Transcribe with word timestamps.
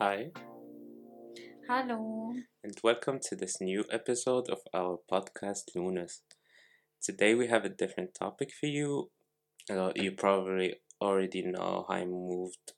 Hi, 0.00 0.30
Hello. 1.68 2.34
and 2.62 2.74
welcome 2.82 3.18
to 3.28 3.36
this 3.36 3.60
new 3.60 3.84
episode 3.90 4.48
of 4.48 4.60
our 4.74 4.98
podcast 5.10 5.74
Lunas. 5.74 6.22
Today 7.02 7.34
we 7.34 7.48
have 7.48 7.64
a 7.64 7.68
different 7.70 8.14
topic 8.14 8.50
for 8.58 8.66
you. 8.66 9.10
Uh, 9.70 9.92
you 9.94 10.12
probably 10.12 10.76
already 11.00 11.42
know 11.42 11.84
how 11.88 11.94
I 11.94 12.04
moved 12.04 12.72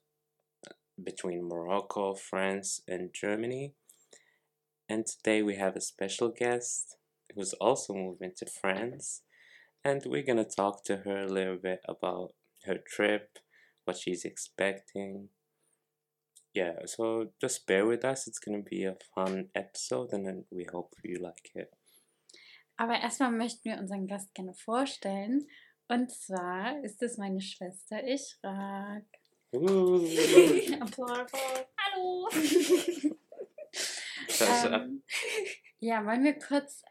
between 1.01 1.47
Morocco, 1.47 2.15
France, 2.15 2.81
and 2.87 3.13
Germany. 3.13 3.73
And 4.87 5.05
today 5.05 5.41
we 5.41 5.55
have 5.55 5.75
a 5.75 5.81
special 5.81 6.29
guest 6.29 6.97
who's 7.35 7.53
also 7.53 7.93
moving 7.93 8.31
to 8.37 8.45
France. 8.45 9.21
And 9.83 10.01
we're 10.05 10.23
gonna 10.23 10.45
talk 10.45 10.83
to 10.85 10.97
her 10.97 11.23
a 11.23 11.27
little 11.31 11.57
bit 11.57 11.79
about 11.87 12.33
her 12.65 12.77
trip, 12.77 13.39
what 13.85 13.97
she's 13.97 14.25
expecting, 14.25 15.29
yeah, 16.59 16.85
so 16.85 17.31
just 17.39 17.65
bear 17.65 17.85
with 17.85 18.03
us. 18.03 18.27
It's 18.27 18.39
gonna 18.39 18.63
be 18.63 18.83
a 18.83 18.95
fun 19.15 19.49
episode, 19.55 20.13
and 20.13 20.25
then 20.25 20.45
we 20.51 20.65
hope 20.71 20.93
you 21.03 21.17
like 21.19 21.51
it. 21.55 21.71
Aber 22.77 22.93
erstmal 22.93 23.31
möchten 23.31 23.65
wir 23.65 23.77
unseren 23.77 24.07
Gast 24.07 24.33
gerne 24.33 24.53
vorstellen. 24.53 25.47
Und 25.89 26.11
zwar 26.11 26.81
ist 26.83 27.01
es 27.01 27.17
meine 27.17 27.41
Schwester 27.41 28.01
Ishraq. 28.03 29.05
Ooh. 29.55 30.05
Applaus. 30.79 31.31
Hallo. 31.77 32.29
Äh, 34.39 34.75
ähm, 34.75 35.03
ja, 35.79 36.05
wollen 36.05 36.23
wir 36.23 36.37
kurz 36.39 36.83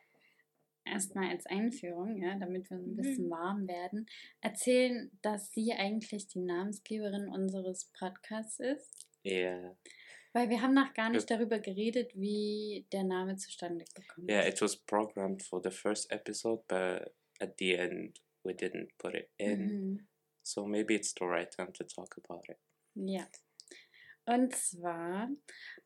erstmal 0.85 1.31
als 1.31 1.47
Einführung, 1.47 2.17
ja, 2.17 2.35
damit 2.39 2.69
wir 2.71 2.77
ein 2.77 2.97
bisschen 2.97 3.31
warm 3.31 3.67
werden, 3.67 4.07
erzählen, 4.41 5.11
dass 5.23 5.53
sie 5.53 5.73
eigentlich 5.73 6.29
die 6.29 6.41
Namensgeberin 6.41 7.29
unseres 7.29 7.91
Podcasts 7.99 8.61
ist? 8.61 9.08
Yeah, 9.31 9.77
Weil 10.33 10.51
wir 10.51 10.61
haben 10.61 10.75
noch 10.75 10.93
gar 10.95 11.11
nicht 11.11 11.31
darüber 11.31 11.59
geredet, 11.59 12.13
wie 12.15 12.87
der 12.93 13.05
Name 13.05 13.37
zustande 13.37 13.85
gekommen 13.95 14.29
yeah. 14.29 14.43
ist. 14.43 14.55
It 14.57 14.63
was 14.63 14.77
programmed 14.77 15.43
for 15.43 15.61
the 15.63 15.71
first 15.71 16.11
episode, 16.13 16.63
but 16.69 17.13
at 17.41 17.57
the 17.59 17.75
end 17.75 18.21
we 18.45 18.53
didn't 18.53 18.91
put 18.99 19.15
it 19.15 19.31
in. 19.39 19.61
Mhm. 19.61 20.09
So 20.43 20.67
maybe 20.67 20.95
it's 20.95 21.15
the 21.19 21.25
right 21.25 21.51
time 21.51 21.73
to 21.73 21.85
talk 21.85 22.17
about 22.19 22.43
it. 22.49 22.59
Ja. 22.95 23.27
Und 24.25 24.55
zwar 24.55 25.31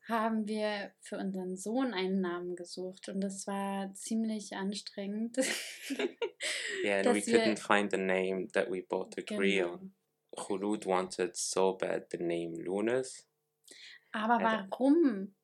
haben 0.09 0.47
wir 0.47 0.91
für 0.99 1.17
unseren 1.17 1.55
Sohn 1.55 1.93
einen 1.93 2.19
Namen 2.19 2.57
gesucht 2.57 3.07
und 3.07 3.21
das 3.21 3.47
war 3.47 3.93
ziemlich 3.93 4.53
anstrengend. 4.53 5.37
Yeah, 6.83 6.97
and 6.99 7.15
we 7.15 7.25
wir- 7.25 7.39
couldn't 7.39 7.59
find 7.59 7.93
a 7.93 7.97
name 7.97 8.49
that 8.51 8.69
we 8.69 8.81
both 8.81 9.17
agree 9.17 9.59
Genau. 9.59 9.75
on. 9.75 9.93
Khulud 10.35 10.85
wanted 10.85 11.37
so 11.37 11.77
bad 11.77 12.07
the 12.11 12.17
name 12.17 12.55
Lunas. 12.61 13.25
Aber 14.13 14.41
Ja, 14.41 14.67
warum? 14.69 15.35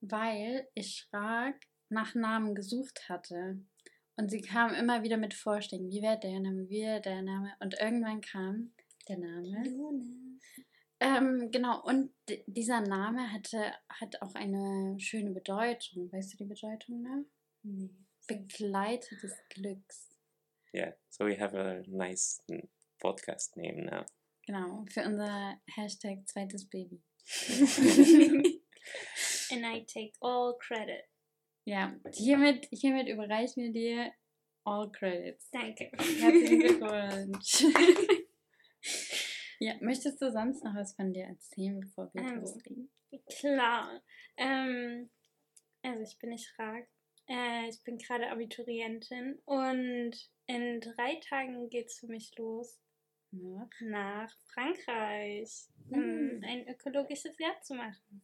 Weil 0.00 0.68
Ishraq 0.74 1.56
nach 1.88 2.14
Namen 2.14 2.54
gesucht 2.54 3.08
hatte. 3.08 3.60
Und 4.16 4.30
sie 4.30 4.40
kam 4.40 4.74
immer 4.74 5.02
wieder 5.02 5.16
mit 5.16 5.34
Vorschlägen, 5.34 5.90
wie 5.90 6.02
wäre 6.02 6.18
der 6.18 6.40
Name, 6.40 6.68
wie 6.68 6.82
wäre 6.82 7.00
der 7.00 7.22
Name. 7.22 7.54
Und 7.60 7.78
irgendwann 7.80 8.20
kam 8.20 8.72
der 9.08 9.18
Name. 9.18 9.62
Ähm, 11.00 11.50
genau, 11.52 11.80
und 11.84 12.12
dieser 12.46 12.80
Name 12.80 13.32
hatte, 13.32 13.72
hat 13.88 14.20
auch 14.20 14.34
eine 14.34 14.98
schöne 14.98 15.30
Bedeutung. 15.30 16.12
Weißt 16.12 16.32
du 16.32 16.36
die 16.38 16.44
Bedeutung 16.44 17.02
noch? 17.02 17.24
Nee. 17.62 17.90
Begleiter 18.26 19.16
des 19.16 19.32
Glücks. 19.50 20.18
Yeah, 20.74 20.92
so 21.08 21.24
we 21.24 21.40
have 21.40 21.56
a 21.56 21.82
nice 21.86 22.42
podcast 22.98 23.56
name 23.56 23.84
now. 23.84 24.04
Genau, 24.44 24.84
für 24.90 25.04
unser 25.04 25.60
Hashtag 25.76 26.26
zweites 26.26 26.68
Baby. 26.68 27.00
And 29.50 29.64
I 29.66 29.84
take 29.86 30.12
all 30.20 30.56
credit. 30.58 31.04
Ja, 31.64 31.94
hiermit, 32.12 32.66
hiermit 32.70 33.08
überreichen 33.08 33.62
wir 33.64 33.72
dir 33.72 34.12
all 34.64 34.90
credits. 34.90 35.50
Danke. 35.50 35.90
Herzlichen 35.98 36.60
Glückwunsch. 36.60 37.64
ja, 39.58 39.74
möchtest 39.80 40.20
du 40.22 40.30
sonst 40.30 40.64
noch 40.64 40.74
was 40.74 40.94
von 40.94 41.12
dir 41.12 41.24
erzählen, 41.24 41.78
bevor 41.80 42.10
wir 42.14 42.22
Ähm, 42.22 42.40
loslegen? 42.40 42.90
Klar. 43.38 44.02
Ähm, 44.36 45.10
also 45.82 46.02
ich 46.02 46.18
bin 46.18 46.32
Ishraq. 46.32 46.88
Äh, 47.28 47.68
ich 47.68 47.82
bin 47.84 47.98
gerade 47.98 48.30
Abiturientin 48.30 49.40
und 49.44 50.12
in 50.46 50.80
drei 50.80 51.20
Tagen 51.28 51.68
geht's 51.68 51.98
für 51.98 52.06
mich 52.06 52.32
los 52.36 52.78
Ja. 53.30 53.68
nach 53.80 54.34
Frankreich, 54.52 55.68
um 55.90 56.40
ein 56.44 56.66
ökologisches 56.68 57.38
Jahr 57.38 57.60
zu 57.62 57.74
machen. 57.74 58.22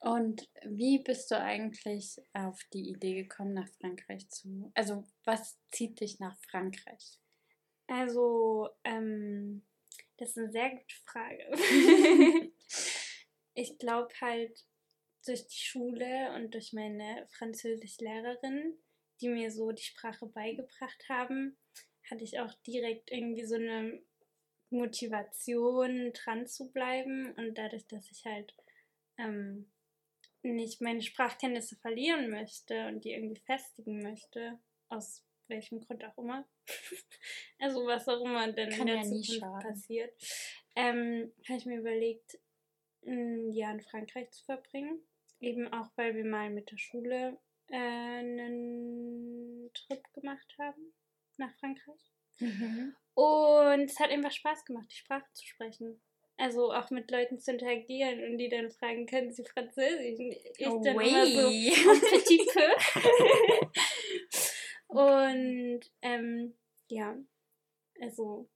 Und 0.00 0.48
wie 0.64 0.98
bist 0.98 1.30
du 1.30 1.38
eigentlich 1.38 2.20
auf 2.32 2.60
die 2.72 2.90
Idee 2.90 3.22
gekommen, 3.22 3.54
nach 3.54 3.68
Frankreich 3.80 4.28
zu? 4.28 4.72
Also, 4.74 5.04
was 5.24 5.58
zieht 5.70 6.00
dich 6.00 6.18
nach 6.18 6.36
Frankreich? 6.50 7.20
Also, 7.86 8.68
ähm, 8.82 9.62
das 10.16 10.30
ist 10.30 10.38
eine 10.38 10.50
sehr 10.50 10.70
gute 10.70 10.94
Frage. 11.06 11.44
ich 13.54 13.78
glaube 13.78 14.12
halt 14.20 14.64
durch 15.24 15.46
die 15.46 15.58
Schule 15.58 16.34
und 16.34 16.52
durch 16.52 16.72
meine 16.72 17.26
Französischlehrerin, 17.38 18.76
die 19.20 19.28
mir 19.28 19.52
so 19.52 19.70
die 19.70 19.84
Sprache 19.84 20.26
beigebracht 20.26 21.08
haben, 21.08 21.56
hatte 22.10 22.24
ich 22.24 22.40
auch 22.40 22.52
direkt 22.66 23.12
irgendwie 23.12 23.44
so 23.44 23.54
eine 23.54 24.02
Motivation, 24.72 26.12
dran 26.12 26.46
zu 26.46 26.72
bleiben. 26.72 27.32
Und 27.36 27.56
dadurch, 27.56 27.86
dass 27.86 28.10
ich 28.10 28.24
halt 28.24 28.54
ähm, 29.18 29.70
nicht 30.42 30.80
meine 30.80 31.02
Sprachkenntnisse 31.02 31.76
verlieren 31.76 32.30
möchte 32.30 32.88
und 32.88 33.04
die 33.04 33.12
irgendwie 33.12 33.40
festigen 33.40 34.02
möchte, 34.02 34.58
aus 34.88 35.24
welchem 35.48 35.80
Grund 35.80 36.04
auch 36.04 36.18
immer. 36.18 36.48
also 37.58 37.86
was 37.86 38.08
auch 38.08 38.24
immer 38.24 38.50
denn 38.52 38.70
Kann 38.70 38.80
in 38.80 38.86
der 38.86 38.96
ja 38.96 39.02
Zukunft 39.02 39.62
passiert, 39.62 40.12
ähm, 40.74 41.32
habe 41.48 41.58
ich 41.58 41.66
mir 41.66 41.78
überlegt, 41.78 42.38
ein 43.04 43.52
Jahr 43.52 43.72
in 43.72 43.80
Frankreich 43.80 44.30
zu 44.30 44.44
verbringen. 44.44 45.00
Eben 45.40 45.72
auch, 45.72 45.90
weil 45.96 46.14
wir 46.14 46.24
mal 46.24 46.50
mit 46.50 46.70
der 46.70 46.78
Schule 46.78 47.38
äh, 47.68 47.76
einen 47.76 49.70
Trip 49.74 50.02
gemacht 50.12 50.54
haben 50.58 50.92
nach 51.36 51.52
Frankreich. 51.58 52.12
Und 53.14 53.90
es 53.90 54.00
hat 54.00 54.10
einfach 54.10 54.32
Spaß 54.32 54.64
gemacht, 54.64 54.88
die 54.90 54.96
Sprache 54.96 55.26
zu 55.32 55.46
sprechen. 55.46 56.00
Also 56.38 56.72
auch 56.72 56.90
mit 56.90 57.10
Leuten 57.10 57.38
zu 57.38 57.52
interagieren 57.52 58.24
und 58.24 58.38
die 58.38 58.48
dann 58.48 58.70
fragen, 58.70 59.06
können 59.06 59.32
sie 59.32 59.44
Französisch? 59.44 60.18
Und 60.18 60.32
Ich 60.32 60.66
Oh, 60.66 60.82
dann 60.82 60.98
immer 60.98 61.26
so, 61.26 61.48
petit 62.10 62.48
peu. 62.52 62.68
und 64.88 65.80
ähm, 66.00 66.54
ja, 66.88 67.16
also 68.00 68.48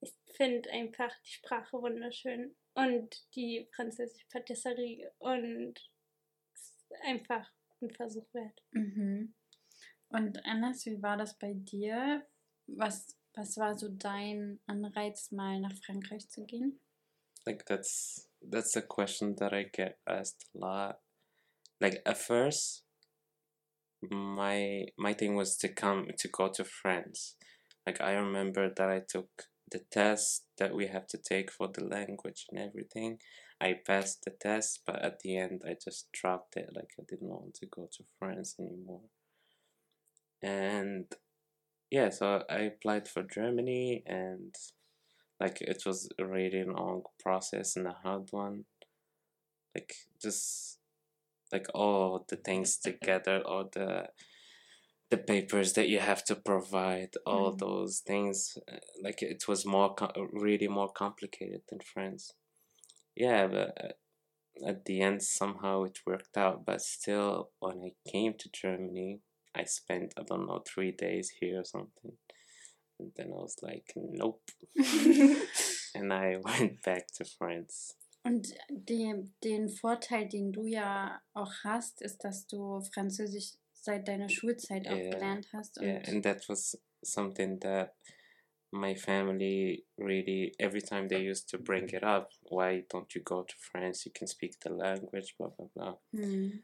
ich 0.00 0.14
finde 0.36 0.70
einfach 0.70 1.12
die 1.22 1.32
Sprache 1.32 1.82
wunderschön 1.82 2.54
und 2.74 3.26
die 3.34 3.68
französische 3.74 4.26
Patisserie 4.30 5.12
und 5.18 5.74
es 6.54 6.70
ist 6.70 6.92
einfach 7.02 7.50
ein 7.82 7.90
Versuch 7.90 8.32
wert. 8.32 8.62
Mhm. 8.70 9.34
Und 10.08 10.44
Anders, 10.46 10.86
wie 10.86 11.02
war 11.02 11.16
das 11.16 11.36
bei 11.36 11.52
dir? 11.52 12.26
Was, 12.66 13.17
was 13.38 13.56
war 13.56 13.78
so 13.78 13.88
dein 13.88 14.58
Anreiz, 14.66 15.30
mal 15.32 15.60
nach 15.60 15.72
Frankreich 15.84 16.28
zu 16.28 16.44
gehen? 16.44 16.78
like 17.48 17.64
that's 17.66 18.28
that's 18.52 18.76
a 18.76 18.82
question 18.82 19.34
that 19.38 19.52
I 19.52 19.64
get 19.72 19.98
asked 20.06 20.44
a 20.54 20.58
lot. 20.58 20.98
Like 21.80 22.02
at 22.04 22.18
first, 22.18 22.82
my 24.02 24.86
my 24.98 25.12
thing 25.14 25.34
was 25.34 25.56
to 25.58 25.68
come 25.68 26.08
to 26.18 26.28
go 26.28 26.48
to 26.48 26.64
France. 26.64 27.36
Like 27.86 28.00
I 28.00 28.12
remember 28.12 28.70
that 28.76 28.90
I 28.90 29.00
took 29.08 29.30
the 29.70 29.80
test 29.90 30.44
that 30.58 30.74
we 30.74 30.86
have 30.88 31.06
to 31.08 31.18
take 31.18 31.50
for 31.50 31.68
the 31.68 31.84
language 31.84 32.46
and 32.50 32.60
everything. 32.60 33.18
I 33.60 33.76
passed 33.86 34.24
the 34.24 34.30
test, 34.30 34.82
but 34.86 35.02
at 35.02 35.20
the 35.20 35.36
end 35.36 35.62
I 35.66 35.74
just 35.82 36.12
dropped 36.12 36.56
it. 36.56 36.68
Like 36.74 36.92
I 37.00 37.04
didn't 37.08 37.28
want 37.28 37.54
to 37.54 37.66
go 37.66 37.88
to 37.90 38.04
France 38.18 38.56
anymore. 38.58 39.08
And 40.42 41.06
yeah, 41.90 42.10
so 42.10 42.44
I 42.50 42.58
applied 42.60 43.08
for 43.08 43.22
Germany 43.22 44.02
and 44.06 44.54
like 45.40 45.60
it 45.62 45.84
was 45.86 46.10
a 46.18 46.26
really 46.26 46.64
long 46.64 47.02
process 47.20 47.76
and 47.76 47.86
a 47.86 47.92
hard 47.92 48.28
one 48.32 48.64
like 49.74 49.94
just 50.22 50.78
like 51.52 51.66
all 51.74 52.24
the 52.28 52.36
things 52.36 52.76
together 52.78 53.40
all 53.46 53.68
the 53.72 54.08
the 55.10 55.16
papers 55.16 55.72
that 55.74 55.88
you 55.88 55.98
have 55.98 56.22
to 56.24 56.34
provide 56.36 57.14
all 57.26 57.52
Mhm. 57.52 57.58
those 57.58 58.00
things 58.00 58.58
uh, 58.70 58.76
like 59.02 59.22
it 59.22 59.48
was 59.48 59.64
more 59.66 59.94
co- 59.94 60.12
really 60.32 60.68
more 60.68 60.90
complicated 60.92 61.62
than 61.68 61.80
france 61.80 62.32
yeah 63.16 63.46
but 63.46 63.68
uh, 63.84 63.92
at 64.68 64.84
the 64.86 65.00
end 65.02 65.22
somehow 65.22 65.84
it 65.84 65.98
worked 66.06 66.36
out 66.36 66.64
but 66.66 66.80
still 66.82 67.50
when 67.60 67.80
i 67.82 67.92
came 68.10 68.34
to 68.38 68.50
germany 68.50 69.20
i 69.54 69.64
spent 69.64 70.12
i 70.18 70.22
don't 70.22 70.46
know 70.46 70.62
three 70.66 70.92
days 70.92 71.30
here 71.40 71.60
or 71.60 71.64
something 71.64 72.16
and 72.98 73.12
then 73.16 73.26
i 73.26 73.36
was 73.36 73.56
like 73.62 73.92
nope 73.96 74.42
and 75.94 76.12
I 76.12 76.36
went 76.44 76.82
back 76.82 77.06
to 77.14 77.24
France. 77.24 77.94
Und 78.24 78.52
die, 78.68 79.32
den 79.42 79.68
Vorteil, 79.68 80.28
den 80.28 80.52
du 80.52 80.66
ja 80.66 81.20
auch 81.34 81.52
hast, 81.64 82.02
ist, 82.02 82.22
dass 82.24 82.46
du 82.46 82.80
Französisch 82.92 83.52
seit 83.72 84.06
deiner 84.08 84.28
Schulzeit 84.28 84.86
auch 84.88 84.96
Yeah, 84.96 85.10
gelernt 85.10 85.48
hast. 85.52 85.78
Und 85.78 85.86
Yeah, 85.86 86.02
and 86.08 86.22
that 86.24 86.46
was 86.48 86.78
something 87.02 87.58
that 87.60 87.94
my 88.70 88.94
family 88.94 89.86
really 89.96 90.52
every 90.58 90.82
time 90.82 91.08
they 91.08 91.30
used 91.30 91.48
to 91.50 91.58
bring 91.58 91.88
it 91.88 92.02
up. 92.02 92.30
Why 92.50 92.84
don't 92.90 93.14
you 93.14 93.22
go 93.22 93.44
to 93.44 93.54
France? 93.58 94.04
You 94.04 94.12
can 94.12 94.26
speak 94.26 94.58
the 94.60 94.70
language, 94.70 95.34
blah 95.38 95.48
blah 95.48 95.68
blah. 95.74 95.98
hm, 96.12 96.62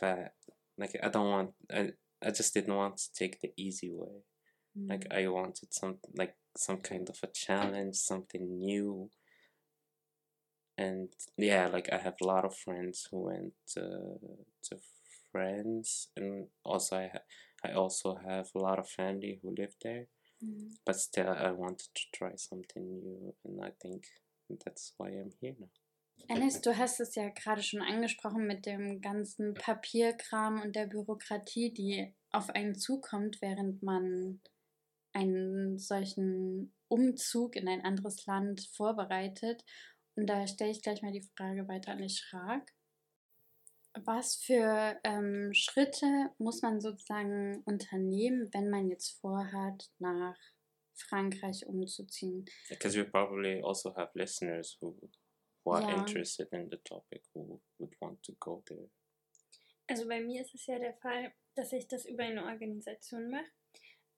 But 0.00 0.34
like 0.78 0.96
I 1.00 1.08
don't 1.10 1.30
want. 1.30 1.54
I 1.70 1.92
I 2.24 2.30
just 2.30 2.54
didn't 2.54 2.74
want 2.74 2.96
to 2.98 3.12
take 3.12 3.40
the 3.40 3.52
easy 3.56 3.90
way. 3.92 4.22
Like 4.76 5.06
hm. 5.10 5.18
I 5.18 5.28
wanted 5.28 5.72
some 5.72 5.98
like 6.16 6.34
some 6.56 6.78
kind 6.78 7.08
of 7.08 7.18
a 7.22 7.28
challenge, 7.28 7.96
something 7.96 8.58
new. 8.58 9.10
And 10.76 11.08
yeah, 11.36 11.68
like 11.68 11.88
I 11.92 11.98
have 11.98 12.16
a 12.20 12.26
lot 12.26 12.44
of 12.44 12.56
friends 12.56 13.06
who 13.10 13.26
went 13.26 13.54
uh, 13.76 14.18
to 14.64 14.78
France, 15.30 16.08
and 16.16 16.48
also 16.64 16.96
I 16.96 17.10
ha- 17.12 17.28
I 17.64 17.72
also 17.72 18.16
have 18.26 18.48
a 18.54 18.58
lot 18.58 18.80
of 18.80 18.88
family 18.88 19.38
who 19.40 19.54
live 19.56 19.74
there. 19.82 20.06
Hm. 20.40 20.70
But 20.84 20.96
still, 20.96 21.28
I 21.30 21.52
wanted 21.52 21.88
to 21.94 22.02
try 22.12 22.32
something 22.36 22.82
new, 22.82 23.34
and 23.44 23.64
I 23.64 23.70
think 23.80 24.06
that's 24.64 24.92
why 24.96 25.08
I'm 25.08 25.30
here 25.40 25.54
now. 25.58 25.68
Enes, 26.28 26.60
du 26.62 26.76
hast 26.76 27.00
es 27.00 27.14
ja 27.14 27.28
gerade 27.28 27.62
schon 27.62 27.82
angesprochen 27.82 28.46
mit 28.46 28.66
dem 28.66 29.00
ganzen 29.00 29.54
Papierkram 29.54 30.62
und 30.62 30.74
der 30.74 30.86
Bürokratie, 30.86 31.72
die 31.72 32.14
auf 32.30 32.50
einen 32.50 32.74
zukommt, 32.74 33.42
während 33.42 33.82
man 33.82 34.40
einen 35.12 35.78
solchen 35.78 36.74
Umzug 36.88 37.56
in 37.56 37.68
ein 37.68 37.84
anderes 37.84 38.26
Land 38.26 38.68
vorbereitet. 38.74 39.64
Und 40.16 40.28
da 40.28 40.46
stelle 40.46 40.70
ich 40.70 40.82
gleich 40.82 41.02
mal 41.02 41.12
die 41.12 41.28
Frage 41.36 41.68
weiter 41.68 41.92
an 41.92 42.02
Ischrak. 42.02 42.72
Was 44.04 44.36
für 44.36 44.98
ähm, 45.04 45.52
Schritte 45.54 46.30
muss 46.38 46.62
man 46.62 46.80
sozusagen 46.80 47.62
unternehmen, 47.64 48.48
wenn 48.52 48.68
man 48.70 48.88
jetzt 48.88 49.20
vorhat, 49.20 49.88
nach 49.98 50.36
Frankreich 50.96 51.66
umzuziehen? 51.66 52.44
Because 52.68 52.98
we 52.98 53.04
probably 53.04 53.62
also 53.62 53.94
have 53.94 54.10
listeners 54.14 54.76
who 54.80 54.96
who 55.64 55.72
are 55.72 55.82
Ja. 55.82 55.96
interested 55.98 56.52
in 56.52 56.70
the 56.70 56.78
topic 56.84 57.22
who 57.34 57.60
would 57.78 57.94
want 58.00 58.22
to 58.22 58.32
go 58.38 58.62
there. 58.66 58.90
Also 59.86 60.06
bei 60.08 60.20
mir 60.20 60.42
ist 60.42 60.54
es 60.54 60.66
ja 60.66 60.78
der 60.78 60.94
Fall, 60.94 61.32
dass 61.54 61.72
ich 61.72 61.88
das 61.88 62.06
über 62.06 62.24
eine 62.24 62.44
Organisation 62.44 63.30
mache. 63.30 63.50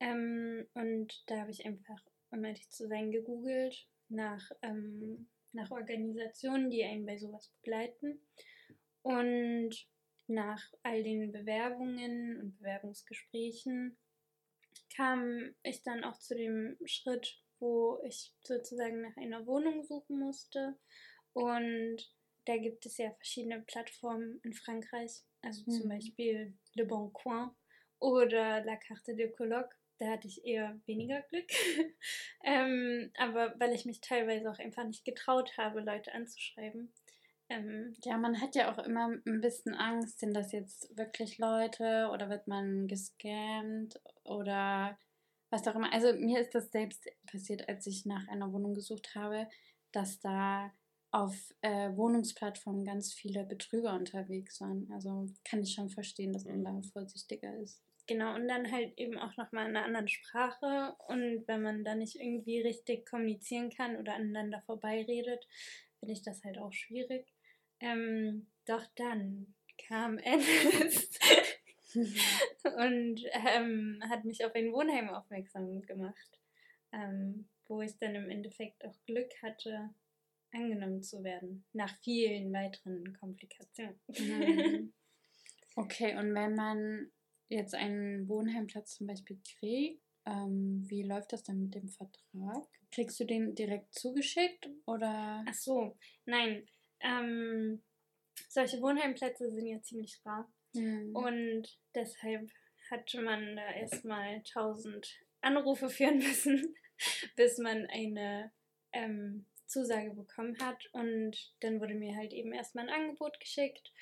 Ähm, 0.01 0.69
und 0.75 1.23
da 1.27 1.41
habe 1.41 1.51
ich 1.51 1.65
einfach, 1.65 2.01
um 2.31 2.45
ehrlich 2.45 2.69
zu 2.71 2.87
sein, 2.87 3.11
gegoogelt 3.11 3.89
nach, 4.09 4.51
ähm, 4.63 5.29
nach 5.53 5.71
Organisationen, 5.71 6.71
die 6.71 6.85
einen 6.85 7.07
bei 7.07 7.17
sowas 7.19 7.51
begleiten. 7.63 8.21
Und 9.03 9.89
nach 10.29 10.63
all 10.83 11.03
den 11.03 11.33
Bewerbungen 11.33 12.41
und 12.41 12.59
Bewerbungsgesprächen 12.59 13.97
kam 14.95 15.55
ich 15.63 15.83
dann 15.83 16.05
auch 16.05 16.19
zu 16.19 16.35
dem 16.35 16.77
Schritt, 16.85 17.43
wo 17.59 18.01
ich 18.05 18.35
sozusagen 18.43 19.01
nach 19.03 19.17
einer 19.17 19.47
Wohnung 19.47 19.83
suchen 19.85 20.19
musste. 20.19 20.77
Und 21.37 21.99
da 22.47 22.57
gibt 22.57 22.87
es 22.87 22.97
ja 22.97 23.11
verschiedene 23.11 23.61
Plattformen 23.61 24.41
in 24.43 24.55
Frankreich, 24.55 25.23
also 25.43 25.65
zum 25.71 25.85
Mhm. 25.85 25.89
Beispiel 25.91 26.55
Le 26.75 26.87
Bon 26.87 27.13
Coin 27.13 27.51
oder 27.99 28.65
La 28.65 28.77
Carte 28.77 29.15
de 29.15 29.31
Coloc. 29.31 29.69
Da 29.99 30.13
hatte 30.13 30.29
ich 30.29 30.47
eher 30.47 30.81
weniger 30.87 31.21
Glück. 31.29 31.47
ähm, 32.45 33.11
aber 33.19 33.55
weil 33.59 33.75
ich 33.75 33.85
mich 33.85 34.01
teilweise 34.01 34.51
auch 34.51 34.59
einfach 34.59 34.85
nicht 34.85 35.05
getraut 35.05 35.59
habe, 35.59 35.81
Leute 35.81 36.15
anzuschreiben. 36.15 36.91
Ähm, 37.51 37.95
Ja, 38.03 38.17
man 38.17 38.41
hat 38.41 38.55
ja 38.55 38.73
auch 38.73 38.79
immer 38.79 39.11
ein 39.27 39.41
bisschen 39.43 39.75
Angst, 39.75 40.21
sind 40.21 40.33
das 40.33 40.53
jetzt 40.53 40.97
wirklich 40.97 41.37
Leute 41.37 42.09
oder 42.13 42.31
wird 42.31 42.47
man 42.47 42.89
gescammt 42.89 44.01
oder 44.25 44.99
was 45.51 45.69
auch 45.69 45.75
immer. 45.75 45.93
Also 45.93 46.15
mir 46.15 46.41
ist 46.41 46.55
das 46.55 46.71
selbst 46.73 47.07
passiert, 47.31 47.69
als 47.69 47.87
ich 47.87 48.07
nach 48.07 48.27
einer 48.29 48.51
Wohnung 48.55 48.73
gesucht 48.73 49.15
habe, 49.15 49.49
dass 49.93 50.19
da 50.19 50.73
auf 51.17 51.55
äh, 51.63 51.97
Wohnungsplattformen 51.97 52.85
ganz 52.85 53.15
viele 53.15 53.45
Betrüger 53.45 53.95
unterwegs 53.95 54.61
waren. 54.61 54.87
Also 54.93 55.27
kann 55.45 55.63
ich 55.63 55.73
schon 55.73 55.89
verstehen, 55.89 56.35
dass 56.35 56.45
man 56.45 56.63
da 56.63 56.79
vorsichtiger 56.93 57.57
ist. 57.57 57.83
Genau, 58.07 58.35
und 58.35 58.47
dann 58.47 58.71
halt 58.71 58.97
eben 58.99 59.19
auch 59.19 59.35
nochmal 59.39 59.67
in 59.67 59.75
einer 59.75 59.87
anderen 59.87 60.09
Sprache. 60.09 60.95
Und 61.09 61.49
wenn 61.49 61.63
man 61.63 61.85
da 61.85 61.95
nicht 61.95 62.17
irgendwie 62.17 62.61
richtig 62.61 63.07
kommunizieren 63.07 63.71
kann 63.71 63.97
oder 63.97 64.15
aneinander 64.15 64.61
vorbeiredet, 64.67 65.49
finde 65.99 66.13
ich 66.13 66.23
das 66.23 66.45
halt 66.45 66.59
auch 66.59 66.75
schwierig. 66.75 67.33
Ähm, 67.81 68.47
doch 68.67 68.85
dann 68.97 69.55
kam 69.89 70.19
Ennis 70.23 71.19
und 72.77 73.23
ähm, 73.55 74.03
hat 74.11 74.27
mich 74.27 74.45
auf 74.45 74.55
ein 74.55 74.71
Wohnheim 74.71 75.09
aufmerksam 75.09 75.81
gemacht, 75.81 76.39
ähm, 76.93 77.49
wo 77.69 77.81
ich 77.81 77.97
dann 77.97 78.15
im 78.15 78.29
Endeffekt 78.29 78.85
auch 78.85 78.95
Glück 79.07 79.31
hatte, 79.43 79.95
angenommen 80.57 81.03
zu 81.03 81.23
werden, 81.23 81.65
nach 81.73 81.95
vielen 82.03 82.53
weiteren 82.53 83.17
Komplikationen. 83.19 84.01
Mhm. 84.09 84.93
Okay, 85.79 86.17
und 86.17 86.35
wenn 86.35 86.55
man 86.55 87.11
jetzt 87.49 87.75
einen 87.75 88.27
Wohnheimplatz 88.31 88.97
zum 88.97 89.09
Beispiel 89.09 89.39
kriegt, 89.45 90.03
ähm, 90.25 90.83
wie 90.89 91.03
läuft 91.03 91.35
das 91.35 91.43
dann 91.43 91.61
mit 91.61 91.75
dem 91.75 91.91
Vertrag? 91.91 92.67
Kriegst 92.91 93.21
du 93.21 93.25
den 93.25 93.55
direkt 93.55 93.93
zugeschickt 93.93 94.71
oder? 94.87 95.45
Ach 95.47 95.55
so, 95.55 95.97
nein. 96.25 96.67
Ähm, 97.01 97.83
solche 98.49 98.81
Wohnheimplätze 98.81 99.51
sind 99.51 99.67
ja 99.67 99.83
ziemlich 99.83 100.19
rar. 100.25 100.51
Hm. 100.75 101.15
Und 101.15 101.79
deshalb 101.95 102.51
hatte 102.91 103.21
man 103.21 103.57
da 103.57 103.71
erstmal 103.75 104.43
tausend 104.45 105.21
Anrufe 105.41 105.89
führen 105.91 106.19
müssen, 106.19 106.75
bis 107.37 107.59
man 107.59 107.87
eine 107.87 108.51
ähm, 108.93 109.47
Zusage 109.67 110.11
bekommen 110.11 110.57
hat. 110.61 110.89
Und 110.93 111.53
dann 111.61 111.81
wurde 111.81 111.95
mir 111.95 112.17
halt 112.17 112.33
eben 112.33 112.53
erstmal 112.53 112.89
ein 112.89 112.95
Angebot 112.95 113.39
geschickt. 113.41 113.93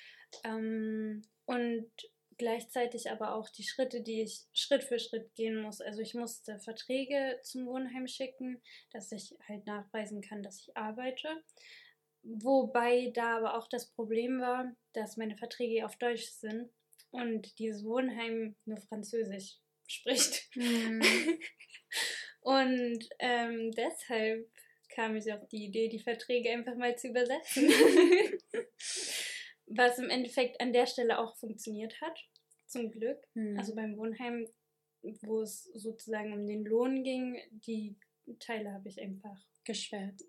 Ähm, 0.43 1.23
und 1.45 1.89
gleichzeitig 2.37 3.09
aber 3.09 3.35
auch 3.35 3.49
die 3.49 3.63
Schritte, 3.63 4.01
die 4.01 4.21
ich 4.21 4.41
Schritt 4.53 4.83
für 4.83 4.99
Schritt 4.99 5.33
gehen 5.35 5.61
muss. 5.61 5.81
Also 5.81 6.01
ich 6.01 6.13
musste 6.13 6.59
Verträge 6.59 7.39
zum 7.43 7.65
Wohnheim 7.65 8.07
schicken, 8.07 8.61
dass 8.91 9.11
ich 9.11 9.35
halt 9.47 9.65
nachweisen 9.65 10.21
kann, 10.21 10.43
dass 10.43 10.61
ich 10.61 10.75
arbeite. 10.75 11.43
Wobei 12.23 13.11
da 13.13 13.37
aber 13.37 13.57
auch 13.57 13.67
das 13.67 13.91
Problem 13.91 14.41
war, 14.41 14.75
dass 14.93 15.17
meine 15.17 15.37
Verträge 15.37 15.85
auf 15.85 15.95
Deutsch 15.97 16.25
sind 16.25 16.69
und 17.11 17.57
dieses 17.59 17.85
Wohnheim 17.85 18.55
nur 18.65 18.77
Französisch 18.77 19.57
spricht. 19.87 20.49
Hm. 20.53 21.01
und 22.41 23.09
ähm, 23.19 23.71
deshalb 23.71 24.49
kam 24.95 25.15
ich 25.15 25.31
auf 25.31 25.47
die 25.49 25.65
Idee, 25.65 25.89
die 25.89 25.99
Verträge 25.99 26.51
einfach 26.51 26.75
mal 26.75 26.97
zu 26.97 27.09
übersetzen. 27.09 27.69
Was 29.67 29.99
im 29.99 30.09
Endeffekt 30.09 30.61
an 30.61 30.73
der 30.73 30.85
Stelle 30.85 31.19
auch 31.19 31.35
funktioniert 31.35 31.99
hat, 32.01 32.17
zum 32.65 32.91
Glück. 32.91 33.19
Hm. 33.33 33.57
Also 33.57 33.75
beim 33.75 33.97
Wohnheim, 33.97 34.47
wo 35.23 35.41
es 35.41 35.65
sozusagen 35.73 36.33
um 36.33 36.47
den 36.47 36.63
Lohn 36.63 37.03
ging, 37.03 37.37
die 37.51 37.95
Teile 38.39 38.71
habe 38.71 38.87
ich 38.89 39.01
einfach. 39.01 39.37
geschwert. 39.63 40.21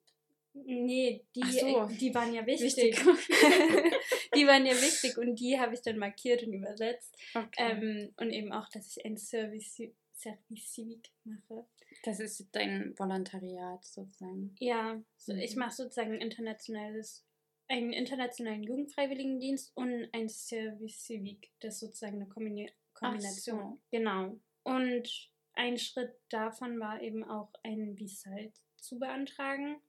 Nee, 0.65 1.23
die, 1.35 1.43
so. 1.53 1.87
die 2.01 2.15
waren 2.15 2.33
ja 2.33 2.47
wichtig. 2.47 2.77
Wichtig. 2.77 2.97
die 4.35 4.47
waren 4.47 4.65
ja 4.65 4.73
wichtig 4.73 5.19
und 5.19 5.39
die 5.39 5.61
habe 5.61 5.75
ich 5.75 5.83
dann 5.83 5.99
markiert 5.99 6.43
und 6.45 6.55
übersetzt. 6.55 7.15
Okay. 7.35 7.47
Ähm, 7.59 8.15
und 8.17 8.31
eben 8.31 8.53
auch, 8.53 8.69
dass 8.71 8.97
ich 8.97 9.05
ein 9.05 9.19
Service, 9.19 9.83
Service 10.17 10.73
Civic 10.73 11.11
mache. 11.25 11.67
das 12.05 12.21
ist 12.21 12.49
dein 12.53 12.99
Volontariat 12.99 13.85
sozusagen. 13.85 14.55
Ja, 14.61 15.01
so, 15.17 15.33
ich 15.35 15.55
Mhm. 15.55 15.61
mache 15.61 15.75
sozusagen 15.75 16.15
internationales, 16.21 17.25
einen 17.69 17.93
internationalen 17.93 18.63
Jugendfreiwilligendienst 18.63 19.77
und 19.77 20.09
ein 20.13 20.29
Service 20.29 21.05
Civic. 21.05 21.51
Das 21.61 21.75
ist 21.75 21.81
sozusagen 21.81 22.17
eine 22.17 22.27
Kombini 22.29 22.71
Kombination. 22.95 23.59
so. 23.59 23.81
Genau. 23.91 24.39
Und 24.63 25.31
ein 25.55 25.79
Schritt 25.79 26.15
davon 26.31 26.79
war 26.81 27.01
eben 27.03 27.25
auch 27.25 27.53
ein 27.63 27.99
Visalt 27.99 28.53
zu 28.77 28.99
beantragen, 28.99 29.81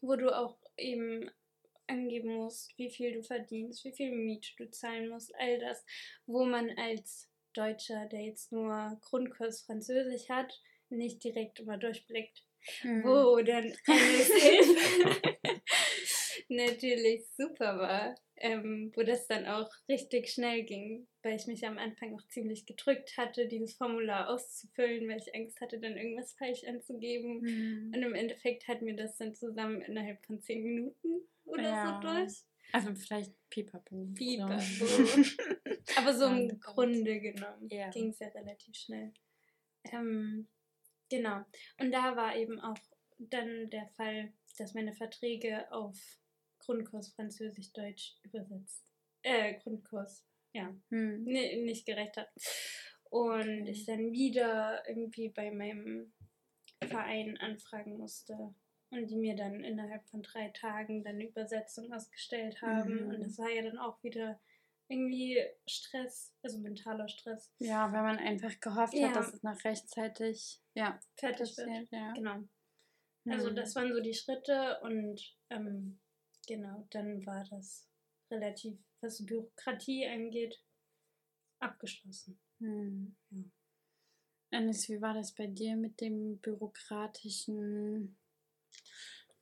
wo 0.00 0.16
du 0.16 0.36
auch 0.36 0.58
eben 0.76 1.30
angeben 1.86 2.34
musst, 2.34 2.76
wie 2.78 2.90
viel 2.90 3.12
du 3.12 3.22
verdienst, 3.22 3.84
wie 3.84 3.92
viel 3.92 4.10
Miete 4.10 4.50
du 4.56 4.68
zahlen 4.70 5.08
musst, 5.08 5.32
all 5.36 5.58
das, 5.60 5.84
wo 6.26 6.44
man 6.44 6.70
als 6.78 7.28
Deutscher, 7.56 8.06
der 8.06 8.20
jetzt 8.22 8.52
nur 8.52 8.98
Grundkurs 9.02 9.62
Französisch 9.62 10.28
hat, 10.28 10.60
nicht 10.90 11.22
direkt 11.24 11.60
immer 11.60 11.78
durchblickt 11.78 12.42
Hm. 12.82 13.04
wo 13.04 13.40
dann 13.42 13.72
natürlich 16.48 17.26
super 17.36 17.78
war, 17.78 18.14
ähm, 18.36 18.92
wo 18.94 19.02
das 19.02 19.26
dann 19.26 19.46
auch 19.46 19.70
richtig 19.88 20.30
schnell 20.30 20.62
ging, 20.64 21.06
weil 21.22 21.36
ich 21.36 21.46
mich 21.46 21.66
am 21.66 21.78
Anfang 21.78 22.14
auch 22.14 22.26
ziemlich 22.28 22.66
gedrückt 22.66 23.16
hatte, 23.16 23.46
dieses 23.46 23.74
Formular 23.74 24.28
auszufüllen, 24.30 25.08
weil 25.08 25.18
ich 25.18 25.34
Angst 25.34 25.60
hatte, 25.60 25.78
dann 25.78 25.96
irgendwas 25.96 26.34
falsch 26.34 26.64
anzugeben. 26.64 27.46
Hm. 27.46 27.92
Und 27.94 28.02
im 28.02 28.14
Endeffekt 28.14 28.68
hat 28.68 28.82
mir 28.82 28.96
das 28.96 29.16
dann 29.16 29.34
zusammen 29.34 29.80
innerhalb 29.82 30.24
von 30.26 30.40
zehn 30.40 30.62
Minuten 30.62 31.22
oder 31.44 31.62
Ja. 31.62 32.00
so 32.02 32.08
durch. 32.08 32.32
Also 32.72 32.94
vielleicht 32.94 33.32
Pipapo. 33.50 34.08
Pipapo. 34.14 34.54
Aber 35.96 36.14
so 36.14 36.26
im. 36.26 36.58
Grunde 36.60 37.20
genommen 37.20 37.68
Ja. 37.70 37.90
ging 37.90 38.10
es 38.10 38.18
ja 38.18 38.28
relativ 38.28 38.74
schnell. 38.74 39.12
Ähm, 39.84 40.48
genau. 41.08 41.44
Und 41.80 41.92
da 41.92 42.16
war 42.16 42.36
eben 42.36 42.60
auch 42.60 42.78
dann 43.18 43.70
der 43.70 43.86
Fall, 43.96 44.32
dass 44.58 44.74
meine 44.74 44.92
Verträge 44.92 45.70
auf 45.72 45.96
Grundkurs 46.58 47.08
Französisch-Deutsch 47.14 48.16
übersetzt. 48.22 48.84
Äh, 49.22 49.54
Grundkurs, 49.60 50.24
ja, 50.52 50.74
Hm. 50.90 51.24
ni- 51.24 51.62
nicht 51.62 51.86
gerecht 51.86 52.16
hat. 52.16 52.28
Und 53.10 53.62
Okay. 53.62 53.70
ich 53.70 53.84
dann 53.86 54.10
wieder 54.12 54.82
irgendwie 54.88 55.28
bei 55.28 55.50
meinem 55.52 56.12
Verein 56.84 57.36
anfragen 57.38 57.96
musste. 57.96 58.54
Und 58.96 59.10
die 59.10 59.16
mir 59.16 59.36
dann 59.36 59.62
innerhalb 59.62 60.06
von 60.08 60.22
drei 60.22 60.48
Tagen 60.48 61.04
dann 61.04 61.16
eine 61.16 61.28
Übersetzung 61.28 61.92
ausgestellt 61.92 62.62
haben. 62.62 63.04
Mhm. 63.04 63.08
Und 63.10 63.20
das 63.20 63.38
war 63.38 63.50
ja 63.50 63.62
dann 63.62 63.78
auch 63.78 64.02
wieder 64.02 64.40
irgendwie 64.88 65.42
Stress, 65.66 66.32
also 66.42 66.58
mentaler 66.58 67.08
Stress, 67.08 67.52
Ja, 67.58 67.92
wenn 67.92 68.02
man 68.02 68.18
einfach 68.18 68.58
gehofft 68.60 68.94
Ja. 68.94 69.08
hat, 69.08 69.16
dass 69.16 69.34
es 69.34 69.42
noch 69.42 69.62
rechtzeitig 69.64 70.60
ja, 70.74 70.98
fertig 71.16 71.56
wird. 71.56 71.90
Ja. 71.90 72.12
Genau. 72.12 72.44
Also 73.28 73.48
Hm. 73.48 73.56
das 73.56 73.74
waren 73.74 73.92
so 73.92 74.00
die 74.00 74.14
Schritte 74.14 74.78
und 74.82 75.36
ähm, 75.50 75.98
genau, 76.46 76.86
dann 76.90 77.26
war 77.26 77.44
das 77.50 77.88
relativ, 78.30 78.78
was 79.00 79.24
Bürokratie 79.26 80.06
angeht, 80.06 80.62
abgeschlossen. 81.58 82.38
Hm. 82.60 83.16
Ja. 83.30 83.42
Anis, 84.52 84.88
wie 84.88 85.00
war 85.00 85.14
das 85.14 85.34
bei 85.34 85.48
dir 85.48 85.76
mit 85.76 86.00
dem 86.00 86.38
bürokratischen 86.38 88.16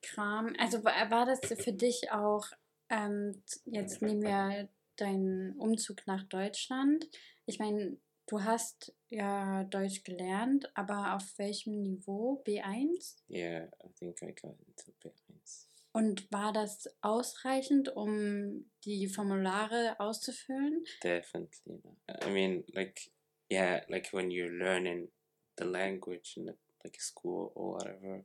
Kram? 0.03 0.55
Also 0.59 0.85
war, 0.85 1.11
war 1.11 1.27
das 1.27 1.41
für 1.41 1.73
dich 1.73 2.11
auch, 2.13 2.47
ähm, 2.91 3.43
jetzt 3.65 4.03
nehmen 4.03 4.23
wir 4.23 4.69
deinen 4.97 5.59
Umzug 5.59 6.07
nach 6.07 6.23
Deutschland. 6.25 7.09
Ich 7.47 7.59
meine, 7.59 7.97
du 8.27 8.43
hast 8.43 8.95
ja 9.09 9.65
Deutsch 9.65 10.05
gelernt, 10.05 10.71
aber 10.77 11.15
auf 11.15 11.39
welchem 11.39 11.83
Niveau? 11.83 12.43
B1? 12.47 13.17
Yeah, 13.29 13.69
I 13.85 13.89
think 13.99 14.23
I 14.23 14.33
got 14.35 14.57
into 14.67 14.93
B1. 15.03 15.67
Und 15.93 16.31
war 16.33 16.53
das 16.53 16.89
ausreichend, 17.03 17.95
um 17.95 18.69
die 18.85 19.07
Formulare 19.07 19.95
auszufüllen? 20.01 20.85
Definitely 21.05 21.81
not. 21.85 22.25
I 22.27 22.31
mean, 22.31 22.65
like, 22.73 23.13
yeah, 23.51 23.81
like 23.89 24.13
when 24.13 24.31
you're 24.31 24.51
learning 24.51 25.13
the 25.57 25.65
language 25.65 26.37
in 26.37 26.47
the, 26.47 26.55
like 26.83 27.01
school 27.01 27.53
or 27.55 27.77
whatever, 27.77 28.25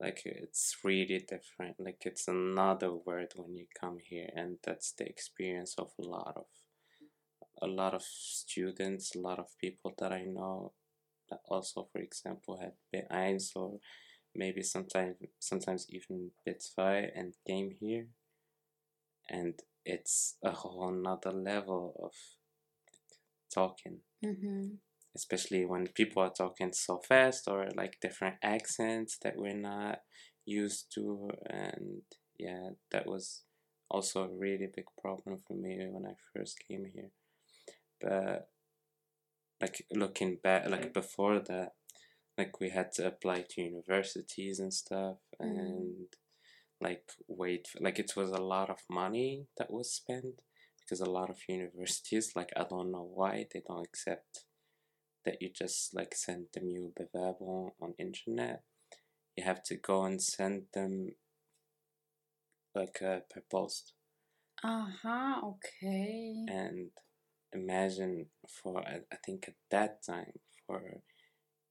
like 0.00 0.22
it's 0.24 0.76
really 0.84 1.20
different. 1.28 1.76
Like 1.78 2.02
it's 2.06 2.28
another 2.28 2.92
word 2.94 3.32
when 3.36 3.54
you 3.56 3.66
come 3.80 3.98
here, 4.02 4.30
and 4.34 4.58
that's 4.64 4.92
the 4.92 5.06
experience 5.08 5.74
of 5.78 5.92
a 5.98 6.02
lot 6.02 6.34
of 6.36 6.46
a 7.62 7.66
lot 7.66 7.94
of 7.94 8.02
students, 8.02 9.14
a 9.14 9.18
lot 9.20 9.38
of 9.38 9.46
people 9.60 9.94
that 9.98 10.12
I 10.12 10.22
know 10.24 10.72
that 11.30 11.40
also, 11.48 11.88
for 11.92 12.00
example, 12.00 12.58
had 12.60 12.72
B1 12.92 13.38
or 13.56 13.78
maybe 14.34 14.62
sometimes 14.62 15.16
sometimes 15.40 15.86
even 15.90 16.32
B2 16.44 17.10
and 17.14 17.34
came 17.46 17.70
here, 17.80 18.08
and 19.30 19.54
it's 19.84 20.36
a 20.44 20.50
whole 20.50 20.92
nother 20.92 21.32
level 21.32 21.94
of 22.02 22.12
talking 23.52 24.00
Mhm. 24.22 24.80
Especially 25.16 25.64
when 25.64 25.86
people 25.88 26.22
are 26.22 26.32
talking 26.36 26.72
so 26.72 26.98
fast 27.08 27.48
or 27.48 27.68
like 27.76 27.98
different 28.00 28.36
accents 28.42 29.18
that 29.22 29.36
we're 29.36 29.54
not 29.54 30.00
used 30.46 30.86
to 30.94 31.30
and 31.48 32.02
yeah 32.38 32.70
that 32.90 33.06
was 33.06 33.42
also 33.90 34.24
a 34.24 34.28
really 34.38 34.68
big 34.74 34.86
problem 35.00 35.38
for 35.46 35.54
me 35.54 35.78
when 35.90 36.06
i 36.06 36.14
first 36.34 36.58
came 36.66 36.84
here 36.94 37.10
but 38.00 38.48
like 39.60 39.84
looking 39.92 40.38
back 40.42 40.68
like 40.70 40.92
before 40.94 41.38
that 41.40 41.72
like 42.38 42.58
we 42.60 42.70
had 42.70 42.90
to 42.92 43.06
apply 43.06 43.44
to 43.48 43.62
universities 43.62 44.58
and 44.58 44.72
stuff 44.72 45.16
Mm. 45.40 45.58
and 45.58 46.06
like 46.82 47.12
wait 47.28 47.66
for, 47.68 47.80
like 47.80 47.98
it 47.98 48.12
was 48.16 48.30
a 48.30 48.42
lot 48.42 48.68
of 48.68 48.78
money 48.90 49.46
that 49.56 49.70
was 49.70 49.90
spent 49.92 50.42
because 50.80 51.00
a 51.00 51.10
lot 51.10 51.30
of 51.30 51.38
universities 51.48 52.32
like 52.36 52.50
i 52.56 52.64
don't 52.68 52.90
know 52.90 53.08
why 53.14 53.46
they 53.52 53.62
don't 53.66 53.86
accept 53.86 54.44
that 55.24 55.40
you 55.40 55.50
just 55.54 55.94
like 55.94 56.14
send 56.14 56.46
them 56.54 56.68
your 56.70 56.90
bewerbung 56.90 57.70
on 57.80 57.94
internet 57.98 58.62
you 59.36 59.44
have 59.44 59.62
to 59.62 59.76
go 59.76 60.04
and 60.04 60.22
send 60.22 60.64
them 60.74 61.14
like 62.74 63.00
uh, 63.02 63.20
per 63.32 63.42
post 63.50 63.94
Aha, 64.62 65.40
okay. 65.44 66.44
and 66.48 66.90
imagine 67.52 68.26
for 68.48 68.78
I 68.86 69.00
I 69.12 69.16
think 69.24 69.48
at 69.48 69.54
that 69.70 70.02
time 70.04 70.32
for 70.66 70.82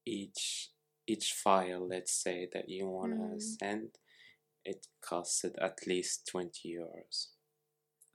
each 0.06 0.72
each 1.08 1.34
file 1.34 1.88
let's 1.88 2.13
say 2.24 2.48
that 2.53 2.70
you 2.70 2.88
want 2.88 3.13
to 3.13 3.36
Mm. 3.36 3.41
send 3.60 3.89
it 4.65 4.88
costed 5.01 5.53
at 5.62 5.77
least 5.88 6.27
20 6.27 6.70
euros 6.77 7.27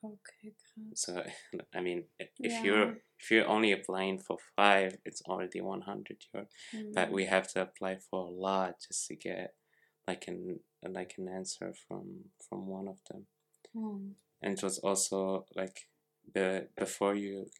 Okay, 0.04 0.52
krass. 0.52 0.94
so 0.94 1.22
i 1.74 1.80
mean 1.80 2.04
if 2.18 2.32
Yeah. 2.38 2.64
you're 2.64 2.90
if 3.20 3.30
you're 3.30 3.48
only 3.48 3.72
applying 3.72 4.18
for 4.18 4.36
five 4.56 4.98
it's 5.04 5.22
already 5.22 5.60
100 5.60 6.18
euros 6.34 6.48
but 6.94 7.08
Mhm. 7.08 7.12
we 7.12 7.24
have 7.24 7.48
to 7.52 7.62
apply 7.62 7.96
for 7.96 8.26
a 8.26 8.30
lot 8.30 8.74
just 8.86 9.06
to 9.08 9.16
get 9.16 9.54
like 10.06 10.28
an 10.28 10.60
like 10.98 11.14
an 11.18 11.28
answer 11.28 11.72
from 11.88 12.30
from 12.48 12.66
one 12.66 12.88
of 12.88 12.98
them 13.10 13.26
Mhm. 13.74 14.14
and 14.42 14.58
it 14.58 14.62
was 14.62 14.78
also 14.78 15.46
like 15.56 15.88
the 16.34 16.68
before 16.76 17.14
you 17.14 17.50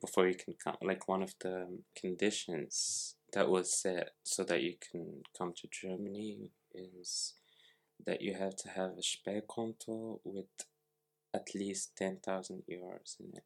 before 0.00 0.26
you 0.28 0.34
can 0.34 0.54
come 0.62 0.76
like 0.82 1.08
one 1.08 1.22
of 1.22 1.34
the 1.40 1.56
conditions 1.94 3.14
that 3.32 3.48
was 3.48 3.72
set 3.80 4.10
so 4.24 4.42
that 4.44 4.62
you 4.62 4.74
can 4.90 5.22
come 5.38 5.52
to 5.54 5.68
Germany 5.70 6.50
is 6.74 7.34
that 8.04 8.20
you 8.20 8.34
have 8.34 8.56
to 8.56 8.68
have 8.68 8.90
a 8.98 9.02
Sparkonto 9.02 10.20
with 10.24 10.46
at 11.36 11.54
least 11.54 11.96
10,000 11.96 12.62
euros 12.68 13.20
in 13.20 13.36
it. 13.36 13.44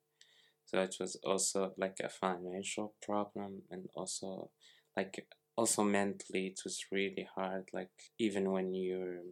So 0.65 0.79
it 0.79 0.97
was 1.01 1.17
also 1.25 1.73
like 1.77 1.99
a 2.03 2.09
financial 2.09 2.95
problem 3.03 3.63
and 3.71 3.89
also 3.97 4.51
like 4.97 5.27
also 5.57 5.83
mentally 5.83 6.47
it 6.47 6.61
was 6.65 6.87
really 6.93 7.29
hard 7.35 7.65
like 7.73 7.91
even 8.19 8.51
when 8.51 8.73
you're 8.73 9.23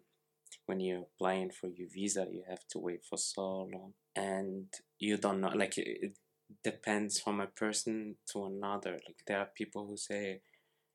when 0.67 0.81
you're 0.81 1.07
applying 1.09 1.51
for 1.51 1.69
your 1.69 1.89
visa 1.89 2.27
you 2.31 2.43
have 2.49 2.67
to 2.69 2.79
wait 2.79 3.03
for 3.09 3.17
so 3.17 3.69
long 3.73 3.93
and 4.17 4.67
you 4.99 5.17
don't 5.17 5.41
know 5.41 5.53
like 5.55 5.79
it, 5.79 6.13
depends 6.65 7.21
from 7.21 7.41
a 7.41 7.47
person 7.47 8.17
to 8.27 8.47
another 8.47 8.93
like 9.07 9.21
there 9.27 9.39
are 9.39 9.51
people 9.55 9.87
who 9.87 9.97
say 9.97 10.41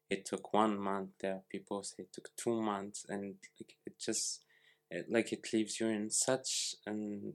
it 0.09 0.25
took 0.25 0.51
one 0.53 0.77
month 0.79 1.09
there 1.21 1.33
are 1.33 1.43
people 1.49 1.77
who 1.77 1.83
say 1.83 1.95
it 1.99 2.11
took 2.11 2.29
two 2.35 2.61
months 2.61 3.05
and 3.07 3.35
like 3.59 3.75
it 3.85 3.93
just 3.99 4.43
it, 4.89 5.05
like 5.09 5.31
it 5.31 5.47
leaves 5.53 5.79
you 5.79 5.87
in 5.87 6.09
such 6.09 6.75
an 6.85 7.33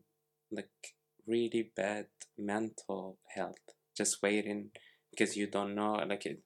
like 0.50 0.70
really 1.26 1.72
bad 1.76 2.06
mental 2.36 3.18
health. 3.34 3.58
Just 3.96 4.22
waiting 4.22 4.70
because 5.10 5.36
you 5.36 5.46
don't 5.46 5.74
know 5.74 5.94
like 6.08 6.26
it 6.26 6.42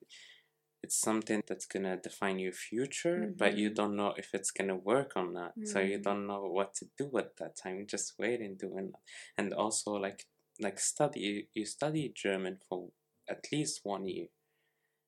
it's 0.82 1.00
something 1.00 1.42
that's 1.46 1.66
gonna 1.66 1.96
define 1.96 2.38
your 2.40 2.52
future 2.52 3.32
but 3.38 3.56
you 3.56 3.70
Mhm. 3.70 3.74
don't 3.74 3.96
know 3.96 4.14
if 4.16 4.30
it's 4.34 4.50
gonna 4.50 4.76
work 4.76 5.12
or 5.16 5.30
not. 5.30 5.54
So 5.64 5.80
you 5.80 5.98
Mm. 5.98 6.02
don't 6.02 6.26
know 6.26 6.42
what 6.50 6.74
to 6.74 6.86
do 6.98 7.16
at 7.18 7.36
that 7.36 7.56
time. 7.56 7.86
Just 7.86 8.18
waiting 8.18 8.56
doing 8.56 8.92
and 9.38 9.52
also 9.54 9.92
like 9.94 10.26
like 10.60 10.78
study 10.78 11.48
you 11.54 11.64
study 11.64 12.12
german 12.14 12.58
for 12.68 12.90
at 13.28 13.46
least 13.52 13.80
one 13.84 14.06
year 14.06 14.28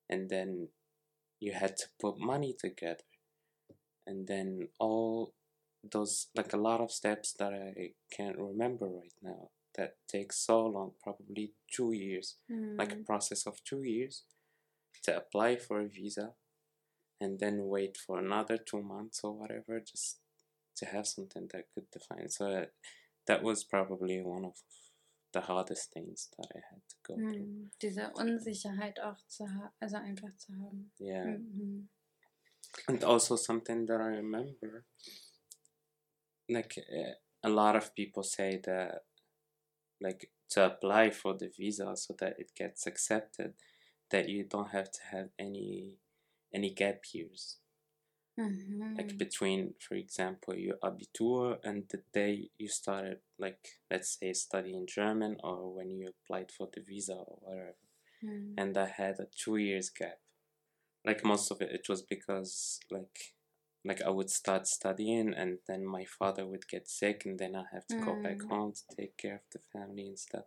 and 0.08 0.30
then 0.30 0.68
you 1.40 1.52
had 1.52 1.76
to 1.76 1.86
put 2.00 2.18
money 2.18 2.54
together. 2.58 3.04
And 4.06 4.26
then 4.26 4.68
all 4.78 5.34
those 5.90 6.28
like 6.34 6.52
a 6.52 6.56
lot 6.68 6.80
of 6.80 6.90
steps 6.90 7.32
that 7.38 7.52
i 7.52 7.92
can't 8.10 8.38
remember 8.38 8.86
right 8.86 9.14
now 9.22 9.50
that 9.76 9.96
takes 10.08 10.36
so 10.38 10.66
long 10.66 10.92
probably 11.02 11.52
two 11.70 11.92
years 11.92 12.36
like 12.78 12.92
a 12.92 12.96
Mhm. 12.96 13.04
process 13.06 13.46
of 13.46 13.62
two 13.64 13.82
years 13.82 14.24
to 15.02 15.16
apply 15.16 15.56
for 15.56 15.80
a 15.80 15.88
visa 15.88 16.34
and 17.20 17.38
then 17.38 17.66
wait 17.68 17.96
for 17.96 18.18
another 18.18 18.56
two 18.58 18.82
months 18.82 19.20
or 19.24 19.32
whatever 19.32 19.80
just 19.80 20.20
to 20.76 20.86
have 20.86 21.06
something 21.06 21.48
that 21.52 21.64
could 21.74 21.90
define 21.90 22.28
so 22.28 22.50
that, 22.50 22.72
that 23.26 23.42
was 23.42 23.64
probably 23.64 24.20
one 24.22 24.44
of 24.44 24.56
the 25.32 25.40
hardest 25.40 25.92
things 25.92 26.28
that 26.36 26.48
i 26.54 26.60
had 26.70 26.80
to 26.88 26.96
go 27.06 27.14
through 27.16 27.46
Mhm. 27.46 27.70
Diese 27.82 28.12
Unsicherheit 28.14 29.00
auch 29.00 29.18
zu 29.28 29.44
haben, 29.48 29.70
also 29.80 29.96
einfach 29.96 30.36
zu 30.36 30.52
haben. 30.54 30.90
yeah 30.98 31.24
Mhm. 31.36 31.88
and 32.88 33.04
also 33.04 33.36
something 33.36 33.86
that 33.86 34.00
i 34.00 34.06
remember 34.16 34.84
like 36.48 36.78
uh, 36.78 37.12
a 37.42 37.48
lot 37.48 37.76
of 37.76 37.94
people 37.94 38.22
say 38.22 38.60
that 38.64 39.04
like 40.00 40.30
to 40.50 40.64
apply 40.66 41.10
for 41.10 41.34
the 41.34 41.48
visa 41.56 41.96
so 41.96 42.14
that 42.18 42.38
it 42.38 42.52
gets 42.54 42.86
accepted 42.86 43.54
that 44.10 44.28
you 44.28 44.44
don't 44.44 44.70
have 44.70 44.90
to 44.90 45.00
have 45.10 45.30
any 45.38 45.96
any 46.52 46.70
gap 46.70 47.02
years 47.12 47.58
Mhm. 48.38 48.96
like 48.96 49.16
between 49.18 49.74
for 49.80 49.94
example 49.94 50.54
your 50.54 50.76
abitur 50.88 51.58
and 51.64 51.88
the 51.88 52.02
day 52.12 52.50
you 52.58 52.68
started 52.68 53.18
like 53.38 53.80
let's 53.90 54.18
say 54.18 54.32
studying 54.32 54.86
german 54.86 55.36
or 55.42 55.72
when 55.74 55.90
you 55.90 56.08
applied 56.08 56.50
for 56.50 56.68
the 56.72 56.80
visa 56.80 57.14
or 57.14 57.38
whatever 57.40 57.74
Mhm. 58.22 58.54
and 58.58 58.76
i 58.76 58.86
had 58.86 59.18
a 59.20 59.26
two 59.26 59.56
years 59.56 59.90
gap 59.90 60.18
like 61.04 61.24
most 61.24 61.50
of 61.50 61.60
it 61.62 61.70
it 61.72 61.88
was 61.88 62.02
because 62.02 62.80
like 62.90 63.34
like 63.84 64.02
i 64.02 64.10
would 64.10 64.30
start 64.30 64.66
studying 64.66 65.34
and 65.34 65.58
then 65.68 65.84
my 65.84 66.04
father 66.04 66.46
would 66.46 66.66
get 66.68 66.88
sick 66.88 67.24
and 67.26 67.38
then 67.38 67.54
i 67.56 67.64
have 67.72 67.86
to 67.86 67.96
go 67.98 68.18
back 68.22 68.42
Mm. 68.42 68.48
home 68.48 68.72
to 68.72 68.96
take 68.96 69.16
care 69.16 69.34
of 69.36 69.42
the 69.52 69.58
family 69.72 70.06
and 70.08 70.18
stuff 70.18 70.44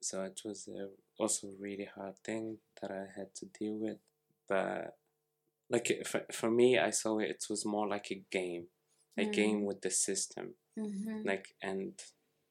so 0.00 0.22
it 0.22 0.40
was 0.44 0.68
a, 0.68 0.88
also 1.18 1.48
a 1.48 1.62
really 1.62 1.88
hard 1.94 2.16
thing 2.24 2.58
that 2.80 2.90
i 2.90 3.06
had 3.16 3.34
to 3.34 3.46
deal 3.46 3.74
with 3.74 3.98
but 4.48 4.96
like 5.70 6.02
for, 6.06 6.22
for 6.32 6.50
me 6.50 6.78
i 6.78 6.90
saw 6.90 7.18
it 7.18 7.30
it 7.30 7.44
was 7.50 7.64
more 7.64 7.88
like 7.88 8.10
a 8.10 8.22
game 8.30 8.66
a 9.18 9.24
Mm. 9.24 9.32
game 9.32 9.64
with 9.64 9.80
the 9.82 9.90
system 9.90 10.54
Mhm. 10.76 11.24
like 11.24 11.54
and 11.62 12.02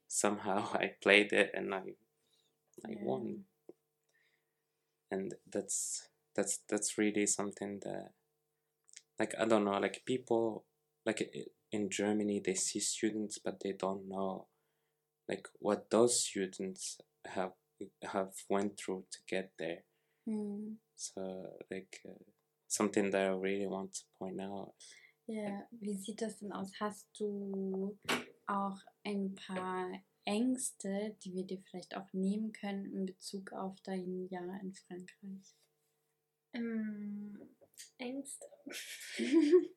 somehow 0.07 0.69
i 0.73 0.93
played 1.01 1.33
it 1.33 1.51
and 1.53 1.73
i 1.73 1.83
i 2.85 2.89
Yeah. 2.89 2.99
won 3.01 3.45
and 5.11 5.33
that's 5.51 6.09
that's 6.35 6.59
that's 6.69 6.97
really 6.97 7.25
something 7.25 7.79
that 7.83 8.11
like 9.19 9.35
i 9.37 9.45
don't 9.45 9.63
know 9.63 9.79
like 9.79 10.01
people 10.05 10.63
like 11.05 11.21
in 11.71 11.89
germany 11.89 12.41
they 12.41 12.55
see 12.55 12.79
students 12.79 13.39
but 13.39 13.59
they 13.59 13.73
don't 13.73 14.05
know 14.07 14.47
like 15.27 15.47
what 15.59 15.89
those 15.89 16.23
students 16.23 16.97
have 17.25 17.53
have 18.03 18.31
went 18.49 18.77
through 18.77 19.05
to 19.11 19.19
get 19.27 19.51
there 19.57 19.83
Mhm. 20.27 20.77
so 20.95 21.21
like 21.71 22.01
uh, 22.05 22.23
something 22.67 23.09
that 23.11 23.21
i 23.29 23.33
really 23.33 23.67
want 23.67 23.93
to 23.93 24.05
point 24.17 24.39
out 24.41 24.73
Ja, 25.27 25.67
wie 25.71 25.93
sieht 25.95 26.21
das 26.23 26.39
denn 26.39 26.51
aus? 26.51 26.71
Hast 26.79 27.07
du 27.19 27.95
auch 28.47 28.79
ein 29.03 29.35
paar 29.35 29.91
Ängste, 30.25 31.15
die 31.23 31.33
wir 31.35 31.45
dir 31.45 31.61
vielleicht 31.61 31.95
auch 31.95 32.11
nehmen 32.13 32.51
können 32.51 32.85
in 32.91 33.05
Bezug 33.05 33.53
auf 33.53 33.79
dein 33.83 34.27
Jahr 34.29 34.59
in 34.59 34.73
Frankreich? 34.73 35.55
Ähm, 36.53 37.37
Ängste. 37.97 38.45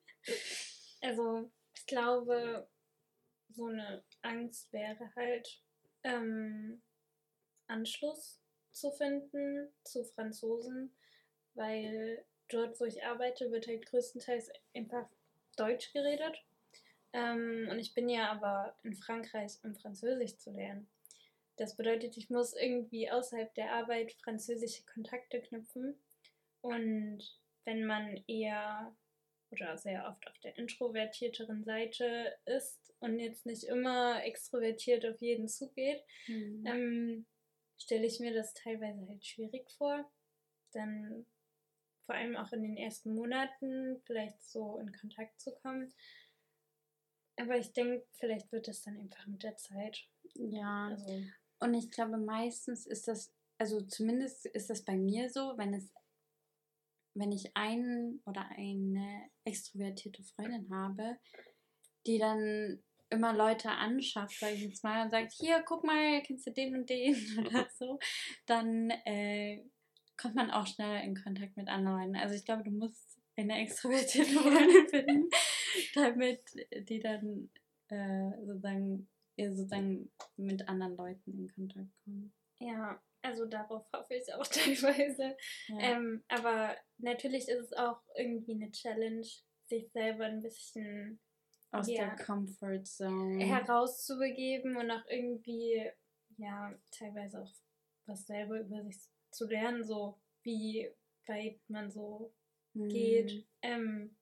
also, 1.01 1.51
ich 1.75 1.85
glaube, 1.85 2.67
so 3.49 3.67
eine 3.67 4.03
Angst 4.21 4.71
wäre 4.73 5.11
halt, 5.15 5.61
ähm, 6.03 6.81
Anschluss 7.67 8.41
zu 8.71 8.91
finden 8.91 9.71
zu 9.83 10.03
Franzosen, 10.03 10.93
weil 11.53 12.25
dort, 12.49 12.79
wo 12.79 12.85
ich 12.85 13.03
arbeite, 13.03 13.51
wird 13.51 13.67
halt 13.67 13.85
größtenteils 13.85 14.51
einfach 14.73 15.07
Deutsch 15.55 15.91
geredet. 15.93 16.43
Ähm, 17.13 17.67
und 17.69 17.79
ich 17.79 17.93
bin 17.93 18.09
ja 18.09 18.31
aber 18.31 18.75
in 18.83 18.95
Frankreich, 18.95 19.59
um 19.63 19.75
Französisch 19.75 20.37
zu 20.37 20.51
lernen. 20.51 20.87
Das 21.57 21.75
bedeutet, 21.75 22.17
ich 22.17 22.29
muss 22.29 22.53
irgendwie 22.53 23.11
außerhalb 23.11 23.53
der 23.53 23.73
Arbeit 23.73 24.13
französische 24.13 24.83
Kontakte 24.85 25.39
knüpfen. 25.41 25.95
Und 26.61 27.19
wenn 27.65 27.85
man 27.85 28.23
eher 28.27 28.95
oder 29.51 29.77
sehr 29.77 30.07
oft 30.07 30.27
auf 30.27 30.37
der 30.39 30.57
introvertierteren 30.57 31.63
Seite 31.63 32.35
ist 32.45 32.93
und 32.99 33.19
jetzt 33.19 33.45
nicht 33.45 33.63
immer 33.65 34.23
extrovertiert 34.23 35.05
auf 35.05 35.21
jeden 35.21 35.47
zugeht, 35.47 36.03
Mhm. 36.27 36.65
ähm, 36.65 37.25
stelle 37.77 38.05
ich 38.07 38.19
mir 38.19 38.33
das 38.33 38.53
teilweise 38.53 39.07
halt 39.07 39.25
schwierig 39.25 39.69
vor. 39.71 40.09
Dann 40.71 41.25
vor 42.05 42.15
allem 42.15 42.35
auch 42.35 42.51
in 42.51 42.63
den 42.63 42.77
ersten 42.77 43.13
Monaten 43.15 44.01
vielleicht 44.05 44.43
so 44.43 44.79
in 44.79 44.91
Kontakt 44.91 45.39
zu 45.39 45.53
kommen. 45.55 45.93
Aber 47.37 47.57
ich 47.57 47.73
denke, 47.73 48.05
vielleicht 48.13 48.51
wird 48.51 48.67
es 48.67 48.83
dann 48.83 48.97
einfach 48.97 49.25
mit 49.27 49.43
der 49.43 49.55
Zeit. 49.57 50.07
Ja, 50.35 50.89
Also, 50.91 51.23
und 51.59 51.73
ich 51.73 51.91
glaube, 51.91 52.17
meistens 52.17 52.85
ist 52.85 53.07
das, 53.07 53.33
also 53.57 53.81
zumindest 53.81 54.45
ist 54.47 54.69
das 54.69 54.83
bei 54.83 54.95
mir 54.95 55.29
so, 55.29 55.57
wenn 55.57 55.73
es, 55.73 55.91
wenn 57.15 57.31
ich 57.31 57.55
einen 57.55 58.21
oder 58.25 58.49
eine 58.49 59.29
extrovertierte 59.43 60.23
Freundin 60.23 60.69
habe, 60.71 61.17
die 62.05 62.17
dann 62.17 62.83
immer 63.09 63.33
Leute 63.33 63.69
anschafft, 63.69 64.39
sag 64.39 64.53
ich 64.53 64.61
jetzt 64.61 64.83
mal, 64.83 65.03
und 65.03 65.11
sagt, 65.11 65.31
hier, 65.33 65.63
guck 65.65 65.83
mal, 65.83 66.21
kennst 66.23 66.47
du 66.47 66.51
den 66.51 66.75
und 66.75 66.89
den 66.89 67.15
oder 67.39 67.67
so, 67.77 67.99
dann 68.45 68.89
äh, 69.05 69.63
kommt 70.17 70.35
man 70.35 70.51
auch 70.51 70.67
schneller 70.67 71.01
in 71.03 71.15
Kontakt 71.15 71.55
mit 71.55 71.67
anderen 71.67 71.99
Leuten. 71.99 72.15
Also 72.15 72.35
ich 72.35 72.45
glaube, 72.45 72.63
du 72.63 72.71
musst 72.71 73.19
eine 73.35 73.59
extrovertierte 73.61 74.31
Freundin 74.39 74.89
finden, 74.89 75.29
damit 75.95 76.41
die 76.87 76.99
dann 76.99 77.49
äh, 77.89 78.31
sozusagen, 78.45 79.07
ja, 79.35 79.49
sozusagen 79.49 80.11
mit 80.37 80.67
anderen 80.67 80.95
Leuten 80.95 81.31
in 81.31 81.47
Kontakt 81.53 81.89
kommen. 82.03 82.33
ja, 82.59 83.01
also 83.23 83.45
darauf 83.45 83.85
hoffe 83.93 84.13
ich 84.15 84.33
auch 84.33 84.45
teilweise. 84.47 85.35
Ja. 85.67 85.79
Ähm, 85.79 86.23
aber 86.27 86.75
natürlich 86.97 87.47
ist 87.47 87.71
es 87.71 87.73
auch 87.73 88.01
irgendwie 88.15 88.53
eine 88.53 88.71
Challenge, 88.71 89.25
sich 89.65 89.89
selber 89.91 90.25
ein 90.25 90.41
bisschen 90.41 91.19
Aus 91.71 91.89
ja. 91.89 92.05
der 92.15 92.25
Comfort 92.25 92.83
Zone. 92.83 93.43
herauszubegeben 93.43 94.77
und 94.77 94.91
auch 94.91 95.05
irgendwie, 95.07 95.89
ja, 96.37 96.77
teilweise 96.91 97.41
auch 97.41 97.51
was 98.05 98.25
selber 98.27 98.59
über 98.59 98.83
sich 98.83 98.97
zu 99.31 99.47
lernen, 99.47 99.83
so 99.83 100.19
wie 100.43 100.91
weit 101.25 101.59
man 101.69 101.89
so 101.89 102.33
Hm. 102.75 102.89
geht. 102.89 103.47
Ähm, 103.61 104.15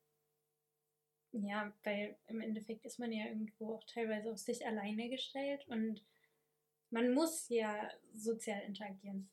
ja, 1.31 1.73
weil 1.83 2.17
im 2.27 2.41
Endeffekt 2.41 2.85
ist 2.85 2.99
man 2.99 3.11
ja 3.11 3.25
irgendwo 3.25 3.75
auch 3.75 3.83
teilweise 3.85 4.31
auf 4.31 4.37
sich 4.37 4.65
alleine 4.65 5.09
gestellt 5.09 5.65
und 5.67 6.05
man 6.91 7.13
muss 7.13 7.49
ja 7.49 7.89
sozial 8.13 8.61
interagieren. 8.63 9.29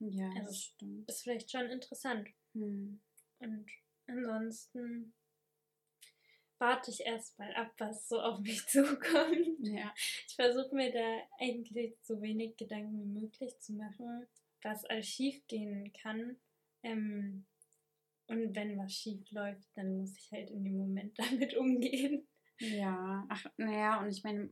Ja, 0.00 0.28
Also- 0.30 0.46
das 0.46 0.62
stimmt. 0.62 1.08
Ist 1.08 1.22
vielleicht 1.22 1.50
schon 1.50 1.66
interessant. 1.70 2.28
Hm. 2.54 3.00
Und 3.38 3.66
ansonsten 4.06 5.12
warte 6.58 6.90
ich 6.90 7.00
erstmal 7.00 7.52
ab, 7.54 7.72
was 7.78 8.08
so 8.08 8.20
auf 8.20 8.40
mich 8.40 8.66
zukommt. 8.66 9.58
Ja. 9.60 9.92
Ich 10.26 10.34
versuche 10.34 10.74
mir 10.74 10.92
da 10.92 11.22
eigentlich 11.38 11.94
so 12.02 12.20
wenig 12.22 12.56
Gedanken 12.56 12.98
wie 13.00 13.20
möglich 13.20 13.58
zu 13.60 13.74
machen, 13.74 14.26
was 14.62 14.84
alles 14.86 15.06
schief 15.06 15.46
gehen 15.46 15.92
kann. 15.92 16.36
Ähm, 16.82 17.44
und 18.26 18.54
wenn 18.56 18.78
was 18.78 18.92
schief 18.94 19.20
läuft, 19.30 19.68
dann 19.74 19.98
muss 19.98 20.16
ich 20.16 20.32
halt 20.32 20.50
in 20.50 20.64
dem 20.64 20.78
Moment 20.78 21.18
damit 21.18 21.54
umgehen. 21.54 22.26
Ja, 22.58 23.26
ach, 23.28 23.46
naja, 23.56 24.00
und 24.00 24.08
ich 24.10 24.22
meine, 24.22 24.48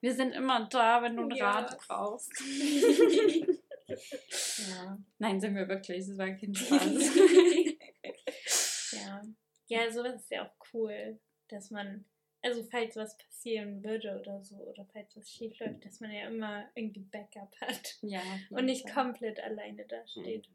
wir 0.00 0.14
sind 0.14 0.32
immer 0.32 0.68
da, 0.68 1.02
wenn 1.02 1.16
du 1.16 1.22
einen 1.22 1.36
Ja. 1.36 1.50
Rat 1.50 1.78
brauchst. 1.86 2.32
Ja. 3.86 4.98
Nein, 5.18 5.40
sind 5.40 5.54
wir 5.54 5.68
wirklich, 5.68 6.06
das 6.06 6.16
war 6.16 6.30
kein 6.30 6.54
Spaß. 6.54 7.16
ja. 8.92 9.22
Ja, 9.66 9.90
sowas 9.90 10.22
ist 10.22 10.30
ja 10.30 10.46
auch 10.46 10.54
cool, 10.72 11.18
dass 11.48 11.70
man, 11.70 12.04
also 12.42 12.64
falls 12.64 12.96
was 12.96 13.16
passieren 13.18 13.82
würde 13.84 14.18
oder 14.18 14.42
so, 14.42 14.56
oder 14.56 14.86
falls 14.92 15.16
was 15.16 15.30
schief 15.30 15.58
läuft, 15.58 15.84
dass 15.84 16.00
man 16.00 16.12
ja 16.12 16.28
immer 16.28 16.68
irgendwie 16.74 17.00
Backup 17.00 17.54
hat 17.60 17.98
ja, 18.02 18.22
und 18.50 18.64
nicht 18.66 18.88
Fall. 18.88 19.04
komplett 19.04 19.40
alleine 19.40 19.84
dasteht. 19.86 20.48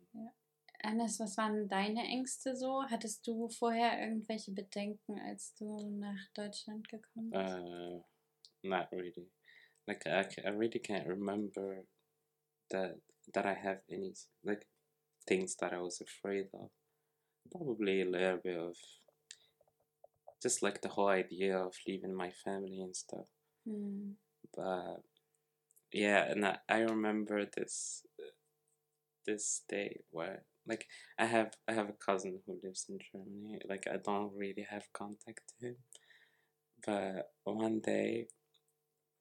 Hannes, 0.84 1.19
was 1.19 1.38
waren 1.38 1.67
deine 1.67 2.04
Ängste 2.04 2.56
so? 2.56 2.84
Hattest 2.84 3.28
du 3.28 3.50
vorher 3.50 4.02
irgendwelche 4.02 4.52
Bedenken, 4.52 5.19
als 5.19 5.54
du 5.56 5.89
nach 5.89 6.28
Deutschland 6.34 6.88
gekommen 6.88 7.32
bist? 7.32 7.58
Uh, 7.58 8.04
not 8.63 8.89
really. 8.91 9.28
Like 9.88 10.04
I, 10.06 10.26
I 10.45 10.50
really 10.50 10.80
can't 10.80 11.08
remember 11.08 11.84
that 12.72 12.95
that 13.34 13.45
I 13.45 13.54
have 13.54 13.80
any 13.91 14.13
like 14.43 14.65
things 15.28 15.56
that 15.60 15.74
I 15.74 15.80
was 15.80 16.02
afraid 16.02 16.48
of. 16.54 16.69
Probably 17.52 18.02
a 18.02 18.06
little 18.06 18.39
bit 18.43 18.58
of 18.58 18.76
just 20.41 20.63
like 20.63 20.82
the 20.82 20.89
whole 20.89 21.10
idea 21.10 21.58
of 21.58 21.74
leaving 21.88 22.13
my 22.13 22.32
family 22.32 22.82
and 22.82 22.95
stuff. 22.95 23.28
Hm. 23.67 24.15
But 24.56 25.02
yeah, 25.91 26.32
and 26.32 26.45
I, 26.45 26.58
I 26.69 26.80
remember 26.80 27.45
this 27.45 28.04
this 29.26 29.62
day 29.67 30.02
where 30.12 30.43
like 30.67 30.88
I 31.17 31.26
have 31.26 31.52
I 31.67 31.74
have 31.74 31.89
a 31.89 32.06
cousin 32.06 32.39
who 32.45 32.60
lives 32.63 32.86
in 32.89 33.00
Germany. 33.12 33.60
Like 33.67 33.86
I 33.91 33.98
don't 33.98 34.32
really 34.36 34.65
have 34.69 34.93
contact 34.93 35.41
to 35.60 35.67
him. 35.67 35.76
But 36.86 37.32
one 37.43 37.80
day 37.80 38.28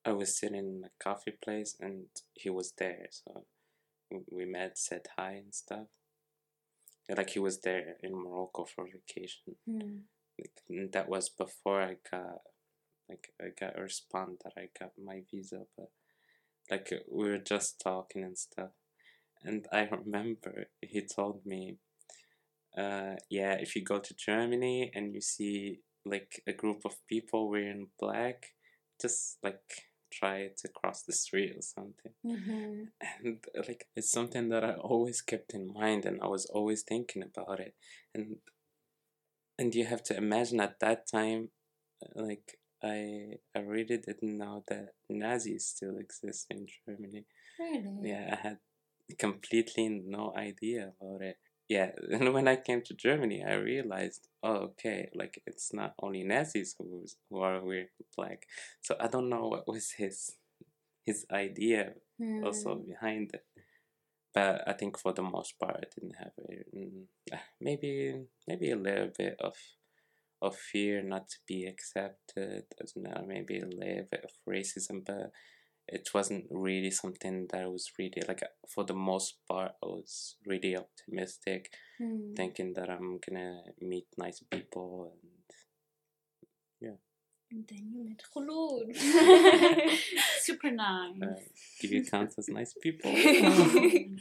I 0.09 0.13
was 0.13 0.39
sitting 0.39 0.57
in 0.57 0.85
a 0.87 1.05
coffee 1.05 1.37
place 1.45 1.77
and 1.79 2.07
he 2.33 2.49
was 2.49 2.73
there, 2.79 3.09
so 3.11 3.45
we- 4.31 4.47
met, 4.47 4.79
said 4.79 5.07
hi 5.19 5.33
and 5.33 5.55
stuff. 5.55 5.89
Like 7.11 7.31
he 7.31 7.39
was 7.39 7.61
there 7.61 7.97
in 8.03 8.15
Morocco 8.15 8.65
for 8.65 8.87
vacation. 8.87 9.57
Hm. 9.67 10.05
Like, 10.39 10.63
and 10.69 10.93
that 10.93 11.09
was 11.09 11.29
before 11.29 11.83
I 11.83 11.97
got 12.11 12.41
like 13.09 13.33
I 13.41 13.49
got 13.59 13.79
a 13.79 13.83
response 13.83 14.39
that 14.45 14.55
I 14.57 14.69
got 14.79 14.93
my 14.99 15.23
visa, 15.31 15.67
but 15.77 15.91
like 16.71 16.93
we 17.11 17.29
were 17.31 17.45
just 17.55 17.81
talking 17.81 18.25
and 18.25 18.39
stuff. 18.39 18.73
And 19.43 19.67
I 19.73 19.89
remember 20.05 20.69
he 20.81 21.03
told 21.03 21.45
me 21.45 21.77
uh, 22.77 23.17
yeah, 23.29 23.55
if 23.55 23.75
you 23.75 23.83
go 23.83 23.99
to 23.99 24.15
Germany 24.15 24.91
and 24.95 25.15
you 25.15 25.21
see 25.21 25.81
like 26.05 26.43
a 26.47 26.53
group 26.53 26.83
of 26.85 26.95
people 27.07 27.51
wearing 27.51 27.89
black, 27.99 28.55
just 29.01 29.39
like 29.43 29.89
try 30.11 30.49
to 30.57 30.69
cross 30.69 31.03
the 31.03 31.13
street 31.13 31.57
or 31.57 31.63
something. 31.63 32.13
Mhm. 32.25 32.89
And 33.01 33.45
like 33.55 33.89
it's 33.95 34.11
something 34.11 34.49
that 34.49 34.65
I 34.65 34.75
always 34.75 35.23
kept 35.23 35.55
in 35.55 35.73
mind 35.73 36.05
and 36.05 36.21
I 36.21 36.27
was 36.27 36.47
always 36.47 36.83
thinking 36.83 37.23
about 37.23 37.61
it. 37.61 37.75
And 38.15 38.39
and 39.59 39.75
you 39.75 39.85
have 39.87 40.03
to 40.05 40.17
imagine 40.17 40.61
at 40.61 40.81
that 40.81 41.07
time 41.07 41.51
like 42.15 42.59
I 42.83 43.39
I 43.55 43.61
really 43.61 43.99
didn't 43.99 44.39
know 44.39 44.65
that 44.69 44.95
Nazis 45.09 45.67
still 45.67 45.97
exist 45.99 46.47
in 46.51 46.67
Germany. 46.87 47.27
Really? 47.59 48.11
Yeah, 48.11 48.37
I 48.39 48.49
had 48.49 48.59
completely 49.19 49.89
no 49.89 50.33
idea 50.37 50.93
about 51.01 51.23
it. 51.23 51.39
Yeah, 51.69 51.91
and 52.11 52.33
when 52.33 52.49
I 52.49 52.57
came 52.57 52.83
to 52.83 52.95
Germany, 52.95 53.45
I 53.45 53.55
realized, 53.55 54.29
oh, 54.43 54.73
okay, 54.73 55.11
like 55.15 55.43
it's 55.47 55.73
not 55.73 55.95
only 56.03 56.23
Nazis 56.25 56.75
who 56.79 57.05
who 57.31 57.41
are 57.41 57.61
wearing 57.65 57.89
black. 58.17 58.47
So 58.83 58.97
I 59.01 59.09
don't 59.09 59.29
know 59.29 59.49
what 59.49 59.69
was 59.69 59.93
his 59.93 60.37
his 61.07 61.27
idea 61.33 61.95
also 62.43 62.77
Hmm. 62.77 62.83
behind 62.87 63.33
it. 63.35 63.45
But 64.35 64.69
I 64.69 64.73
think 64.75 64.99
for 64.99 65.13
the 65.13 65.23
most 65.23 65.59
part, 65.59 65.77
I 65.79 65.87
didn't 65.95 66.17
have 66.17 66.33
a, 66.39 66.77
mm, 66.77 67.05
maybe 67.61 68.27
maybe 68.47 68.71
a 68.71 68.77
little 68.77 69.11
bit 69.17 69.37
of 69.41 69.57
of 70.43 70.57
fear 70.57 71.03
not 71.03 71.29
to 71.31 71.37
be 71.47 71.67
accepted. 71.67 72.65
I 72.81 72.85
don't 72.95 73.05
know, 73.05 73.25
maybe 73.27 73.59
a 73.61 73.67
little 73.67 74.07
bit 74.11 74.25
of 74.25 74.31
racism, 74.49 75.05
but 75.05 75.33
it 75.93 76.09
wasn't 76.15 76.47
really 76.51 76.91
something 76.91 77.47
that 77.49 77.61
I 77.63 77.67
was 77.67 77.93
really 77.99 78.23
like. 78.27 78.43
For 78.69 78.85
the 78.85 78.95
most 78.95 79.39
part, 79.47 79.73
I 79.83 79.87
was 79.87 80.37
really 80.47 80.77
optimistic, 80.77 81.71
Hmm. 81.99 82.35
thinking 82.35 82.75
that 82.75 82.89
I'm 82.89 83.19
gonna 83.19 83.63
meet 83.81 84.07
nice 84.17 84.41
people 84.51 85.11
and 85.13 85.39
Und 87.51 87.71
dann 87.71 88.05
mit 88.05 88.23
Khulud. 88.31 88.95
Super 90.43 90.71
nice. 90.71 91.23
uh, 91.23 91.41
do 91.81 91.89
you 91.89 92.05
count 92.05 92.37
as 92.39 92.49
nice 92.49 92.75
people? 92.75 93.11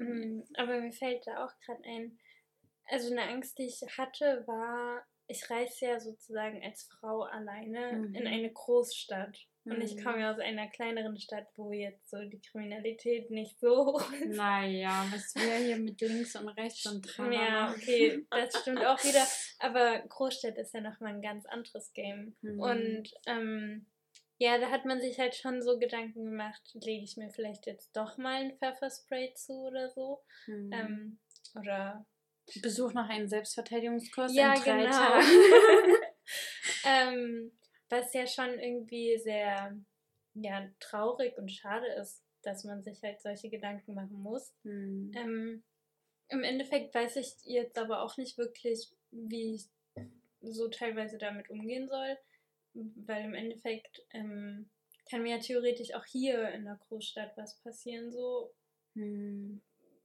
Mm, 0.00 0.42
Aber 0.56 0.80
mir 0.80 0.92
fällt 0.92 1.26
da 1.26 1.44
auch 1.44 1.52
gerade 1.64 1.82
ein, 1.84 2.18
also 2.86 3.10
eine 3.10 3.24
Angst, 3.24 3.58
die 3.58 3.64
ich 3.66 3.80
hatte, 3.98 4.44
war, 4.46 5.04
ich 5.26 5.48
reise 5.50 5.86
ja 5.86 5.98
sozusagen 6.00 6.62
als 6.62 6.84
Frau 6.84 7.22
alleine 7.22 7.92
Mhm. 8.06 8.14
in 8.14 8.26
eine 8.28 8.52
Großstadt. 8.52 9.36
Und 9.70 9.80
ich 9.82 9.96
Mhm. 9.96 10.04
komme 10.04 10.20
ja 10.20 10.32
aus 10.32 10.38
einer 10.38 10.68
kleineren 10.68 11.18
Stadt, 11.18 11.46
wo 11.56 11.72
jetzt 11.72 12.08
so 12.10 12.18
die 12.24 12.40
Kriminalität 12.40 13.30
nicht 13.30 13.58
so 13.60 13.86
hoch 13.86 14.12
ist. 14.12 14.36
Naja, 14.36 15.06
was 15.12 15.34
wir 15.34 15.56
hier 15.56 15.76
mit 15.76 16.00
links 16.00 16.36
und 16.36 16.48
rechts 16.48 16.86
und 16.86 17.04
Ja, 17.06 17.12
tralala. 17.12 17.70
okay, 17.72 18.26
das 18.30 18.60
stimmt 18.60 18.84
auch 18.84 19.02
wieder. 19.04 19.26
Aber 19.58 19.98
Großstadt 20.08 20.56
ist 20.58 20.74
ja 20.74 20.80
nochmal 20.80 21.14
ein 21.14 21.22
ganz 21.22 21.46
anderes 21.46 21.92
Game. 21.92 22.36
Mhm. 22.42 22.60
Und 22.60 23.10
ähm, 23.26 23.86
ja, 24.38 24.58
da 24.58 24.70
hat 24.70 24.84
man 24.84 25.00
sich 25.00 25.18
halt 25.18 25.34
schon 25.34 25.62
so 25.62 25.78
Gedanken 25.78 26.24
gemacht, 26.24 26.62
lege 26.74 27.04
ich 27.04 27.16
mir 27.16 27.30
vielleicht 27.30 27.66
jetzt 27.66 27.96
doch 27.96 28.16
mal 28.18 28.42
ein 28.42 28.56
Pfefferspray 28.56 29.34
zu 29.34 29.52
oder 29.52 29.88
so. 29.90 30.22
Hm. 30.44 30.70
Ähm, 30.72 31.18
oder 31.58 32.06
Besuch 32.62 32.92
noch 32.92 33.08
einen 33.08 33.28
Selbstverteidigungskurs 33.28 34.32
ja, 34.34 34.54
in 34.54 34.62
drei 34.62 34.84
genau. 34.84 34.96
Tagen. 34.96 35.26
ähm, 36.84 37.52
was 37.88 38.12
ja 38.12 38.26
schon 38.26 38.58
irgendwie 38.58 39.18
sehr 39.18 39.76
ja, 40.34 40.68
traurig 40.80 41.36
und 41.38 41.50
schade 41.50 41.86
ist, 41.86 42.22
dass 42.42 42.64
man 42.64 42.82
sich 42.82 43.02
halt 43.02 43.20
solche 43.20 43.50
Gedanken 43.50 43.94
machen 43.94 44.20
muss. 44.22 44.54
Hm. 44.62 45.12
Ähm, 45.14 45.64
Im 46.28 46.44
Endeffekt 46.44 46.94
weiß 46.94 47.16
ich 47.16 47.34
jetzt 47.44 47.78
aber 47.78 48.02
auch 48.02 48.16
nicht 48.16 48.38
wirklich, 48.38 48.90
wie 49.10 49.56
ich 49.56 49.68
so 50.40 50.68
teilweise 50.68 51.18
damit 51.18 51.50
umgehen 51.50 51.88
soll, 51.88 52.16
weil 52.74 53.24
im 53.24 53.34
Endeffekt 53.34 54.06
ähm, 54.12 54.70
kann 55.10 55.22
mir 55.22 55.36
ja 55.36 55.38
theoretisch 55.38 55.94
auch 55.94 56.04
hier 56.04 56.48
in 56.50 56.64
der 56.64 56.78
Großstadt 56.88 57.36
was 57.36 57.60
passieren, 57.60 58.12
so 58.12 58.54
Hm. 58.94 59.60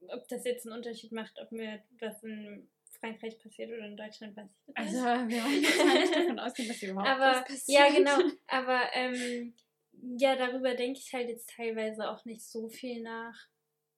ob 0.08 0.28
das 0.28 0.44
jetzt 0.44 0.66
einen 0.66 0.76
Unterschied 0.76 1.12
macht, 1.12 1.40
ob 1.40 1.50
mir 1.50 1.82
was 1.98 2.22
in 2.22 2.68
Frankreich 3.04 3.38
passiert 3.38 3.70
oder 3.70 3.86
in 3.86 3.96
Deutschland, 3.96 4.36
jetzt 4.36 4.56
Also, 4.74 4.96
wir 4.96 5.44
wollen 5.44 5.62
jetzt 5.62 5.84
mal 5.84 6.00
nicht 6.00 6.14
davon 6.14 6.38
ausgehen, 6.38 6.68
dass 6.68 6.82
überhaupt 6.82 7.08
aber 7.08 7.24
was 7.26 7.44
passiert. 7.44 7.68
ja, 7.68 7.90
genau. 7.90 8.18
Aber 8.46 8.80
ähm, 8.94 9.54
ja, 10.16 10.36
darüber 10.36 10.74
denke 10.74 11.00
ich 11.00 11.12
halt 11.12 11.28
jetzt 11.28 11.50
teilweise 11.50 12.08
auch 12.08 12.24
nicht 12.24 12.42
so 12.42 12.68
viel 12.68 13.02
nach 13.02 13.36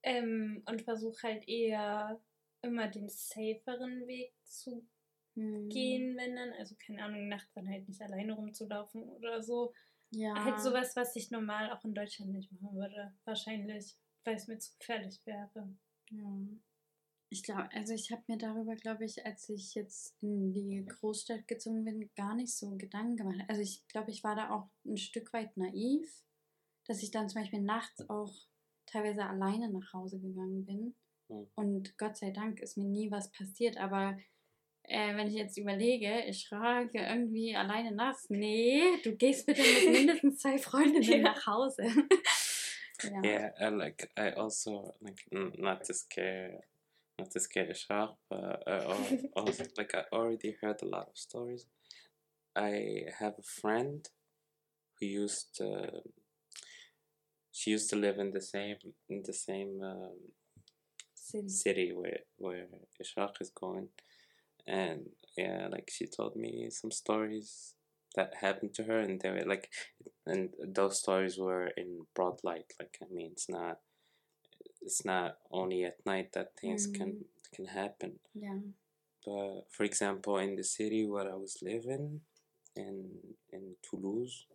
ähm, 0.02 0.62
und 0.66 0.82
versuche 0.82 1.22
halt 1.22 1.48
eher 1.48 2.20
immer 2.62 2.88
den 2.88 3.08
saferen 3.08 4.06
Weg 4.06 4.32
zu 4.44 4.86
Hm. 5.36 5.68
gehen, 5.68 6.16
wenn 6.16 6.34
dann, 6.34 6.52
also 6.54 6.74
keine 6.84 7.04
Ahnung, 7.04 7.28
nachts 7.28 7.52
dann 7.52 7.68
halt 7.68 7.86
nicht 7.86 8.00
alleine 8.00 8.32
rumzulaufen 8.32 9.02
oder 9.02 9.42
so. 9.42 9.74
Ja. 10.10 10.34
Halt 10.44 10.60
sowas, 10.60 10.96
was 10.96 11.14
ich 11.14 11.30
normal 11.30 11.70
auch 11.70 11.84
in 11.84 11.94
Deutschland 11.94 12.32
nicht 12.32 12.50
machen 12.52 12.74
würde, 12.74 13.12
wahrscheinlich, 13.24 13.96
weil 14.24 14.36
es 14.36 14.48
mir 14.48 14.58
zu 14.58 14.72
gefährlich 14.78 15.20
wäre. 15.26 15.68
Ja. 16.10 16.38
Ich 17.28 17.42
glaube, 17.42 17.68
also 17.72 17.92
ich 17.92 18.12
habe 18.12 18.22
mir 18.28 18.38
darüber, 18.38 18.76
glaube 18.76 19.04
ich, 19.04 19.26
als 19.26 19.48
ich 19.48 19.74
jetzt 19.74 20.14
in 20.22 20.52
die 20.52 20.84
Großstadt 20.86 21.48
gezogen 21.48 21.84
bin, 21.84 22.08
gar 22.14 22.34
nicht 22.34 22.54
so 22.54 22.76
Gedanken 22.76 23.16
gemacht. 23.16 23.44
Also 23.48 23.62
ich 23.62 23.86
glaube, 23.88 24.10
ich 24.10 24.22
war 24.22 24.36
da 24.36 24.50
auch 24.50 24.68
ein 24.84 24.96
Stück 24.96 25.32
weit 25.32 25.56
naiv, 25.56 26.08
dass 26.86 27.02
ich 27.02 27.10
dann 27.10 27.28
zum 27.28 27.42
Beispiel 27.42 27.62
nachts 27.62 28.08
auch 28.08 28.32
teilweise 28.86 29.24
alleine 29.24 29.70
nach 29.70 29.92
Hause 29.92 30.20
gegangen 30.20 30.64
bin. 30.64 30.94
Hm. 31.28 31.48
Und 31.56 31.98
Gott 31.98 32.16
sei 32.16 32.30
Dank 32.30 32.60
ist 32.60 32.76
mir 32.76 32.84
nie 32.84 33.10
was 33.10 33.32
passiert. 33.32 33.76
Aber 33.76 34.16
äh, 34.84 35.16
wenn 35.16 35.26
ich 35.26 35.34
jetzt 35.34 35.58
überlege, 35.58 36.24
ich 36.26 36.48
frage 36.48 37.00
irgendwie 37.00 37.56
alleine 37.56 37.92
nachts, 37.92 38.30
nee, 38.30 38.82
du 39.02 39.16
gehst 39.16 39.46
bitte 39.46 39.62
mit 39.62 39.90
mindestens 39.92 40.38
zwei 40.38 40.58
Freundinnen 40.58 41.22
nach 41.22 41.46
Hause. 41.46 41.82
ja. 43.02 43.22
Yeah, 43.24 43.52
I 43.60 43.74
like 43.74 44.10
I 44.16 44.32
also 44.36 44.94
like 45.00 45.26
not 45.30 45.84
to 45.84 45.92
scare, 45.92 46.62
not 47.18 47.31
to 47.33 47.40
scare 47.40 47.66
Ishaq, 47.66 48.14
but 48.31 48.62
also 49.37 49.64
like 49.79 49.94
I 49.94 50.05
already 50.12 50.57
heard 50.62 50.83
a 50.83 50.87
lot 50.87 51.09
of 51.09 51.18
stories. 51.18 51.66
I 52.57 53.05
have 53.20 53.35
a 53.38 53.42
friend 53.42 54.09
who 55.00 55.07
used 55.07 55.55
to. 55.57 56.02
She 57.52 57.70
used 57.70 57.90
to 57.90 57.96
live 57.96 58.18
in 58.18 58.31
the 58.33 58.40
same 58.40 58.76
in 59.09 59.22
the 59.24 59.33
same 59.33 59.81
um, 59.83 60.18
City. 61.14 61.48
city 61.48 61.92
where 61.92 62.20
where 62.38 62.66
Ishaq 63.02 63.40
is 63.40 63.50
going, 63.50 63.88
and 64.66 65.11
yeah, 65.37 65.68
like 65.70 65.90
she 65.92 66.07
told 66.07 66.37
me 66.37 66.68
some 66.70 66.90
stories 66.92 67.74
that 68.14 68.35
happened 68.40 68.74
to 68.74 68.85
her, 68.85 69.00
and 69.00 69.20
they 69.20 69.31
were 69.31 69.44
like, 69.46 69.70
and 70.26 70.50
those 70.64 70.98
stories 71.00 71.38
were 71.38 71.68
in 71.76 72.07
broad 72.14 72.40
light. 72.44 72.72
Like 72.79 72.98
I 73.02 73.07
mean, 73.12 73.31
it's 73.33 73.48
not, 73.48 73.79
it's 74.87 75.05
not 75.05 75.38
only 75.51 75.85
at 75.85 76.05
night 76.07 76.33
that 76.33 76.57
things 76.61 76.87
can 76.87 77.11
mm. 77.11 77.25
can 77.55 77.66
happen. 77.66 78.18
Ja. 78.35 78.55
But 79.25 79.66
for 79.70 79.85
example, 79.85 80.38
in 80.38 80.57
the 80.57 80.64
city 80.64 81.05
where 81.05 81.31
I 81.31 81.35
was 81.35 81.59
living, 81.62 82.20
in 82.77 83.11
in 83.53 83.77
Toulouse, 83.83 84.46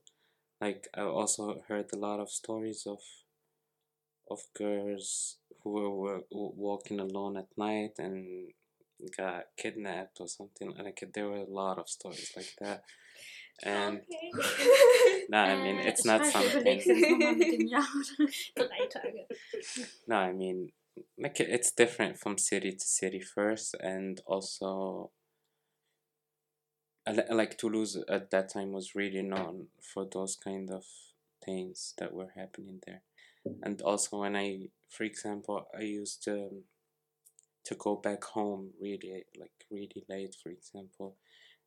like 0.62 0.88
I 0.96 1.02
also 1.02 1.62
heard 1.67 1.89
a 1.94 1.98
lot 1.98 2.20
of 2.20 2.30
stories 2.30 2.88
of 2.88 3.02
of 4.30 4.39
girls 4.58 5.38
who 5.63 5.72
were, 5.72 6.22
were 6.32 6.52
walking 6.56 7.00
alone 7.00 7.38
at 7.38 7.58
night 7.58 7.96
and 8.00 8.54
got 9.17 9.46
kidnapped 9.58 10.22
or 10.22 10.28
something. 10.28 10.74
Like 10.78 11.04
there 11.13 11.28
were 11.28 11.46
a 11.50 11.54
lot 11.62 11.78
of 11.78 11.89
stories 11.89 12.32
like 12.36 12.54
that. 12.60 12.84
And 13.63 14.00
okay. 14.00 14.32
no, 15.30 15.38
I 15.38 15.56
mean 15.56 15.78
it's 15.78 16.04
not 16.06 16.26
something. 16.26 16.62
überlegst 16.62 16.88
du 16.88 16.93
das 16.93 17.10
nochmal 17.10 17.36
mit 17.36 17.52
dem 17.52 17.67
Jahr, 17.67 17.88
oder? 18.17 18.67
Drei 18.67 18.88
Tage. 18.88 19.28
No, 20.08 20.15
I 20.15 20.34
mean, 20.34 20.71
like 21.17 21.39
it's 21.39 21.71
different 21.76 22.17
from 22.17 22.38
city 22.38 22.71
to 22.71 22.86
city 22.86 23.21
first, 23.21 23.76
and 23.80 24.19
also, 24.26 25.12
uh, 27.06 27.21
like 27.30 27.58
Toulouse 27.58 28.04
at 28.10 28.32
that 28.32 28.50
time 28.50 28.71
was 28.71 28.95
really 28.95 29.21
known 29.21 29.67
for 29.82 30.06
those 30.06 30.36
kind 30.36 30.71
of 30.71 30.86
things 31.45 31.93
that 31.97 32.13
were 32.13 32.32
happening 32.36 32.80
there, 32.88 33.04
and 33.62 33.82
also 33.84 34.21
when 34.21 34.36
I, 34.36 34.69
for 34.89 35.04
example, 35.04 35.67
I 35.78 35.82
used 35.84 36.24
to 36.24 36.34
um, 36.34 36.63
to 37.65 37.76
go 37.76 37.95
back 37.95 38.24
home 38.24 38.71
really 38.82 39.26
like 39.39 39.52
really 39.69 40.04
late, 40.10 40.36
for 40.41 40.50
example, 40.50 41.15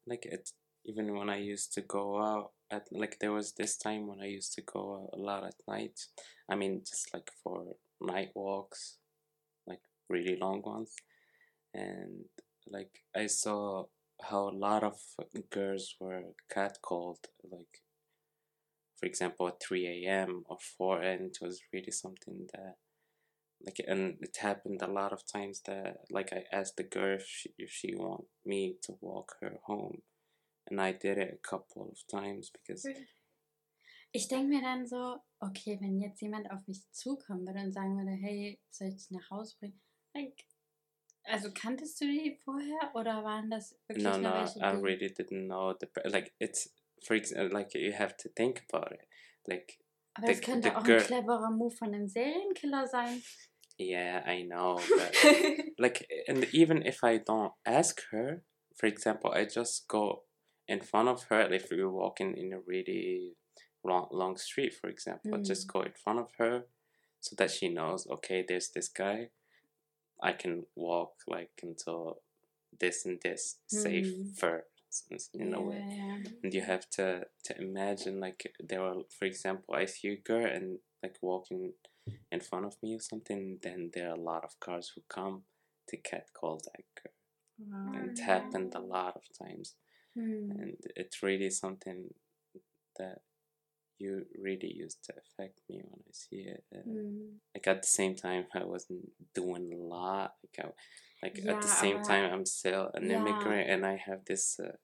like 0.07 0.27
it 0.27 0.51
even 0.85 1.15
when 1.17 1.31
I 1.31 1.39
used 1.39 1.73
to 1.75 1.81
go 1.81 2.23
out 2.23 2.51
at 2.71 2.87
like 2.93 3.19
there 3.21 3.33
was 3.33 3.53
this 3.53 3.77
time 3.77 4.07
when 4.07 4.21
I 4.21 4.27
used 4.27 4.53
to 4.55 4.63
go 4.63 5.09
out 5.13 5.19
a 5.19 5.23
lot 5.23 5.45
at 5.45 5.55
night. 5.67 5.99
I 6.49 6.55
mean, 6.55 6.83
just 6.85 7.13
like 7.15 7.31
for 7.43 7.77
night 8.01 8.31
walks, 8.35 8.99
like 9.67 9.81
really 10.09 10.37
long 10.37 10.63
ones. 10.63 10.95
And 11.73 12.27
like 12.69 13.03
I 13.17 13.27
saw 13.27 13.85
how 14.23 14.49
a 14.49 14.59
lot 14.67 14.85
of 14.85 14.99
girls 15.51 15.97
were 16.01 16.35
catcalled, 16.55 17.25
like 17.51 17.83
for 18.97 19.07
example, 19.07 19.49
at 19.49 19.61
3 19.61 20.07
a.m. 20.07 20.45
or 20.49 20.59
4, 20.79 21.03
and 21.03 21.27
it 21.27 21.39
was 21.43 21.61
really 21.73 21.91
something 21.91 22.49
that 22.53 22.77
like 23.65 23.81
and 23.87 24.17
it 24.21 24.37
happened 24.41 24.83
a 24.83 24.91
lot 24.91 25.13
of 25.13 25.27
times 25.27 25.63
that 25.67 26.01
like 26.11 26.33
I 26.33 26.45
asked 26.53 26.77
the 26.77 26.83
girl 26.83 27.17
if 27.17 27.27
she, 27.27 27.51
if 27.59 27.71
she 27.71 27.95
want 27.95 28.25
me 28.45 28.77
to 28.83 28.97
walk 29.01 29.37
her 29.41 29.55
home 29.65 30.03
and 30.79 30.81
I 30.81 30.93
did 30.93 31.19
it 31.19 31.33
a 31.33 31.37
couple 31.49 31.83
of 31.83 32.07
times 32.07 32.51
because 32.51 32.85
Ich 34.13 34.29
denke 34.29 34.47
mir 34.49 34.63
dann 34.63 34.87
so, 34.87 35.17
okay, 35.41 35.77
wenn 35.81 36.01
jetzt 36.01 36.21
jemand 36.21 36.49
auf 36.51 36.65
mich 36.69 36.89
zukommen 36.93 37.47
würde 37.47 37.61
und 37.61 37.73
sagen 37.73 37.97
würde, 37.97 38.13
hey, 38.13 38.61
soll 38.71 38.89
ich 38.89 38.95
dich 38.97 39.11
nach 39.11 39.29
Hause 39.31 39.57
bringen? 39.59 39.81
Like, 40.15 40.45
also 41.25 41.51
kanntest 41.53 42.01
du 42.01 42.05
die 42.07 42.39
vorher 42.45 42.93
oder 42.95 43.25
waren 43.25 43.51
das 43.51 43.77
wirklich 43.89 44.05
no 44.05 44.13
nur 44.13 44.21
no 44.31 44.35
welche, 44.41 44.59
I 44.61 44.81
really 44.81 45.07
didn't 45.07 45.47
know 45.47 45.75
the 45.81 45.89
like 46.05 46.33
it's 46.39 46.73
for 47.03 47.17
example 47.17 47.49
like 47.53 47.75
you 47.75 47.93
have 47.93 48.17
to 48.19 48.29
think 48.37 48.63
about 48.71 48.93
it 48.95 49.01
like 49.47 49.79
Aber 50.15 50.29
das 50.29 50.37
the- 50.39 50.45
könnte 50.45 50.69
the 50.69 50.77
auch 50.77 50.85
ein 50.85 50.99
cleverer 50.99 51.51
Move 51.51 51.75
von 51.75 51.93
einem 51.95 52.07
Serienkiller 52.07 52.87
sein. 52.87 53.21
yeah 53.79 54.23
I 54.27 54.45
know 54.45 54.77
but 54.97 55.75
like 55.79 56.07
and 56.29 56.45
even 56.55 56.83
if 56.87 57.03
I 57.03 57.19
don't 57.19 57.53
ask 57.65 58.01
her, 58.13 58.45
for 58.77 58.87
example, 58.87 59.33
I 59.33 59.47
just 59.47 59.89
go 59.89 60.24
in 60.69 60.81
front 60.81 61.09
of 61.09 61.25
her 61.25 61.41
if 61.53 61.71
you're 61.71 61.91
walking 61.91 62.37
in 62.37 62.53
a 62.53 62.61
really 62.61 63.37
long 63.85 64.09
long 64.11 64.37
street, 64.37 64.75
for 64.75 64.89
example, 64.89 65.39
just 65.43 65.67
Mm. 65.69 65.73
go 65.73 65.83
in 65.83 65.93
front 65.93 66.19
of 66.21 66.31
her 66.39 66.67
so 67.21 67.35
that 67.37 67.51
she 67.51 67.69
knows, 67.69 68.07
okay, 68.09 68.45
there's 68.47 68.71
this 68.71 68.89
guy. 68.89 69.31
I 70.23 70.33
can 70.33 70.67
walk 70.75 71.15
like 71.27 71.53
until 71.63 72.21
this 72.81 73.05
and 73.07 73.21
this 73.23 73.59
Mm. 73.73 73.83
safer 73.83 74.67
in 75.35 75.53
a 75.55 75.61
way. 75.63 75.85
Ja. 75.89 76.17
And 76.43 76.55
you 76.55 76.63
have 76.63 76.89
to 76.91 77.27
to 77.45 77.53
imagine 77.61 78.21
like 78.21 78.55
there 78.61 78.83
are 78.83 79.03
for 79.19 79.25
example, 79.27 79.75
I 79.75 79.87
see 79.87 80.09
a 80.09 80.17
girl 80.17 80.47
and 80.47 80.79
like 81.03 81.17
walking 81.23 81.75
in 82.33 82.41
front 82.41 82.67
of 82.67 82.77
me 82.83 82.95
or 82.97 83.01
something, 83.01 83.59
then 83.63 83.91
there 83.95 84.09
are 84.11 84.17
a 84.17 84.21
lot 84.21 84.45
of 84.45 84.59
cars 84.61 84.93
who 84.95 85.03
come 85.09 85.45
to 85.89 85.97
catcall 85.97 86.59
that 86.65 86.85
girl. 87.03 87.15
Wow. 87.59 87.93
And 87.95 88.11
it 88.11 88.21
Oh, 88.23 88.25
happened 88.25 88.75
a 88.75 88.81
lot 88.81 89.17
of 89.17 89.25
times. 89.39 89.77
Hm. 90.15 90.51
And 90.59 90.77
it's 90.97 91.23
really 91.23 91.51
something 91.51 92.15
that 92.99 93.19
you 93.99 94.27
really 94.41 94.73
used 94.73 95.05
to 95.05 95.13
affect 95.17 95.61
me 95.69 95.81
when 95.83 96.01
I 96.07 96.13
see 96.13 96.43
it. 96.49 96.65
Uh, 96.75 96.83
Hm. 96.83 97.41
Like 97.55 97.67
at 97.69 97.83
the 97.83 97.89
same 97.89 98.15
time, 98.15 98.47
I 98.55 98.65
wasn't 98.65 99.13
doing 99.35 99.73
a 99.73 99.77
lot. 99.77 100.35
Like, 100.43 100.67
I, 100.67 101.27
like 101.27 101.39
at 101.47 101.63
the 101.63 101.69
same 101.69 101.97
aber- 101.97 102.05
time, 102.07 102.33
I'm 102.33 102.47
still 102.47 102.91
an 102.95 103.09
Ja. 103.11 103.17
immigrant, 103.19 103.69
and 103.71 103.85
I 103.87 103.97
have 103.97 104.25
this. 104.25 104.59
Uh, 104.61 104.77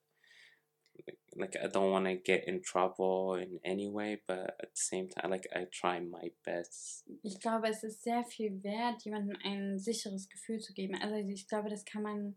like, 1.07 1.19
like 1.37 1.57
I 1.65 1.67
don't 1.69 1.91
want 1.91 2.07
to 2.07 2.17
get 2.17 2.45
in 2.47 2.61
trouble 2.63 3.35
in 3.35 3.59
any 3.65 3.89
way, 3.89 4.21
but 4.27 4.55
at 4.61 4.71
the 4.75 4.81
same 4.81 5.09
time, 5.09 5.31
like 5.31 5.47
I 5.55 5.67
try 5.73 5.99
my 6.01 6.31
best. 6.45 7.05
Ich 7.23 7.39
glaube, 7.41 7.69
es 7.69 7.83
ist 7.85 8.03
sehr 8.03 8.25
viel 8.25 8.63
wert, 8.63 9.03
jemandem 9.05 9.37
ein 9.45 9.79
sicheres 9.79 10.29
Gefühl 10.29 10.61
zu 10.61 10.73
geben. 10.75 10.95
Also 10.97 11.17
ich 11.17 11.47
glaube, 11.49 11.69
das 11.71 11.85
kann 11.85 12.03
man, 12.03 12.37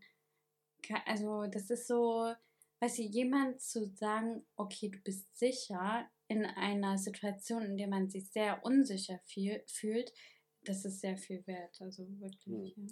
also 1.06 1.46
das 1.46 1.70
ist 1.70 1.86
so, 1.86 2.34
weißt 2.84 2.98
du, 2.98 3.02
jemand 3.02 3.60
zu 3.62 3.86
sagen, 3.96 4.44
okay, 4.56 4.90
du 4.90 4.98
bist 4.98 5.26
sicher 5.36 6.08
in 6.28 6.44
einer 6.44 6.98
Situation, 6.98 7.64
in 7.64 7.76
der 7.78 7.88
man 7.88 8.08
sich 8.10 8.28
sehr 8.30 8.62
unsicher 8.64 9.18
fühl, 9.24 9.62
fühlt, 9.66 10.12
das 10.64 10.84
ist 10.84 11.00
sehr 11.00 11.16
viel 11.16 11.46
wert. 11.46 11.80
Also 11.80 12.06
wirklich. 12.20 12.76
Ja. 12.76 12.84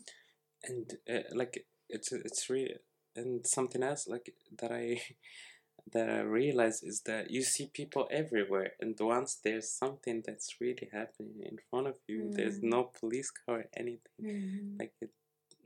and 0.65 0.93
uh, 1.09 1.35
like 1.37 1.67
it's 1.89 2.13
it's 2.13 2.49
really 2.49 2.79
and 3.17 3.45
something 3.47 3.83
else 3.83 4.09
like 4.09 4.33
that 4.57 4.71
i 4.71 4.97
that 5.93 6.09
i 6.09 6.21
realize 6.21 6.87
is 6.87 7.03
that 7.03 7.29
you 7.31 7.43
see 7.43 7.67
people 7.67 8.07
everywhere 8.11 8.73
and 8.81 8.99
once 9.01 9.41
there's 9.43 9.69
something 9.77 10.23
that's 10.23 10.61
really 10.61 10.89
happening 10.93 11.41
in 11.43 11.59
front 11.69 11.89
of 11.89 11.99
you 12.07 12.31
there's 12.31 12.61
Mm. 12.61 12.69
no 12.71 12.85
police 13.01 13.33
car 13.33 13.59
or 13.63 13.69
anything 13.77 14.25
Mhm. 14.25 14.79
like 14.79 14.95
it 15.01 15.11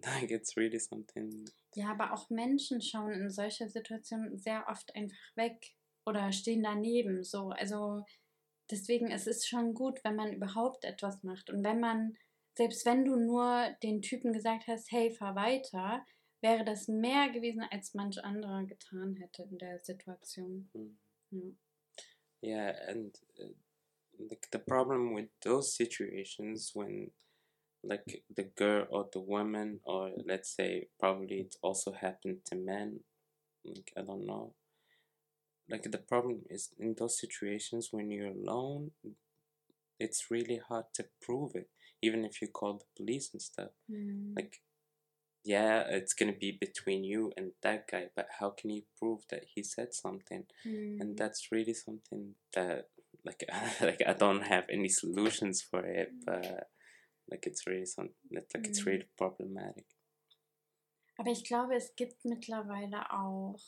like 0.05 0.31
it's 0.31 0.57
really 0.57 0.79
something 0.79 1.49
Ja, 1.75 1.91
aber 1.91 2.13
auch 2.13 2.31
Menschen 2.31 2.81
schauen 2.81 3.13
in 3.13 3.31
solcher 3.31 3.69
Situation 3.69 4.39
sehr 4.39 4.67
oft 4.69 4.95
einfach 4.95 5.37
weg 5.37 5.75
oder 6.07 6.33
stehen 6.33 6.63
daneben. 6.63 7.25
So, 7.25 7.51
also 7.51 8.05
deswegen 8.71 9.11
es 9.11 9.27
ist 9.27 9.49
schon 9.49 9.75
gut, 9.75 10.03
wenn 10.05 10.17
man 10.17 10.33
überhaupt 10.33 10.85
etwas 10.85 11.23
macht 11.23 11.51
und 11.51 11.65
wenn 11.65 11.81
man 11.81 12.17
selbst 12.57 12.87
wenn 12.87 13.05
du 13.05 13.17
nur 13.17 13.77
den 13.83 14.01
Typen 14.01 14.33
gesagt 14.33 14.67
hast, 14.67 14.91
hey, 14.91 15.11
fahr 15.11 15.35
weiter, 15.35 16.05
wäre 16.41 16.65
das 16.65 16.89
mehr 16.89 17.29
gewesen, 17.31 17.63
als 17.71 17.93
manch 17.93 18.23
anderer 18.25 18.65
getan 18.65 19.15
hätte 19.17 19.43
in 19.43 19.59
der 19.59 19.79
Situation. 19.81 20.71
mm, 20.73 20.99
Ja. 21.31 21.41
yeah 22.43 22.89
and 22.89 23.19
uh, 23.39 23.53
like 24.31 24.49
the 24.53 24.59
problem 24.59 25.15
with 25.15 25.29
those 25.41 25.75
situations 25.75 26.73
when 26.75 27.13
like 27.89 28.23
the 28.35 28.43
girl 28.43 28.87
or 28.91 29.09
the 29.13 29.21
woman 29.21 29.81
or 29.85 30.11
let's 30.27 30.51
say 30.55 30.89
probably 30.99 31.41
it 31.41 31.57
also 31.63 31.93
happened 31.93 32.39
to 32.45 32.57
men 32.57 33.01
like 33.65 33.93
i 33.99 34.03
don't 34.03 34.27
know 34.27 34.53
like 35.69 35.83
the 35.91 35.99
problem 35.99 36.43
is 36.51 36.71
in 36.79 36.95
those 36.99 37.19
situations 37.21 37.89
when 37.93 38.11
you're 38.11 38.29
alone 38.33 38.91
it's 39.99 40.31
really 40.31 40.61
hard 40.69 40.85
to 40.95 41.05
prove 41.21 41.53
it 41.55 41.69
even 42.03 42.25
if 42.25 42.41
you 42.43 42.49
call 42.49 42.75
the 42.75 42.85
police 42.97 43.31
and 43.33 43.43
stuff 43.43 43.71
Mhm. 43.91 44.35
like 44.37 44.63
yeah 45.45 45.81
it's 45.89 46.13
gonna 46.15 46.33
be 46.47 46.51
between 46.53 47.05
you 47.05 47.33
and 47.37 47.53
that 47.63 47.87
guy 47.89 48.11
but 48.15 48.29
how 48.39 48.51
can 48.51 48.71
you 48.71 48.83
prove 48.99 49.21
that 49.31 49.45
he 49.55 49.63
said 49.63 49.95
something 49.95 50.45
Mhm. 50.65 51.01
and 51.01 51.17
that's 51.17 51.51
really 51.53 51.75
something 51.75 52.35
that 52.53 52.89
like 53.25 53.45
like 53.81 54.03
I 54.07 54.13
don't 54.13 54.43
have 54.43 54.67
any 54.71 54.89
solutions 54.89 55.61
for 55.63 55.85
it, 55.85 56.13
but 56.25 56.71
like 57.29 57.47
it's 57.47 57.67
really 57.67 57.87
some 57.87 58.11
like 58.31 58.49
it's 58.55 58.81
Mm. 58.81 58.87
really 58.87 59.09
problematic. 59.17 59.87
Aber 61.19 61.31
ich 61.31 61.45
glaube, 61.45 61.75
es 61.75 61.95
gibt 61.97 62.25
mittlerweile 62.25 63.11
auch 63.11 63.61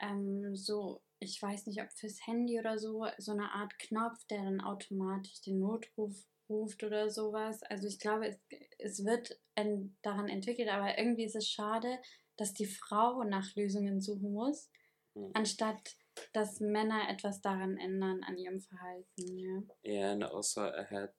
ähm, 0.00 0.54
so, 0.56 1.02
ich 1.18 1.40
weiß 1.40 1.66
nicht, 1.66 1.82
ob 1.82 1.92
fürs 1.92 2.26
Handy 2.26 2.58
oder 2.58 2.78
so, 2.78 3.06
so 3.18 3.32
eine 3.32 3.52
Art 3.52 3.78
Knopf, 3.78 4.24
der 4.26 4.42
dann 4.42 4.60
automatisch 4.60 5.40
den 5.42 5.58
Notruf 5.60 6.14
ruft 6.48 6.82
oder 6.82 7.10
sowas. 7.10 7.62
Also 7.64 7.88
ich 7.88 7.98
glaube, 7.98 8.28
es, 8.28 8.38
es 8.78 9.04
wird 9.04 9.38
en, 9.54 9.96
daran 10.02 10.28
entwickelt, 10.28 10.68
aber 10.68 10.96
irgendwie 10.98 11.24
ist 11.24 11.36
es 11.36 11.48
schade, 11.48 11.98
dass 12.36 12.52
die 12.52 12.66
Frau 12.66 13.24
nach 13.24 13.54
Lösungen 13.56 14.00
suchen 14.00 14.32
muss, 14.32 14.70
Mm. 15.14 15.30
anstatt 15.32 15.96
dass 16.32 16.60
Männer 16.60 17.08
etwas 17.10 17.40
daran 17.42 17.76
ändern 17.76 18.22
an 18.22 18.38
ihrem 18.38 18.60
Verhalten. 18.60 19.38
Ja. 19.38 19.62
Yeah, 19.82 20.12
and 20.12 20.24
also 20.24 20.62
I 20.62 20.84
had 20.90 21.10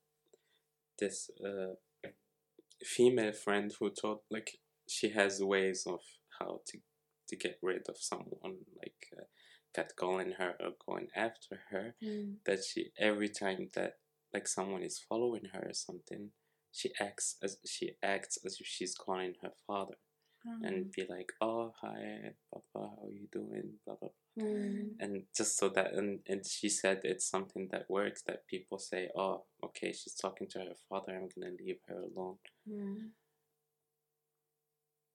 this 1.00 1.30
uh, 1.46 1.76
female 2.84 3.34
friend 3.34 3.74
who 3.80 3.90
told 3.90 4.20
like 4.30 4.52
she 4.88 5.10
has 5.10 5.42
ways 5.44 5.86
of 5.88 6.00
how 6.40 6.62
to 6.68 6.80
to 7.28 7.36
get 7.36 7.58
rid 7.62 7.82
of 7.90 7.98
someone 7.98 8.56
like 8.78 9.08
uh, 9.18 9.26
catcalling 9.76 10.34
her 10.38 10.56
or 10.62 10.72
going 10.88 11.08
after 11.16 11.60
her. 11.72 11.96
Mhm. 12.04 12.38
That 12.46 12.60
she 12.64 12.92
every 12.98 13.30
time 13.30 13.70
that 13.76 13.94
like 14.34 14.48
someone 14.48 14.84
is 14.84 15.00
following 15.10 15.46
her 15.54 15.68
or 15.70 15.74
something, 15.74 16.32
she 16.72 16.92
acts 17.00 17.38
as 17.44 17.58
she 17.66 17.98
acts 18.04 18.38
as 18.46 18.58
if 18.60 18.68
she's 18.68 18.96
calling 18.96 19.36
her 19.42 19.54
father. 19.66 19.98
And 20.62 20.92
be 20.92 21.06
like, 21.10 21.32
"Oh, 21.42 21.74
hi, 21.82 22.34
Papa, 22.52 22.64
how 22.96 23.04
are 23.06 23.12
you 23.12 23.28
doing?" 23.32 23.80
Blah 23.86 23.96
blah, 23.96 24.10
Mhm. 24.38 24.96
and 25.00 25.26
just 25.36 25.58
so 25.58 25.70
that, 25.70 25.94
and, 25.94 26.20
and 26.28 26.46
she 26.46 26.70
said 26.70 27.02
it's 27.04 27.26
something 27.30 27.68
that 27.72 27.90
works. 27.90 28.22
That 28.24 28.46
people 28.48 28.78
say, 28.80 29.10
"Oh, 29.16 29.46
okay, 29.64 29.92
she's 29.94 30.16
talking 30.16 30.48
to 30.50 30.60
her 30.60 30.76
father. 30.90 31.14
I'm 31.16 31.30
gonna 31.30 31.56
leave 31.60 31.80
her 31.88 32.02
alone." 32.02 32.40
Mhm. 32.68 33.12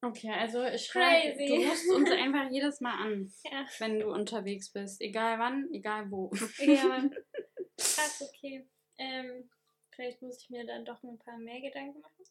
Okay, 0.04 0.30
also 0.30 0.64
ich 0.64 0.84
schreibe, 0.86 1.36
Crazy. 1.36 1.46
du 1.46 1.54
rufst 1.68 1.88
uns 1.90 2.10
einfach 2.10 2.50
jedes 2.50 2.80
Mal 2.80 2.94
an, 3.06 3.32
Ja. 3.44 3.66
wenn 3.78 4.00
du 4.00 4.10
unterwegs 4.12 4.70
bist. 4.72 5.00
Egal 5.00 5.38
wann, 5.38 5.68
egal 5.72 6.10
wo. 6.10 6.30
Ja. 6.58 7.08
Krass, 7.78 8.20
okay. 8.22 8.66
Ähm, 8.98 9.48
vielleicht 9.94 10.20
muss 10.22 10.42
ich 10.42 10.50
mir 10.50 10.64
dann 10.66 10.84
doch 10.84 11.02
ein 11.02 11.18
paar 11.18 11.38
mehr 11.38 11.60
Gedanken 11.60 12.00
machen. 12.00 12.24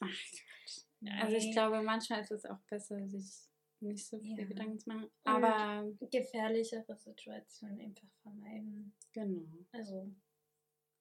Ach, 0.00 1.22
Also 1.22 1.36
ich 1.36 1.52
glaube, 1.52 1.82
manchmal 1.82 2.20
ist 2.22 2.30
es 2.32 2.44
auch 2.44 2.58
besser, 2.68 3.06
sich 3.08 3.48
nicht 3.80 4.06
so 4.06 4.18
viele 4.18 4.42
Ja. 4.42 4.48
Gedanken 4.48 4.78
zu 4.78 4.88
machen. 4.88 5.10
Aber 5.24 5.92
gefährlichere 6.10 6.96
Situationen 6.96 7.80
einfach 7.80 8.08
vermeiden. 8.22 8.92
genau. 9.12 9.46
Also 9.72 10.10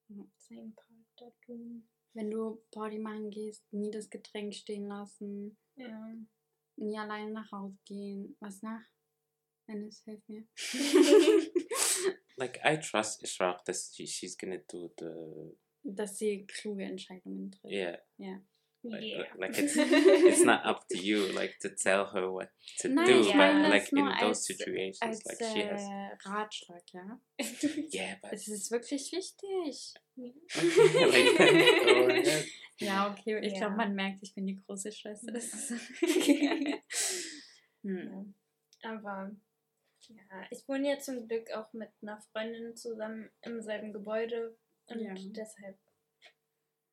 Ja. 0.09 0.23
seinen 0.37 0.73
Part 0.75 0.87
da 1.17 1.31
tun. 1.45 1.87
Wenn 2.13 2.31
du 2.31 2.61
Party 2.71 2.97
machen 2.99 3.29
gehst, 3.29 3.63
nie 3.73 3.91
das 3.91 4.09
Getränk 4.09 4.53
stehen 4.55 4.87
lassen, 4.87 5.57
Ja. 5.75 6.13
nie 6.77 6.97
alleine 6.97 7.31
nach 7.31 7.51
Hause 7.51 7.77
gehen. 7.85 8.35
Was 8.39 8.61
nach? 8.61 8.83
Dennis, 9.67 10.01
hilf 10.05 10.21
mir. 10.27 10.47
Like 12.37 12.59
I 12.63 12.77
trust 12.77 13.23
Ishraq 13.23 13.65
that 13.65 13.75
she, 13.75 14.05
she's 14.05 14.37
gonna 14.37 14.59
do 14.69 14.93
the 14.99 15.57
Dass 15.89 16.17
sie 16.17 16.45
kluge 16.45 16.83
Entscheidungen 16.83 17.51
trifft. 17.51 17.73
yeah. 17.73 17.97
Ja. 18.17 18.41
Like, 18.83 19.03
Yeah. 19.03 19.25
like 19.37 19.57
it's 19.57 19.75
it's 19.75 20.43
not 20.45 20.63
up 20.63 20.87
to 20.89 20.97
you 20.97 21.27
like 21.33 21.57
to 21.61 21.69
tell 21.69 22.05
her 22.13 22.31
what 22.31 22.49
to 22.79 22.87
Nein, 22.89 23.05
do, 23.07 23.19
ich 23.21 23.27
but 23.33 23.69
like 23.69 23.91
in 23.91 24.05
those 24.05 24.21
als- 24.23 24.45
situations, 24.45 25.01
Als 25.01 25.25
like 25.25 25.37
she 25.51 25.63
has. 25.67 25.81
äh, 25.81 26.29
Ratschlag, 26.29 26.83
ja. 26.93 27.19
Yeah, 27.93 28.15
but 28.21 28.33
Es 28.33 28.47
ist 28.47 28.69
wirklich 28.71 29.11
wichtig. 29.11 29.93
like, 30.15 31.39
ahead. 31.39 32.45
Ja, 32.79 33.11
okay. 33.11 33.39
Ich 33.45 33.55
glaube, 33.55 33.75
man 33.75 33.95
merkt, 33.95 34.19
ich 34.21 34.33
bin 34.35 34.45
die 34.45 34.55
große 34.55 34.91
Schwester. 34.91 35.33
Hm. 37.83 38.33
Aber 38.83 39.31
ja, 40.09 40.47
ich 40.51 40.67
wohne 40.67 40.89
ja 40.89 40.99
zum 40.99 41.27
Glück 41.27 41.51
auch 41.51 41.71
mit 41.73 41.89
einer 42.01 42.21
Freundin 42.31 42.75
zusammen 42.75 43.29
im 43.41 43.61
selben 43.61 43.91
Gebäude 43.93 44.55
und 44.87 44.99
Ja. 44.99 45.13
deshalb, 45.15 45.77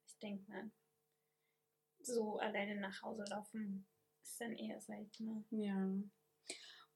ich 0.07 0.19
denke 0.19 0.51
mal, 0.51 0.71
so 2.01 2.39
alleine 2.39 2.77
nach 2.81 3.03
Hause 3.03 3.25
laufen 3.31 3.87
ist 4.23 4.41
dann 4.41 4.53
eher 4.57 4.81
seltener. 4.81 5.45
Ja. 5.51 5.93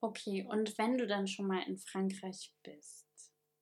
Okay, 0.00 0.44
und 0.44 0.76
wenn 0.78 0.96
du 0.98 1.06
dann 1.06 1.26
schon 1.26 1.46
mal 1.46 1.62
in 1.66 1.78
Frankreich 1.78 2.54
bist, 2.62 3.06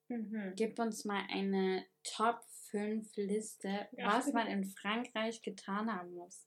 Mhm. 0.08 0.52
gib 0.56 0.78
uns 0.78 1.04
mal 1.04 1.24
eine 1.30 1.84
Top 2.04 2.44
5 2.70 3.14
Liste, 3.16 3.88
Ja. 3.92 4.06
was 4.16 4.32
man 4.32 4.46
in 4.46 4.64
Frankreich 4.64 5.42
getan 5.42 5.92
haben 5.92 6.14
muss. 6.14 6.46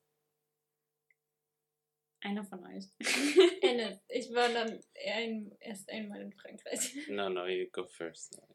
Einer 2.22 2.44
von 2.44 2.66
euch. 2.66 2.86
Ennis, 3.62 4.04
ich 4.10 4.34
war 4.34 4.50
dann 4.50 4.80
ein, 5.08 5.56
erst 5.60 5.90
einmal 5.90 6.22
in 6.22 6.34
Frankreich. 6.34 7.08
No, 7.08 7.30
no, 7.30 7.46
you 7.46 7.68
go 7.72 7.86
first. 7.86 8.34
Something. 8.34 8.50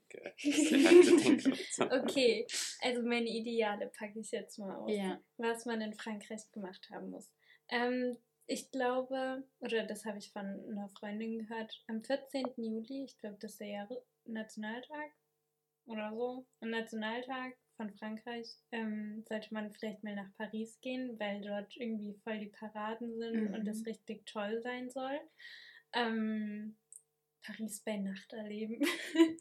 Okay, 1.91 2.47
also 2.83 3.03
meine 3.03 3.29
Ideale 3.29 3.91
packe 3.99 4.21
ich 4.21 4.31
jetzt 4.31 4.59
mal 4.59 4.77
aus. 4.77 4.93
ja. 4.93 5.21
was 5.39 5.65
man 5.65 5.81
in 5.81 5.95
Frankreich 5.95 6.51
gemacht 6.53 6.89
haben 6.91 7.11
muss. 7.11 7.33
Ähm, 7.69 8.17
ich 8.47 8.71
glaube, 8.71 9.45
oder 9.61 9.85
das 9.85 10.05
habe 10.05 10.19
ich 10.19 10.31
von 10.31 10.45
einer 10.45 10.91
Freundin 10.91 11.39
gehört, 11.39 11.83
am 11.89 12.05
14. 12.05 12.45
Juli, 12.57 13.05
ich 13.05 13.19
glaube, 13.19 13.39
das 13.41 13.53
ist 13.53 13.61
der 13.61 13.69
Jahre 13.69 14.05
Nationaltag 14.27 15.13
oder 15.87 16.15
so, 16.15 16.47
am 16.61 16.71
Nationaltag 16.71 17.57
von 17.77 17.91
Frankreich, 17.95 18.49
ähm, 18.73 19.23
sollte 19.29 19.53
man 19.53 19.71
vielleicht 19.73 20.03
mal 20.05 20.15
nach 20.15 20.33
Paris 20.37 20.81
gehen, 20.81 21.19
weil 21.19 21.41
dort 21.43 21.77
irgendwie 21.77 22.15
voll 22.25 22.39
die 22.39 22.47
Paraden 22.51 23.17
sind 23.19 23.49
Mhm. 23.49 23.55
und 23.55 23.65
das 23.65 23.85
richtig 23.87 24.25
toll 24.27 24.61
sein 24.63 24.91
soll. 24.91 25.19
Ähm, 25.93 26.77
Paris 27.43 27.81
bei 27.85 27.97
Nacht 27.97 28.33
erleben. 28.33 28.81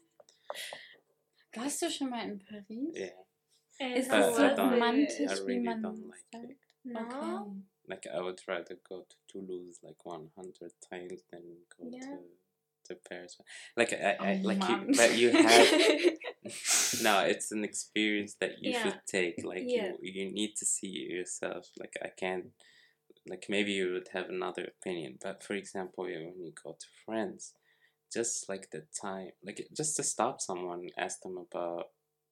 Warst 1.54 1.82
du 1.82 1.90
schon 1.90 2.10
mal 2.10 2.28
in 2.28 2.38
Paris? 2.40 2.94
Yeah, 2.96 3.96
Ist 3.96 4.10
Uh, 4.10 4.14
es 4.16 4.36
so 4.36 4.42
romantisch, 4.62 5.30
I 5.30 5.40
wie 5.42 5.46
really 5.46 5.64
man 5.64 5.82
don't 5.82 6.06
like 6.08 6.24
sagt? 6.32 6.50
it. 6.50 6.58
No. 6.84 7.00
Okay. 7.00 7.62
like 7.86 8.06
I 8.06 8.20
would 8.20 8.40
rather 8.48 8.76
go 8.76 9.02
to 9.04 9.16
Toulouse 9.26 9.80
like 9.82 10.04
100 10.04 10.80
times 10.80 11.24
than 11.30 11.42
go 11.76 11.88
Yeah. 11.90 12.00
to 12.00 12.28
to 12.86 12.96
Paris. 13.08 13.38
Like 13.76 13.92
I, 13.92 14.16
I 14.20 14.40
Oh, 14.42 14.46
like 14.46 14.68
you, 14.68 14.94
but 14.96 15.16
you 15.18 15.30
have 15.30 15.68
no. 17.02 17.20
It's 17.20 17.52
an 17.52 17.64
experience 17.64 18.34
that 18.40 18.62
you 18.62 18.72
Yeah. 18.72 18.82
should 18.82 19.00
take. 19.06 19.44
Like 19.44 19.64
Yeah. 19.66 19.92
you, 20.00 20.12
you 20.12 20.32
need 20.32 20.56
to 20.56 20.66
see 20.66 20.88
it 20.88 21.12
yourself. 21.12 21.70
Like 21.78 21.94
I 22.02 22.08
can't. 22.08 22.46
Like 23.26 23.46
maybe 23.48 23.72
you 23.72 23.92
would 23.92 24.08
have 24.12 24.28
another 24.28 24.64
opinion, 24.64 25.18
but 25.22 25.42
for 25.42 25.54
example, 25.54 26.04
when 26.04 26.34
you 26.44 26.52
go 26.62 26.72
to 26.72 26.86
France, 27.06 27.54
just 28.12 28.48
like 28.48 28.70
the 28.70 28.84
time, 29.00 29.30
like 29.44 29.66
just 29.74 29.96
to 29.96 30.02
stop 30.02 30.40
someone, 30.40 30.88
ask 30.98 31.22
them 31.22 31.38
about 31.38 31.86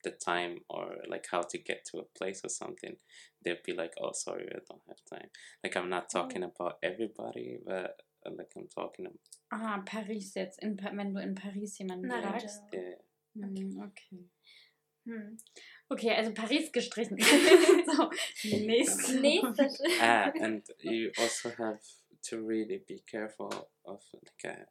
the 0.04 0.10
time 0.10 0.58
or 0.68 0.96
like 1.08 1.26
how 1.30 1.42
to 1.42 1.58
get 1.58 1.84
to 1.86 1.98
a 1.98 2.18
place 2.18 2.42
or 2.44 2.48
something, 2.48 2.96
they'll 3.44 3.56
be 3.64 3.72
like, 3.72 3.94
"Oh, 4.00 4.12
sorry, 4.12 4.46
I 4.50 4.58
don't 4.68 4.82
have 4.88 5.02
time." 5.18 5.30
Like 5.64 5.76
I'm 5.76 5.88
not 5.88 6.08
mm. 6.08 6.12
talking 6.12 6.42
about 6.42 6.78
everybody, 6.82 7.58
but 7.64 7.96
like 8.24 8.50
I'm 8.56 8.68
talking 8.68 9.06
about 9.06 9.18
Ah, 9.50 9.82
Paris 9.84 10.34
jetzt. 10.34 10.60
In 10.62 10.76
wenn 10.78 11.14
du 11.14 11.20
in 11.22 11.34
Paris 11.34 11.78
jemanden 11.78 12.08
Nein, 12.08 12.22
fragst. 12.22 12.62
yeah. 12.72 12.96
Hm, 13.34 13.82
okay. 13.82 14.28
Hm. 15.04 15.36
Okay, 15.88 16.10
also 16.16 16.32
Paris 16.32 16.70
gestrichen. 16.72 17.18
so, 17.86 18.10
nächste. 18.58 19.20
Nächster 19.20 19.68
ah, 20.00 20.32
and 20.40 20.62
you 20.80 21.10
also 21.18 21.50
have 21.50 21.80
to 22.22 22.36
really 22.46 22.78
be 22.86 23.02
careful 23.06 23.50
of 23.84 24.02
like, 24.12 24.44
uh, 24.44 24.64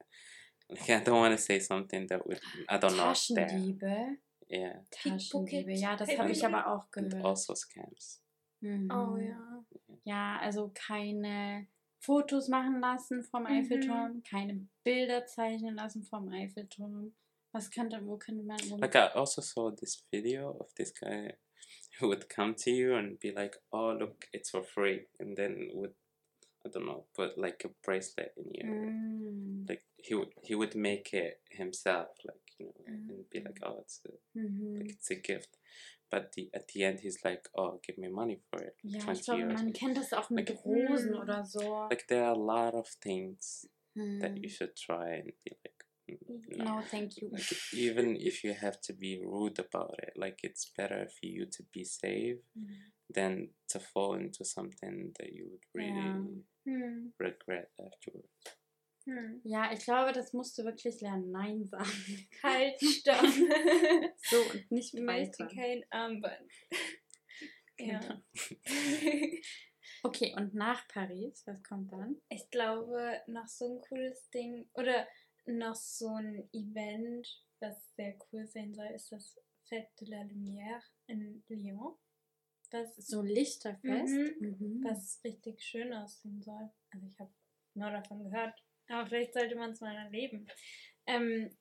like 0.69 0.89
I 0.89 1.03
don't 1.03 1.19
want 1.19 1.35
to 1.35 1.41
say 1.41 1.59
something 1.59 2.07
that 2.07 2.25
would 2.25 2.39
I 2.69 2.77
don't 2.77 2.95
know. 2.95 3.09
Taschendiebe. 3.09 4.17
Yeah, 4.49 4.79
Taschendiebe, 4.89 5.73
ja, 5.73 5.95
das 5.95 6.09
habe 6.17 6.31
ich 6.31 6.45
aber 6.45 6.65
auch 6.67 6.87
and 6.95 7.09
gehört. 7.11 7.25
also 7.25 7.53
scams. 7.55 8.21
Mhm. 8.61 8.89
Oh 8.91 9.17
ja. 9.17 9.65
Ja, 10.03 10.39
also 10.39 10.71
keine 10.73 11.67
Fotos 12.05 12.47
machen 12.47 12.79
lassen 12.81 13.23
vom 13.23 13.43
Mhm. 13.43 13.47
Eiffelturm, 13.47 14.23
keine 14.23 14.67
Bilder 14.83 15.25
zeichnen 15.27 15.75
lassen 15.75 16.03
vom 16.03 16.27
Eiffelturm. 16.29 17.13
Was 17.53 17.69
könnte, 17.69 18.03
wo 18.05 18.17
könnte 18.17 18.43
man. 18.43 18.59
Wo 18.69 18.77
Like 18.77 18.95
I 18.95 19.07
also 19.13 19.41
saw 19.41 19.69
this 19.71 20.03
video 20.11 20.51
of 20.59 20.73
this 20.75 20.91
guy 20.93 21.35
who 21.99 22.07
would 22.07 22.27
come 22.27 22.55
to 22.55 22.71
you 22.71 22.95
and 22.95 23.19
be 23.19 23.29
like, 23.31 23.61
"Oh, 23.71 23.91
look, 23.91 24.27
it's 24.33 24.49
for 24.49 24.63
free," 24.63 25.07
and 25.19 25.35
then 25.37 25.69
would 25.73 25.93
I 26.65 26.69
don't 26.69 26.85
know 26.85 27.05
put 27.13 27.37
like 27.37 27.63
a 27.65 27.69
bracelet 27.83 28.33
in 28.37 28.51
your 28.53 28.67
Mm. 28.75 29.67
like 29.69 29.85
he 29.97 30.15
would 30.15 30.33
he 30.41 30.55
would 30.55 30.75
make 30.75 31.13
it 31.13 31.41
himself 31.49 32.09
like 32.23 32.55
you 32.57 32.65
know 32.67 32.85
Mm. 32.87 33.09
and 33.09 33.29
be 33.29 33.39
like, 33.41 33.59
"Oh, 33.63 33.79
it's 33.81 34.01
a 34.05 34.11
Mhm. 34.39 34.79
like 34.79 34.91
it's 34.91 35.11
a 35.11 35.15
gift," 35.15 35.57
but 36.11 36.31
the 36.33 36.49
at 36.53 36.67
the 36.73 36.83
end 36.83 36.99
he's 36.99 37.23
like, 37.23 37.49
"Oh, 37.55 37.79
give 37.81 37.97
me 37.99 38.09
money 38.09 38.37
for 38.49 38.61
it." 38.61 38.75
Ja, 38.83 38.97
ich 38.99 39.03
20 39.05 39.23
glaube, 39.25 39.45
man 39.53 39.73
kennt 39.73 39.97
das 39.97 40.13
auch 40.13 40.29
mit 40.29 40.49
Like- 40.49 40.63
Rosen 40.65 41.13
Mm. 41.13 41.19
oder 41.21 41.43
so. 41.45 41.87
Like 41.89 42.05
there 42.07 42.23
are 42.25 42.35
a 42.35 42.37
lot 42.37 42.73
of 42.75 42.87
things 43.01 43.69
that 43.95 44.31
Hm. 44.35 44.37
you 44.43 44.49
should 44.49 44.75
try 44.75 45.19
and 45.21 45.33
be 45.43 45.51
like, 45.63 45.85
"Mm, 46.07 46.57
no. 46.57 46.63
No, 46.65 46.81
thank 46.89 47.17
you. 47.21 47.29
Like 47.29 47.55
even 47.73 48.15
if 48.15 48.43
you 48.43 48.53
have 48.53 48.79
to 48.81 48.93
be 48.93 49.17
rude 49.23 49.59
about 49.59 49.97
it, 50.03 50.15
like 50.17 50.43
it's 50.43 50.71
better 50.77 51.07
for 51.09 51.25
you 51.25 51.45
to 51.45 51.63
be 51.73 51.83
safe 51.85 52.39
Mhm. 52.55 52.91
than 53.13 53.53
to 53.69 53.79
fall 53.79 54.15
into 54.15 54.43
something 54.45 55.13
that 55.19 55.31
you 55.33 55.49
would 55.49 55.65
really 55.73 56.43
Yeah. 56.65 56.77
Hm. 56.77 57.13
regret 57.19 57.71
afterwards. 57.79 58.29
Hm. 59.05 59.41
Ja, 59.43 59.71
ich 59.73 59.79
glaube, 59.83 60.11
das 60.13 60.31
musst 60.33 60.57
du 60.57 60.63
wirklich 60.63 61.01
lernen, 61.01 61.31
Nein 61.31 61.65
sagen. 61.67 61.85
Halt, 62.43 62.79
stopp. 62.81 63.21
So 64.23 64.37
und 64.53 64.71
nicht 64.71 64.93
Ich 64.93 65.01
möchte 65.01 65.43
weiter. 65.45 65.55
kein 65.55 65.83
Armband. 65.89 66.51
Ja. 67.79 67.99
Genau. 67.99 68.21
Okay, 70.03 70.35
und 70.37 70.53
nach 70.53 70.87
Paris, 70.87 71.41
was 71.47 71.63
kommt 71.63 71.91
dann? 71.91 72.21
Ich 72.29 72.47
glaube, 72.51 73.21
noch 73.25 73.47
so 73.47 73.65
ein 73.75 73.81
cooles 73.81 74.29
Ding 74.29 74.69
oder 74.73 75.07
noch 75.45 75.73
so 75.75 76.09
ein 76.15 76.47
Event, 76.53 77.27
was 77.59 77.95
sehr 77.95 78.15
cool 78.31 78.45
sein 78.47 78.73
soll, 78.75 78.85
ist 78.93 79.11
das 79.11 79.39
Fête 79.67 79.89
de 79.99 80.09
la 80.09 80.21
Lumière 80.21 80.81
in 81.07 81.43
Lyon. 81.47 81.97
Das 82.69 82.95
So 82.97 83.21
Lichterfest. 83.23 84.13
Mhm. 84.13 84.35
Mhm. 84.59 84.83
was 84.83 85.19
richtig 85.23 85.61
schön 85.63 85.91
aussehen 85.93 86.41
soll. 86.41 86.69
Also 86.91 87.07
ich 87.07 87.19
habe 87.19 87.33
nur 87.73 87.89
davon 87.89 88.23
gehört, 88.23 88.53
aber 88.91 89.07
vielleicht 89.07 89.33
sollte 89.33 89.55
man 89.55 89.71
es 89.71 89.81
mal 89.81 89.95
erleben. 89.95 90.47
Ähm, 91.07 91.55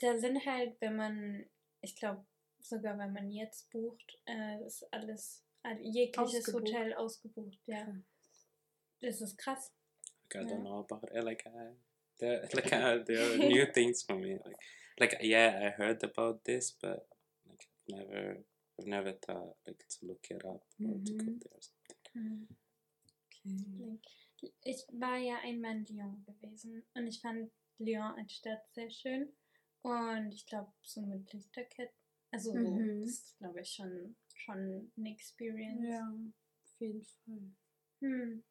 da 0.00 0.16
sind 0.18 0.44
halt, 0.46 0.80
wenn 0.80 0.96
man, 0.96 1.46
ich 1.82 1.94
glaube 1.96 2.24
sogar 2.62 2.98
wenn 2.98 3.12
man 3.12 3.30
jetzt 3.30 3.70
bucht, 3.70 4.18
äh, 4.26 4.64
ist 4.66 4.82
alles, 4.92 5.44
all- 5.62 5.80
jegliches 5.80 6.18
Ausgebucht. 6.48 6.62
Hotel 6.68 6.94
ausgebucht. 6.94 7.58
Ja, 7.66 7.94
das 9.00 9.20
ist 9.20 9.36
krass. 9.38 9.72
Like 10.32 10.44
I 10.44 10.48
don't 10.48 10.60
know 10.60 10.80
about 10.80 11.06
it. 11.12 11.24
Like 11.24 11.44
I, 11.46 11.74
there, 12.18 12.48
like 12.54 12.72
uh, 12.72 13.02
there 13.04 13.20
are 13.32 13.38
new 13.38 13.66
things 13.74 14.02
for 14.02 14.14
me. 14.16 14.38
Like, 14.44 14.56
like 15.00 15.18
yeah, 15.22 15.58
I 15.66 15.70
heard 15.70 16.02
about 16.04 16.44
this, 16.44 16.72
but 16.80 17.06
like 17.46 17.68
I've 17.88 17.96
never, 17.96 18.44
I've 18.78 18.86
never 18.86 19.12
thought 19.14 19.56
like 19.66 19.78
to 19.88 20.06
look 20.06 20.24
it 20.30 20.44
up 20.44 20.62
or 20.84 20.98
to 21.04 21.12
go 21.14 21.24
Mhm. 21.24 21.40
there. 21.40 21.52
Or 21.54 21.60
something. 21.62 22.48
Okay. 23.44 23.98
Ich 24.62 24.86
war 24.92 25.18
ja 25.18 25.38
einmal 25.42 25.76
in 25.76 25.86
Lyon 25.86 26.24
gewesen 26.24 26.84
und 26.94 27.06
ich 27.06 27.20
fand 27.20 27.50
Lyon 27.78 28.14
als 28.18 28.32
Stadt 28.32 28.62
sehr 28.72 28.90
schön. 28.90 29.32
Und 29.82 30.32
ich 30.34 30.46
glaube, 30.46 30.72
so 30.82 31.00
mit 31.00 31.32
Lichterketten, 31.32 31.94
also 32.30 32.52
so, 32.52 32.58
Mhm. 32.58 33.00
das 33.00 33.10
ist, 33.10 33.38
glaube 33.38 33.60
ich, 33.60 33.70
schon, 33.70 34.16
schon 34.34 34.92
eine 34.96 35.10
Experience. 35.10 35.86
Ja, 35.88 36.12
auf 36.64 36.80
jeden 36.80 37.02
Fall. 37.02 37.50
Hm. 38.00 38.44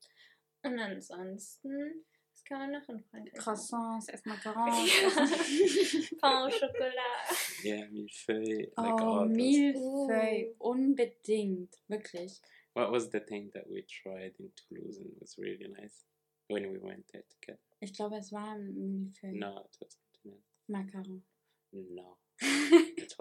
Und 0.64 0.80
ansonsten, 0.80 2.05
was 2.34 2.43
kann 2.43 2.59
man 2.59 2.72
noch 2.72 2.89
in 2.89 2.99
Frankreich? 3.03 3.39
Croissants, 3.39 4.09
erst 4.09 4.26
Macarons. 4.26 4.89
Pain 6.22 6.43
au 6.43 6.49
Chocolat. 6.49 7.64
Yeah, 7.64 7.88
millefeuille. 7.89 8.72
Oh. 8.78 9.26
Millefeuille, 9.26 10.55
unbedingt, 10.57 11.78
wirklich. 11.88 12.41
What 12.80 12.91
was 12.91 13.09
the 13.09 13.19
thing 13.19 13.51
that 13.53 13.65
we 13.69 13.84
tried 14.01 14.34
in 14.39 14.49
Toulouse 14.55 14.97
and 14.99 15.11
was 15.19 15.36
really 15.38 15.67
nice 15.80 16.05
when 16.47 16.63
we 16.71 16.77
went 16.80 17.05
there 17.11 17.23
together? 17.30 17.59
Ich 17.82 17.93
glaube, 17.93 18.15
es 18.17 18.32
war 18.32 18.55
ein 18.55 18.73
Millefeuille. 18.73 19.38
No, 19.38 19.59
it 19.59 19.77
wasn't. 19.80 19.99
No, 20.25 20.38
Macaron. 20.67 21.21
no 21.71 22.17
it 22.41 23.13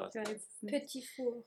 nicht. 0.63 0.73
Petit 0.73 1.03
Four. 1.17 1.43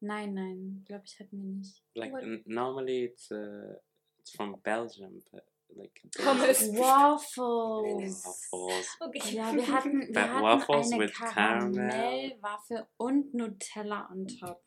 Nein, 0.00 0.34
nein, 0.34 0.82
glaube 0.86 1.04
ich, 1.06 1.18
hatten 1.18 1.42
wir 1.42 1.50
nicht. 1.58 1.82
Like 1.94 2.12
What? 2.12 2.46
normally 2.46 3.04
it's 3.04 3.30
uh, 3.30 3.74
it's 4.18 4.30
from 4.30 4.56
Belgium, 4.62 5.22
but 5.32 5.44
like 5.76 6.00
Pommes. 6.18 6.68
Waffles. 6.78 8.24
waffles. 8.24 8.86
Okay. 9.00 9.34
Ja, 9.34 9.54
wir 9.54 9.66
hatten, 9.66 10.08
wir 10.14 10.22
hatten 10.22 10.42
waffles 10.42 10.92
eine 10.92 11.04
with 11.04 11.12
caramel. 11.14 11.88
Karamellwaffe 11.90 12.86
und 12.98 13.34
Nutella 13.34 14.08
on 14.10 14.26
top. 14.26 14.62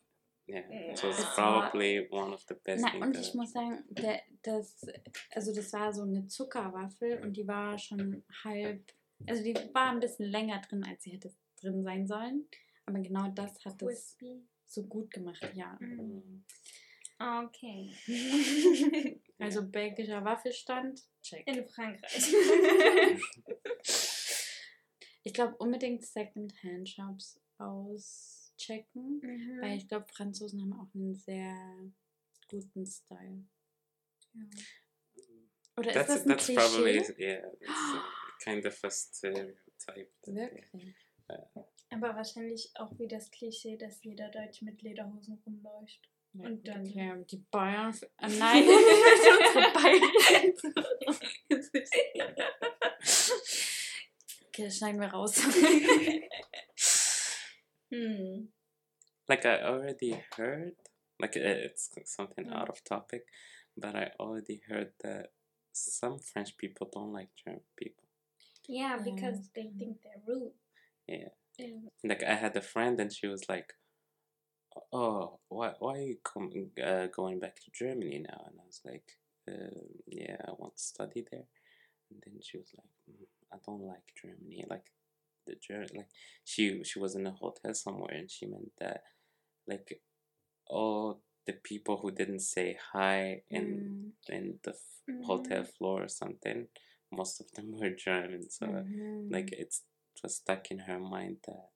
Yeah, 0.50 0.62
Mm. 0.68 0.92
it 0.94 1.04
was 1.04 1.20
Es 1.20 1.38
war- 1.38 1.70
probably 1.70 2.08
one 2.10 2.34
of 2.34 2.44
the 2.48 2.56
best 2.56 2.84
Na, 2.84 2.90
things. 2.92 3.06
und 3.06 3.18
ich 3.20 3.34
muss 3.36 3.52
sagen, 3.52 3.84
der, 3.90 4.22
das, 4.42 4.86
also 5.32 5.54
das 5.54 5.72
war 5.74 5.94
so 5.94 6.02
eine 6.02 6.26
Zuckerwaffel 6.28 7.22
und 7.24 7.38
die 7.38 7.48
war 7.48 7.78
schon 7.78 8.24
halb, 8.44 8.82
also 9.28 9.44
die 9.44 9.54
war 9.74 9.92
ein 9.92 10.00
bisschen 10.00 10.26
länger 10.26 10.60
drin, 10.62 10.84
als 10.84 11.04
sie 11.04 11.12
hätte 11.12 11.32
drin 11.62 11.84
sein 11.84 12.08
sollen. 12.08 12.48
Aber 12.86 13.00
genau 13.00 13.28
das 13.30 13.64
hat 13.64 13.80
es 13.84 14.18
so 14.66 14.84
gut 14.84 15.12
gemacht, 15.12 15.48
ja. 15.54 15.78
Mm. 15.80 16.44
Okay. 17.20 17.92
Also 19.42 19.66
belgischer 19.66 20.22
Waffelstand, 20.26 21.02
check. 21.24 21.48
In 21.48 21.66
Frankreich. 21.66 22.34
Ich 25.24 25.34
glaube 25.34 25.56
unbedingt 25.58 26.04
Second-Hand-Shops 26.06 27.40
auschecken, 28.60 29.20
Mhm. 29.24 29.62
weil 29.62 29.78
ich 29.78 29.88
glaube, 29.88 30.06
Franzosen 30.14 30.62
haben 30.62 30.74
auch 30.74 30.94
einen 30.94 31.16
sehr 31.16 31.56
guten 32.50 32.86
Style. 32.86 33.46
Ja. 34.34 34.42
Oder 35.78 35.92
That's 35.94 36.10
ist 36.10 36.16
das 36.16 36.26
ein 36.26 36.30
that's 36.30 36.46
Klischee? 36.46 36.60
probably 36.62 37.24
yeah, 37.24 37.42
that's 37.42 37.94
uh, 37.94 38.44
kind 38.44 38.66
of 38.66 38.84
a 38.84 38.90
stereotype. 38.92 40.12
that 40.24 40.26
they- 40.26 40.34
Wirklich? 40.36 40.96
Aber 41.92 42.16
wahrscheinlich 42.16 42.72
auch 42.76 42.98
wie 43.00 43.08
das 43.08 43.32
Klischee, 43.32 43.78
dass 43.78 44.04
jeder 44.04 44.30
Deutsch 44.30 44.62
mit 44.62 44.82
Lederhosen 44.82 45.42
rumläuft. 45.46 46.10
Ja, 46.34 46.46
Und 46.46 46.68
dann- 46.68 46.86
okay, 46.88 47.26
die 47.32 47.38
Bayern. 47.50 47.96
Ah, 48.18 48.28
nein, 48.40 48.64
unsere 48.68 49.74
Bayern. 49.74 50.12
okay, 54.48 54.64
das 54.66 54.78
schneiden 54.78 55.00
wir 55.02 55.08
raus. 55.08 55.36
Hm. 57.92 58.48
Like 59.28 59.46
I 59.46 59.62
already 59.62 60.24
heard, 60.36 60.76
like 61.20 61.36
it's 61.36 61.90
something 62.06 62.46
Mm. 62.46 62.54
out 62.56 62.70
of 62.70 62.84
topic, 62.84 63.26
but 63.78 63.96
I 63.96 64.12
already 64.20 64.62
heard 64.68 64.94
that 65.04 65.32
some 65.72 66.20
French 66.20 66.58
people 66.58 66.90
don't 66.92 67.14
like 67.14 67.30
German 67.36 67.62
people. 67.76 68.06
Yeah, 68.68 68.98
because 68.98 69.38
das 69.40 69.50
they 69.56 69.68
think 69.78 70.02
they're 70.02 70.22
rude. 70.28 70.54
Yeah. 71.08 71.30
Yeah. 71.58 71.90
Like 72.04 72.24
I 72.24 72.36
had 72.36 72.56
a 72.56 72.62
friend 72.62 73.00
and 73.00 73.12
she 73.14 73.28
was 73.28 73.48
like, 73.50 73.74
"Oh, 74.92 75.40
why 75.50 75.76
why 75.80 75.94
are 75.98 76.02
you 76.02 76.18
com- 76.24 76.72
uh, 76.82 77.08
going 77.08 77.40
back 77.40 77.56
to 77.62 77.72
Germany 77.72 78.20
now?" 78.20 78.46
And 78.48 78.60
I 78.60 78.66
was 78.66 78.82
like, 78.86 79.18
uh, 79.48 79.80
"Yeah, 80.08 80.38
I 80.48 80.52
want 80.52 80.76
to 80.78 80.84
study 80.84 81.26
there." 81.32 81.48
And 82.10 82.22
then 82.24 82.40
she 82.42 82.58
was 82.58 82.74
like, 82.78 82.94
"Mm, 83.10 83.26
"I 83.54 83.58
don't 83.66 83.82
like 83.94 84.14
Germany. 84.22 84.66
Like 84.70 84.92
the 85.50 85.56
Ger- 85.62 85.88
like 85.96 86.10
she 86.46 86.84
she 86.84 87.00
was 87.00 87.16
in 87.16 87.28
a 87.28 87.32
hotel 87.32 87.74
somewhere 87.74 88.16
and 88.16 88.30
she 88.32 88.46
meant 88.46 88.72
that 88.80 89.04
like 89.68 90.02
all 90.68 91.22
the 91.46 91.54
people 91.54 91.98
who 91.98 92.12
didn't 92.12 92.42
say 92.42 92.78
hi 92.94 93.42
in 93.50 93.66
Mm, 93.66 94.12
in 94.30 94.60
the 94.64 94.72
f- 94.72 95.26
hotel 95.26 95.64
Mhm. 95.64 95.68
floor 95.78 96.04
or 96.04 96.08
something, 96.10 96.68
most 97.12 97.42
of 97.42 97.52
them 97.54 97.72
were 97.80 97.90
German. 97.96 98.50
So 98.50 98.66
mhm. 98.68 99.32
like 99.32 99.50
it's 99.52 99.84
it 100.16 100.24
was 100.24 100.36
stuck 100.38 100.72
in 100.72 100.80
her 100.80 101.00
mind 101.00 101.38
that 101.48 101.70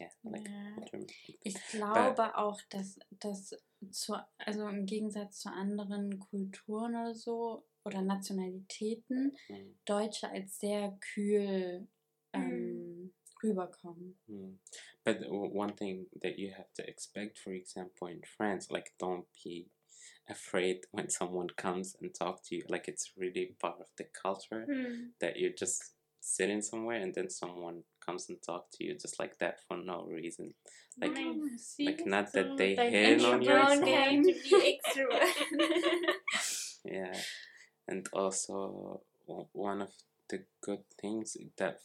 yeah 0.00 0.12
like 0.24 0.46
Ja. 0.48 0.84
German. 0.90 1.06
Ich 1.44 1.54
glaube 1.70 2.36
auch, 2.36 2.60
dass 2.70 2.98
das 3.20 3.54
zu, 3.90 4.14
also 4.38 4.68
im 4.68 4.86
Gegensatz 4.86 5.40
zu 5.40 5.50
anderen 5.50 6.18
Kulturen 6.18 6.94
oder 6.94 7.14
so 7.14 7.64
oder 7.84 8.00
Nationalitäten 8.02 9.36
Mm, 9.50 9.74
Deutsche 9.84 10.28
als 10.30 10.58
sehr 10.60 10.96
kühl 11.00 11.88
ähm, 12.32 13.12
rüberkommen. 13.42 14.14
mm. 14.28 14.58
But 15.04 15.16
one 15.28 15.74
thing 15.74 16.06
that 16.22 16.38
you 16.38 16.52
have 16.56 16.72
to 16.76 16.88
expect, 16.88 17.38
for 17.38 17.52
example, 17.52 18.08
in 18.08 18.22
France, 18.36 18.70
like 18.70 18.92
don't 18.98 19.26
be 19.44 19.66
afraid 20.28 20.80
when 20.92 21.08
someone 21.10 21.48
comes 21.56 21.96
and 22.00 22.14
talk 22.14 22.42
to 22.44 22.54
you. 22.56 22.62
Like 22.68 22.88
it's 22.88 23.12
really 23.16 23.54
part 23.60 23.80
of 23.80 23.86
the 23.96 24.04
culture 24.22 24.64
Hm. 24.66 25.12
that 25.20 25.36
you're 25.38 25.56
just 25.58 25.94
sitting 26.20 26.62
somewhere 26.62 27.00
and 27.02 27.12
then 27.14 27.28
someone 27.28 27.82
comes 28.06 28.28
and 28.28 28.38
talk 28.40 28.66
to 28.72 28.84
you 28.84 28.94
just 28.94 29.18
like 29.18 29.38
that 29.38 29.58
for 29.66 29.76
no 29.76 30.04
reason. 30.04 30.54
Like 31.00 31.12
Nice. 31.18 31.76
like 31.80 32.06
not 32.06 32.32
that 32.32 32.56
they 32.56 32.76
hate 32.76 33.24
on 33.24 33.42
you 33.42 33.50
or 33.50 33.56
have 33.56 33.80
to 33.80 34.32
be 34.32 34.78
extrovert. 34.78 35.28
Yeah, 36.84 37.14
and 37.88 38.08
also 38.12 39.02
one 39.52 39.82
of 39.82 39.92
the 40.32 40.42
good 40.66 40.84
things 41.00 41.36
that 41.58 41.78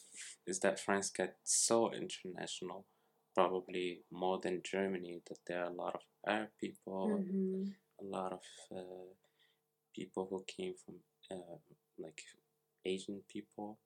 is 0.46 0.60
that 0.60 0.80
France 0.80 1.10
get 1.10 1.36
so 1.44 1.92
international, 1.92 2.86
probably 3.34 4.02
more 4.10 4.40
than 4.42 4.62
Germany. 4.64 5.22
That 5.28 5.40
there 5.46 5.62
are 5.64 5.70
a 5.70 5.80
lot 5.84 5.94
of 5.94 6.02
Arab 6.26 6.50
people, 6.60 7.20
Mhm. 7.20 7.74
a 8.00 8.04
lot 8.04 8.32
of 8.32 8.44
uh, 8.76 9.08
people 9.94 10.26
who 10.30 10.44
came 10.56 10.74
from 10.84 10.96
uh, 11.30 11.58
like 11.98 12.22
Asian 12.84 13.22
people, 13.28 13.78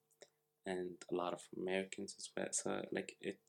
and 0.65 0.91
a 1.11 1.15
lot 1.15 1.33
of 1.33 1.41
Americans 1.57 2.15
as 2.19 2.29
well. 2.35 2.51
So 2.51 2.85
like 2.91 3.17
it 3.21 3.39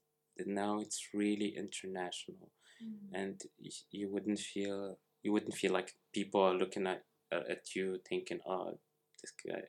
now 0.47 0.81
it's 0.81 1.09
really 1.15 1.57
international 1.57 2.51
and 3.13 3.43
y- 3.63 3.71
you 3.93 4.09
wouldn't 4.11 4.41
feel 4.41 4.99
you 5.23 5.33
wouldn't 5.33 5.55
feel 5.55 5.73
like 5.73 5.95
people 6.13 6.43
are 6.43 6.55
looking 6.55 6.87
at 6.87 7.05
uh, 7.33 7.43
at 7.49 7.75
you 7.77 7.99
thinking 8.09 8.41
oh 8.47 8.79
this 9.23 9.33
guy 9.47 9.63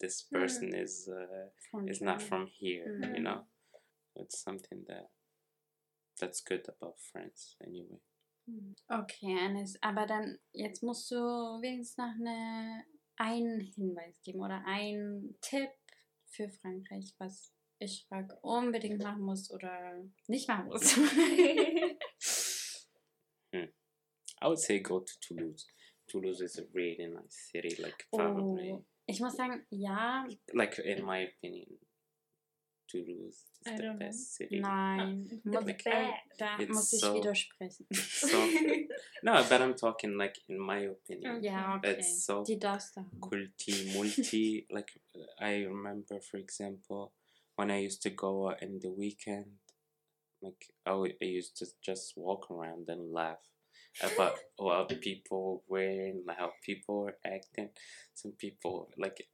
this 0.00 0.26
Mm. 0.30 0.38
person 0.40 0.74
is 0.74 1.08
uh, 1.08 1.48
Von 1.72 1.88
is 1.88 2.00
not 2.00 2.22
from 2.22 2.46
here 2.46 2.84
you 2.86 3.20
Mm. 3.20 3.22
know? 3.22 3.46
It's 4.16 4.40
something 4.42 4.84
that 4.86 5.10
that's 6.20 6.40
good 6.42 6.68
about 6.68 6.98
France 7.00 7.56
anyway. 7.60 8.00
Okay, 8.90 9.36
Anis, 9.38 9.76
aber 9.82 10.06
dann, 10.06 10.38
jetzt 10.52 10.82
musst 10.82 11.10
du 11.10 11.16
wenigstens 11.60 11.98
noch 11.98 12.14
eine, 12.18 12.84
einen 13.16 13.60
Hinweis 13.60 14.20
geben 14.22 14.40
oder 14.40 14.64
einen 14.66 15.36
Tipp 15.42 15.70
für 16.26 16.48
Frankreich, 16.48 17.14
was 17.18 17.52
ich 17.78 18.06
frage, 18.08 18.36
unbedingt 18.40 19.02
machen 19.02 19.20
muss 19.22 19.50
oder 19.50 20.02
nicht 20.26 20.48
machen 20.48 20.66
muss. 20.66 20.96
I 24.40 24.46
would 24.46 24.58
say 24.58 24.80
go 24.80 25.00
to 25.00 25.12
Toulouse. 25.20 25.66
Toulouse 26.08 26.40
is 26.40 26.58
a 26.58 26.64
really 26.72 27.06
nice 27.06 27.50
city 27.52 27.76
like 27.82 28.06
probably 28.10 28.72
oh, 28.72 28.84
ich 29.08 29.20
muss 29.20 29.34
sagen, 29.36 29.64
ja, 29.70 30.26
like 30.52 30.78
in 30.78 31.04
my 31.04 31.24
opinion 31.28 31.78
Toulouse 32.86 33.44
I 33.66 33.70
is 33.72 33.76
the 33.76 33.82
don't 33.82 33.98
know. 33.98 33.98
best 34.06 34.34
city 34.34 34.60
nein, 34.60 35.40
The 35.44 35.50
muss, 35.50 35.64
best. 35.64 35.86
äh, 35.86 36.12
da 36.38 36.58
It's 36.58 36.68
muss 36.74 36.92
ich 36.94 37.00
so- 37.00 37.14
widersprechen. 37.14 37.86
so 37.92 38.36
no 39.22 39.32
but 39.48 39.60
I'm 39.60 39.74
talking 39.74 40.16
like 40.16 40.38
in 40.48 40.58
my 40.58 40.86
opinion 40.88 41.42
ja, 41.42 41.76
okay. 41.76 41.92
It's 41.98 42.24
so 42.24 42.44
Die 42.44 42.58
darfst 42.58 42.96
du 42.96 43.00
haben. 43.00 43.52
multi 43.94 44.66
like 44.70 45.00
i 45.38 45.64
remember 45.66 46.20
for 46.20 46.38
example 46.38 47.12
when 47.56 47.70
i 47.70 47.84
used 47.86 48.02
to 48.02 48.10
go 48.10 48.50
in 48.60 48.78
the 48.80 48.88
weekend 48.90 49.58
like 50.40 50.72
i, 50.86 50.92
I 51.20 51.24
used 51.38 51.56
to 51.58 51.66
just 51.82 52.16
walk 52.16 52.50
around 52.50 52.88
and 52.88 53.12
laugh 53.12 53.44
about 54.02 54.38
what 54.56 55.00
people 55.00 55.62
wearing 55.68 56.24
how 56.38 56.52
people 56.64 57.08
are 57.08 57.16
acting 57.26 57.68
some 58.14 58.32
people 58.32 58.88
like 58.98 59.26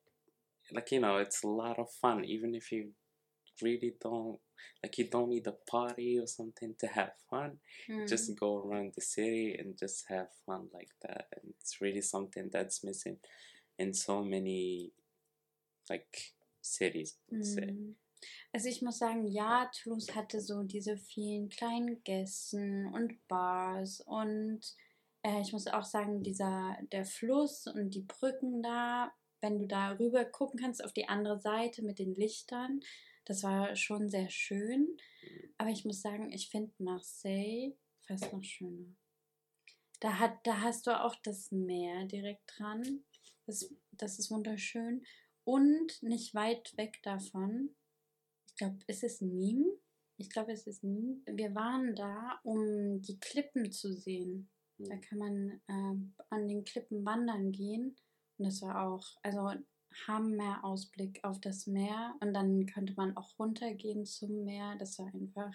like 0.73 0.91
you 0.93 1.01
know 1.01 1.19
it's 1.19 1.43
a 1.45 1.49
lot 1.49 1.79
of 1.79 1.91
fun 1.91 2.25
even 2.25 2.55
if 2.55 2.73
you 2.73 2.89
really 3.63 3.95
don't 4.01 4.39
like 4.83 4.99
you 4.99 5.09
don't 5.09 5.29
need 5.29 5.47
a 5.47 5.53
party 5.71 6.19
or 6.19 6.27
something 6.27 6.75
to 6.79 6.87
have 6.87 7.13
fun 7.31 7.59
Mhm. 7.89 8.09
just 8.09 8.35
go 8.39 8.59
around 8.59 8.93
the 8.95 9.01
city 9.01 9.55
and 9.59 9.79
just 9.79 10.07
have 10.09 10.29
fun 10.47 10.69
like 10.73 10.91
that 11.03 11.27
and 11.33 11.55
it's 11.61 11.81
really 11.81 12.01
something 12.03 12.49
that's 12.53 12.83
missing 12.83 13.19
in 13.79 13.93
so 13.95 14.25
many 14.25 14.93
like 15.91 16.35
cities 16.63 17.17
let's 17.31 17.55
say 17.55 17.67
Mhm. 17.71 17.95
Also 18.53 18.69
ich 18.69 18.83
muss 18.83 18.99
sagen, 18.99 19.27
ja, 19.27 19.71
Toulouse 19.75 20.15
hatte 20.15 20.41
so 20.41 20.63
diese 20.63 20.97
vielen 20.97 21.49
kleinen 21.49 22.03
Gässen 22.05 22.87
und 22.93 23.27
Bars 23.29 24.01
und 24.01 24.61
äh, 25.23 25.41
ich 25.41 25.53
muss 25.53 25.67
auch 25.67 25.85
sagen, 25.85 26.23
dieser 26.23 26.77
der 26.93 27.05
Fluss 27.05 27.67
und 27.67 27.91
die 27.91 28.03
Brücken 28.03 28.63
da, 28.63 29.13
wenn 29.41 29.59
du 29.59 29.67
da 29.67 29.93
rüber 29.93 30.25
gucken 30.25 30.61
kannst 30.61 30.85
auf 30.85 30.93
die 30.93 31.09
andere 31.09 31.41
Seite 31.41 31.83
mit 31.83 31.99
den 31.99 32.15
Lichtern, 32.15 32.81
das 33.25 33.43
war 33.43 33.75
schon 33.75 34.11
sehr 34.11 34.31
schön. 34.31 34.97
Aber 35.59 35.71
ich 35.71 35.85
muss 35.85 36.03
sagen, 36.03 36.31
ich 36.31 36.51
finde 36.51 36.73
Marseille 36.79 37.73
fast 38.07 38.33
noch 38.33 38.45
schöner. 38.45 38.95
Da, 40.01 40.19
hat, 40.19 40.47
da 40.47 40.61
hast 40.61 40.87
du 40.87 41.03
auch 41.03 41.17
das 41.23 41.51
Meer 41.51 42.05
direkt 42.05 42.59
dran. 42.59 43.05
Das, 43.47 43.73
das 43.93 44.19
ist 44.19 44.31
wunderschön. 44.31 45.05
Und 45.45 46.03
nicht 46.03 46.35
weit 46.35 46.77
weg 46.77 47.01
davon, 47.03 47.75
glaube, 48.65 48.79
ist 48.87 49.05
es 49.05 49.21
Nîmes? 49.21 49.79
Ich 50.17 50.31
glaube, 50.31 50.53
es 50.53 50.67
ist 50.67 50.85
nie. 50.85 51.23
Wir 51.27 51.55
waren 51.55 51.95
da, 51.97 52.39
um 52.45 53.01
die 53.03 53.19
Klippen 53.19 53.71
zu 53.73 53.93
sehen. 53.93 54.49
Da 54.79 54.95
Hm. 54.95 55.01
kann 55.03 55.19
man 55.19 55.61
ähm, 55.69 56.15
an 56.31 56.49
den 56.49 56.65
Klippen 56.65 57.05
wandern 57.05 57.53
gehen. 57.53 57.97
Und 58.39 58.47
das 58.47 58.63
war 58.63 58.87
auch, 58.89 59.07
also 59.23 59.51
haben 60.07 60.37
mehr 60.37 60.65
Ausblick 60.65 61.21
auf 61.25 61.41
das 61.41 61.67
Meer. 61.67 62.15
Und 62.21 62.33
dann 62.35 62.67
könnte 62.67 62.95
man 62.97 63.17
auch 63.17 63.39
runtergehen 63.39 64.05
zum 64.05 64.45
Meer. 64.45 64.77
Das 64.79 64.99
war 64.99 65.07
einfach. 65.15 65.55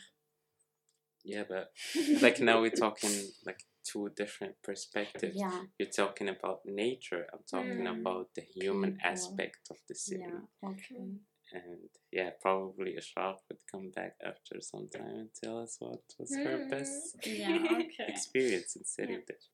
Yeah, 1.25 1.43
but 1.43 1.67
like 2.21 2.39
now 2.39 2.61
we're 2.63 2.71
talking 2.73 3.09
like 3.43 3.59
two 3.83 4.07
different 4.09 4.61
perspectives. 4.61 5.35
Ja, 5.35 5.51
You're 5.77 5.89
talking 5.91 6.29
about 6.29 6.61
nature. 6.65 7.27
I'm 7.33 7.43
talking 7.45 7.83
Mm. 7.83 7.87
about 8.05 8.29
the 8.35 8.41
human 8.41 8.93
People. 8.93 9.09
aspect 9.11 9.69
of 9.69 9.77
the 9.87 9.95
city. 9.95 10.21
ja, 10.21 10.47
okay. 10.61 11.19
And 11.51 11.89
yeah, 12.11 12.31
probably 12.41 12.95
a 12.95 13.01
shark 13.01 13.39
would 13.49 13.59
come 13.71 13.89
back 13.89 14.15
after 14.23 14.61
some 14.61 14.87
time 14.89 15.15
and 15.15 15.29
tell 15.33 15.59
us 15.59 15.77
what 15.79 16.01
was 16.19 16.35
her 16.35 16.57
Mm. 16.59 16.69
best 16.69 17.17
Ja, 17.25 17.55
okay. 17.79 18.05
experience 18.07 18.75
in 18.75 18.83
city. 18.85 19.13
Yeah. 19.13 19.25
Dish. 19.27 19.49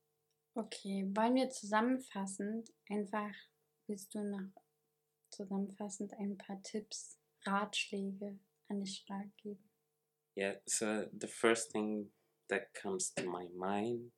Okay, 0.58 1.04
wollen 1.16 1.36
wir 1.36 1.50
zusammenfassend 1.50 2.70
einfach, 2.90 3.34
willst 3.88 4.14
du 4.14 4.24
noch 4.24 4.52
zusammenfassend 5.30 6.14
ein 6.14 6.38
paar 6.38 6.62
Tipps, 6.64 7.18
Ratschläge 7.46 8.40
an 8.70 8.80
die 8.82 8.88
Stark 8.88 9.28
geben? 9.38 9.64
Yeah, 10.38 10.56
so 10.68 11.06
the 11.18 11.28
first 11.28 11.72
thing 11.72 12.12
that 12.50 12.74
comes 12.74 13.14
to 13.16 13.24
my 13.24 13.48
mind. 13.56 14.12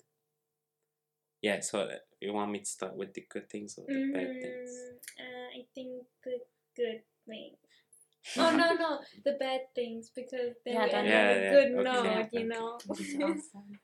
Yeah, 1.41 1.61
so 1.61 1.81
uh, 1.81 1.99
you 2.19 2.33
want 2.33 2.51
me 2.51 2.59
to 2.59 2.65
start 2.65 2.95
with 2.95 3.13
the 3.13 3.25
good 3.29 3.47
things 3.49 3.77
or 3.77 3.85
the 3.87 4.11
bad 4.11 4.41
things? 4.41 4.71
Mm, 4.71 4.97
uh, 5.19 5.59
I 5.59 5.67
think 5.75 6.07
the 6.23 6.39
good 6.75 7.03
things. 7.27 7.57
Oh 8.37 8.51
no 8.51 8.73
no 8.73 8.99
the 9.25 9.33
bad 9.39 9.61
things 9.73 10.11
because 10.15 10.55
they 10.65 10.71
Yeah, 10.71 10.85
we 10.85 10.91
end 10.91 11.07
Yeah, 11.07 11.29
a 11.29 11.41
yeah, 11.41 11.51
good 11.51 11.71
okay, 11.73 11.83
note, 11.83 12.29
you 12.31 12.39
okay. 12.39 12.47
know. 12.47 12.77
Würde 12.85 13.01
ich 13.01 13.23
auch 13.23 13.37
sagen. 13.51 13.79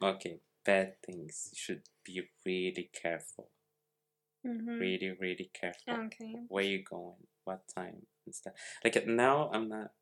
Okay, 0.00 0.40
bad 0.64 1.00
things. 1.02 1.50
You 1.52 1.56
should 1.56 1.82
be 2.04 2.28
really 2.44 2.90
careful. 2.92 3.50
Mhm. 4.44 4.78
Really, 4.78 5.10
really 5.18 5.50
careful. 5.54 6.06
Okay. 6.06 6.44
Where 6.48 6.64
you 6.64 6.82
going? 6.84 7.26
What 7.44 7.62
time 7.74 8.06
and 8.26 8.34
stuff. 8.34 8.54
Like 8.84 9.06
now, 9.06 9.50
I'm 9.52 9.68
not. 9.68 9.92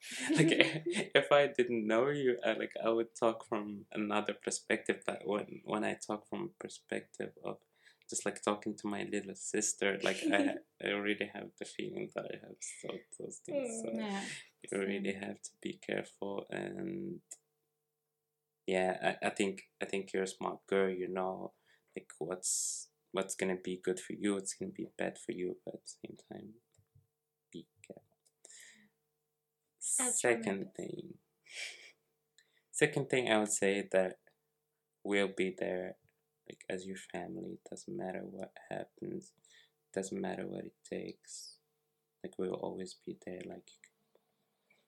like 0.36 0.50
if 1.14 1.32
I 1.32 1.48
didn't 1.48 1.86
know 1.86 2.08
you, 2.08 2.38
I, 2.44 2.52
like 2.54 2.72
I 2.84 2.88
would 2.90 3.14
talk 3.18 3.46
from 3.48 3.86
another 3.92 4.34
perspective. 4.34 5.02
But 5.06 5.22
when 5.24 5.60
when 5.64 5.84
I 5.84 5.94
talk 5.94 6.28
from 6.28 6.50
perspective 6.58 7.32
of 7.44 7.58
just 8.08 8.24
like 8.24 8.42
talking 8.42 8.74
to 8.76 8.86
my 8.86 9.06
little 9.12 9.34
sister, 9.34 9.98
like 10.02 10.18
I 10.32 10.54
I 10.84 10.88
really 10.88 11.30
have 11.34 11.50
the 11.58 11.64
feeling 11.64 12.10
that 12.14 12.24
I 12.24 12.36
have 12.42 12.56
thought 12.82 13.04
those 13.18 13.40
things. 13.44 13.82
So 13.82 13.90
Ja, 13.92 14.20
you 14.62 14.78
really 14.78 15.14
have 15.14 15.40
to 15.42 15.50
be 15.62 15.78
careful 15.86 16.46
and 16.50 17.20
yeah 18.66 19.14
I, 19.22 19.26
I 19.26 19.30
think 19.30 19.62
i 19.82 19.84
think 19.84 20.12
you're 20.12 20.24
a 20.24 20.26
smart 20.26 20.58
girl 20.68 20.90
you 20.90 21.08
know 21.08 21.52
like 21.96 22.08
what's 22.18 22.88
what's 23.12 23.34
gonna 23.34 23.56
be 23.56 23.80
good 23.82 24.00
for 24.00 24.12
you 24.12 24.36
it's 24.36 24.54
gonna 24.54 24.72
be 24.72 24.88
bad 24.98 25.16
for 25.18 25.32
you 25.32 25.56
but 25.64 25.74
at 25.74 25.80
the 25.84 25.92
same 26.04 26.16
time 26.30 26.48
be 27.52 27.66
careful 27.86 28.02
my 29.98 30.10
second 30.10 30.64
best. 30.64 30.76
thing 30.76 31.14
second 32.72 33.08
thing 33.08 33.30
i 33.30 33.38
would 33.38 33.52
say 33.52 33.88
that 33.90 34.16
we'll 35.04 35.32
be 35.34 35.54
there 35.58 35.96
like 36.48 36.64
as 36.68 36.86
your 36.86 36.96
family 37.12 37.52
it 37.52 37.68
doesn't 37.68 37.96
matter 37.96 38.22
what 38.30 38.52
happens 38.70 39.32
doesn't 39.94 40.20
matter 40.20 40.46
what 40.46 40.64
it 40.64 40.74
takes 40.88 41.56
like 42.22 42.32
we'll 42.38 42.54
always 42.54 42.96
be 43.06 43.16
there 43.26 43.40
like 43.46 43.70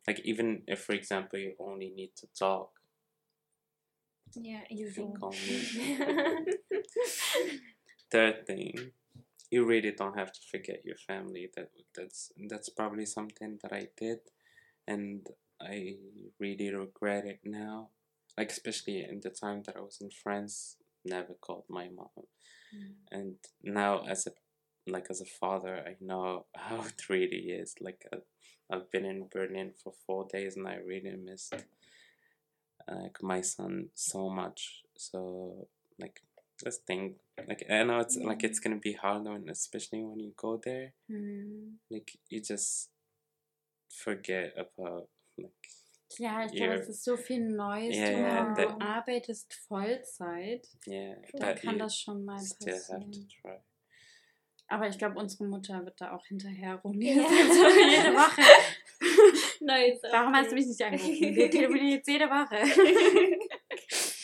like 0.06 0.20
even 0.24 0.62
if 0.66 0.80
for 0.80 0.92
example 0.92 1.38
you 1.38 1.54
only 1.60 1.90
need 1.90 2.10
to 2.16 2.26
talk. 2.38 2.70
Yeah, 4.34 4.62
you 4.70 4.90
can 4.90 5.12
call 5.12 5.30
me. 5.30 5.96
Third 8.10 8.46
thing 8.46 8.92
you 9.50 9.64
really 9.64 9.92
don't 9.92 10.16
have 10.16 10.32
to 10.32 10.40
forget 10.50 10.84
your 10.84 10.96
family. 10.96 11.50
That 11.56 11.70
that's 11.96 12.32
that's 12.48 12.68
probably 12.68 13.06
something 13.06 13.58
that 13.62 13.72
i 13.72 13.88
did 13.96 14.20
and 14.86 15.26
i 15.60 15.96
really 16.38 16.72
regret 16.72 17.24
it 17.26 17.40
now 17.44 17.88
like 18.38 18.50
especially 18.50 19.04
in 19.04 19.20
the 19.20 19.30
time 19.30 19.62
that 19.66 19.76
i 19.76 19.80
was 19.80 19.98
in 20.00 20.10
france 20.10 20.76
never 21.04 21.34
called 21.40 21.64
my 21.68 21.88
mom. 21.88 22.26
Mm. 22.74 22.92
and 23.10 23.34
now 23.64 24.04
as 24.06 24.28
a 24.28 24.30
like 24.86 25.08
as 25.10 25.20
a 25.20 25.24
father 25.24 25.82
i 25.84 25.96
know 26.00 26.46
how 26.54 26.82
it 26.82 27.08
really 27.08 27.50
is. 27.60 27.74
Like 27.80 28.04
uh, 28.12 28.18
i've 28.70 28.90
been 28.90 29.04
in 29.04 29.28
berlin 29.32 29.72
for 29.82 29.92
four 30.06 30.26
days 30.32 30.56
and 30.56 30.68
i 30.68 30.76
really 30.76 31.16
missed 31.16 31.54
like 32.88 33.22
my 33.22 33.40
son 33.40 33.88
so 33.94 34.28
much. 34.28 34.82
So 34.96 35.68
like 35.98 36.20
this 36.62 36.78
thing 36.86 37.14
like 37.48 37.64
i 37.70 37.82
know 37.84 38.00
it's 38.00 38.16
like 38.16 38.44
it's 38.44 38.60
gonna 38.60 38.76
be 38.76 38.92
hard 38.92 39.24
when 39.24 39.48
especially 39.48 40.02
when 40.02 40.20
you 40.20 40.32
go 40.36 40.60
there. 40.62 40.92
Hm. 41.08 41.78
like 41.90 42.18
you 42.28 42.40
just 42.42 42.90
forget 43.88 44.52
about 44.56 45.08
like 45.38 45.68
Ja, 46.18 46.44
ich 46.44 46.52
glaube, 46.52 46.74
es 46.74 46.88
ist 46.88 47.04
so 47.04 47.16
viel 47.16 47.40
Neues 47.40 47.96
ja, 47.96 48.10
drumherum. 48.10 48.54
Du 48.54 48.62
da- 48.62 48.84
arbeitest 48.84 49.54
Vollzeit. 49.68 50.66
yeah 50.86 51.16
Da 51.32 51.38
that 51.38 51.62
kann 51.62 51.78
das 51.78 51.98
schon 51.98 52.24
mal 52.24 52.36
passieren. 52.36 53.28
Aber 54.68 54.88
ich 54.88 54.98
glaube, 54.98 55.18
unsere 55.18 55.44
Mutter 55.44 55.84
wird 55.84 56.00
da 56.00 56.14
auch 56.14 56.24
hinterher 56.26 56.76
rum. 56.76 57.00
Ja. 57.00 57.12
jede 57.12 58.14
Woche. 58.14 58.42
Neues 59.64 60.00
Warum 60.10 60.34
hast 60.34 60.50
du 60.50 60.54
mich 60.54 60.66
nicht 60.66 60.82
angerufen? 60.82 61.10
Wir 61.34 61.50
telefonieren 61.50 61.88
jetzt 61.88 62.08
jede 62.08 62.26
Woche. 62.26 62.56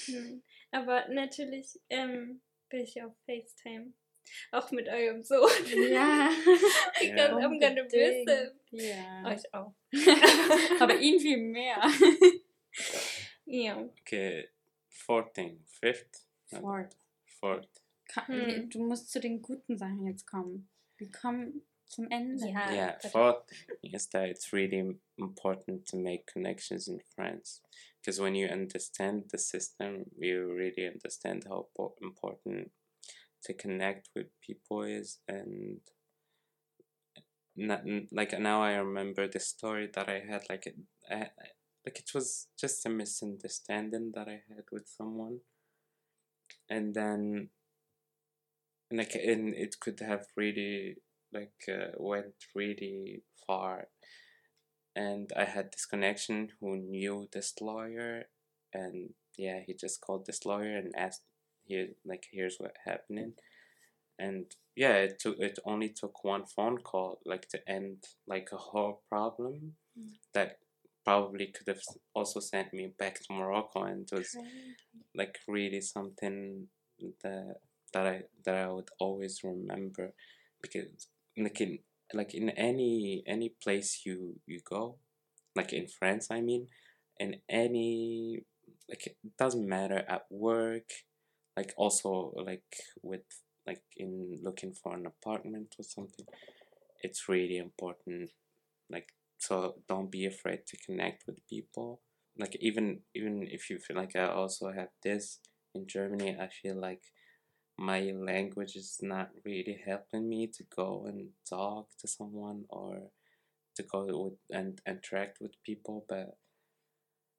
Hm. 0.07 0.43
Aber 0.71 1.09
natürlich 1.09 1.81
ähm, 1.89 2.41
bin 2.69 2.81
ich 2.81 3.03
auf 3.03 3.13
FaceTime. 3.27 3.93
Auch 4.53 4.71
mit 4.71 4.89
eurem 4.89 5.23
Sohn. 5.23 5.49
Ja. 5.91 6.31
Because 7.01 7.17
Ja. 7.17 7.37
I'm 7.37 7.61
gonna 7.61 7.83
miss 7.83 7.93
Unbedingt. 7.93 8.31
him. 8.31 8.51
Ja. 8.71 9.25
Euch 9.27 9.55
auch. 9.55 9.73
Aber 10.81 10.99
ihn 10.99 11.21
viel 11.21 11.39
mehr. 11.39 11.81
Ja. 13.47 13.77
okay 14.01 14.49
fourth 14.89 15.33
thing 15.35 15.63
fifth 15.67 16.27
No, 16.51 16.61
Fort. 16.61 16.97
fourth 17.41 17.69
Ka- 18.09 18.27
Hm. 18.27 18.71
Du 18.71 18.81
musst 18.85 19.11
zu 19.11 19.19
den 19.21 19.43
guten 19.43 19.77
Sachen 19.79 20.07
jetzt 20.07 20.27
kommen. 20.27 20.69
Wir 20.97 21.11
kommen 21.11 21.63
zum 21.87 22.09
Ende. 22.11 22.49
Ja. 22.49 22.73
yeah 22.73 22.99
fourth 23.11 23.45
is 23.83 24.09
that 24.11 24.29
it's 24.29 24.53
really 24.53 24.79
im- 24.79 25.01
important 25.17 25.87
to 25.89 25.97
make 25.97 26.25
connections 26.33 26.89
in 26.89 27.01
france 27.15 27.63
because 28.01 28.21
when 28.23 28.35
you 28.35 28.49
understand 28.49 29.31
the 29.31 29.39
system 29.39 30.05
you 30.19 30.53
really 30.53 30.89
understand 30.89 31.47
how 31.49 31.69
po- 31.75 31.97
important 32.01 32.71
to 33.47 33.55
connect 33.55 34.09
with 34.15 34.27
people 34.47 34.83
is 34.83 35.19
and 35.29 35.79
not, 37.57 37.83
like 38.13 38.39
now 38.39 38.63
i 38.63 38.75
remember 38.75 39.27
the 39.27 39.41
story 39.41 39.89
that 39.95 40.09
i 40.09 40.21
had 40.31 40.43
like 40.51 40.67
it, 40.67 40.77
like 41.87 42.01
it 42.01 42.11
was 42.13 42.49
just 42.59 42.85
a 42.85 42.89
misunderstanding 42.89 44.13
that 44.15 44.29
i 44.29 44.43
had 44.49 44.65
with 44.73 44.89
someone. 44.89 45.39
And 46.69 46.95
then 46.95 47.51
like 48.93 49.15
and 49.15 49.55
it 49.55 49.77
could 49.81 50.01
have 50.01 50.27
really 50.37 50.97
like 51.33 51.63
uh, 51.69 51.93
went 51.97 52.35
really 52.55 53.23
far. 53.47 53.87
And 54.97 55.31
i 55.37 55.45
had 55.45 55.67
this 55.73 55.87
connection 55.87 56.49
who 56.61 56.77
knew 56.77 57.29
this 57.33 57.55
lawyer 57.61 58.25
and 58.75 59.11
yeah 59.39 59.61
he 59.65 59.75
just 59.75 60.01
called 60.01 60.27
this 60.27 60.45
lawyer 60.45 60.77
and 60.77 60.93
asked 60.97 61.23
here 61.67 61.89
like 62.05 62.27
here's 62.33 62.57
what 62.59 62.77
happening 62.87 63.33
and 64.19 64.47
yeah 64.75 64.95
it 64.95 65.19
took 65.19 65.39
it 65.39 65.59
only 65.65 65.89
took 65.89 66.25
one 66.25 66.45
phone 66.47 66.79
call 66.79 67.19
like 67.27 67.49
to 67.49 67.59
end 67.69 68.05
like 68.27 68.49
a 68.53 68.57
whole 68.57 69.03
problem 69.09 69.75
Mm. 69.99 70.13
that 70.35 70.59
probably 71.07 71.47
could 71.47 71.69
have 71.69 71.81
also 72.15 72.39
sent 72.39 72.75
me 72.75 72.93
back 72.99 73.15
to 73.23 73.33
morocco 73.33 73.85
and 73.85 74.03
it 74.03 74.15
was 74.15 74.37
like 75.15 75.39
really 75.49 75.81
something 75.81 76.69
that 77.23 77.57
that 77.93 78.07
I 78.07 78.23
that 78.45 78.55
I 78.55 78.69
would 78.69 78.91
always 78.99 79.41
remember 79.43 80.13
because 80.61 81.09
like 81.37 81.61
in 81.61 81.79
like 82.13 82.35
in 82.35 82.51
any 82.51 83.23
any 83.27 83.51
place 83.63 84.03
you 84.05 84.41
you 84.47 84.61
go 84.69 84.97
like 85.55 85.73
in 85.73 85.87
France 85.87 86.29
I 86.31 86.41
mean 86.41 86.69
in 87.19 87.37
any 87.49 88.43
like 88.89 89.07
it 89.07 89.17
doesn't 89.39 89.69
matter 89.69 90.05
at 90.09 90.27
work 90.31 90.91
like 91.57 91.73
also 91.77 92.33
like 92.37 92.77
with 93.03 93.23
like 93.67 93.83
in 93.97 94.39
looking 94.43 94.73
for 94.73 94.95
an 94.95 95.07
apartment 95.07 95.75
or 95.79 95.83
something 95.83 96.27
it's 97.03 97.29
really 97.29 97.57
important 97.57 98.31
like 98.91 99.13
so 99.39 99.75
don't 99.89 100.11
be 100.11 100.25
afraid 100.27 100.61
to 100.67 100.77
connect 100.77 101.27
with 101.27 101.47
people 101.49 102.01
like 102.39 102.57
even 102.61 103.01
even 103.15 103.47
if 103.51 103.71
you 103.71 103.79
feel 103.79 103.97
like 103.97 104.15
I 104.15 104.27
also 104.27 104.73
have 104.73 104.89
this 105.03 105.39
in 105.75 105.87
Germany, 105.87 106.37
I 106.39 106.49
feel 106.49 106.75
like 106.75 107.03
my 107.79 108.01
language 108.13 108.77
is 108.77 108.99
not 109.03 109.31
really 109.45 109.79
helping 109.85 110.29
me 110.29 110.47
to 110.47 110.65
go 110.75 111.05
and 111.07 111.29
talk 111.49 111.89
to 112.01 112.09
someone 112.09 112.65
or 112.69 113.11
to 113.77 113.83
go 113.83 114.07
with 114.25 114.39
and 114.51 114.81
interact 114.87 115.41
with 115.41 115.63
people. 115.63 116.05
But 116.09 116.37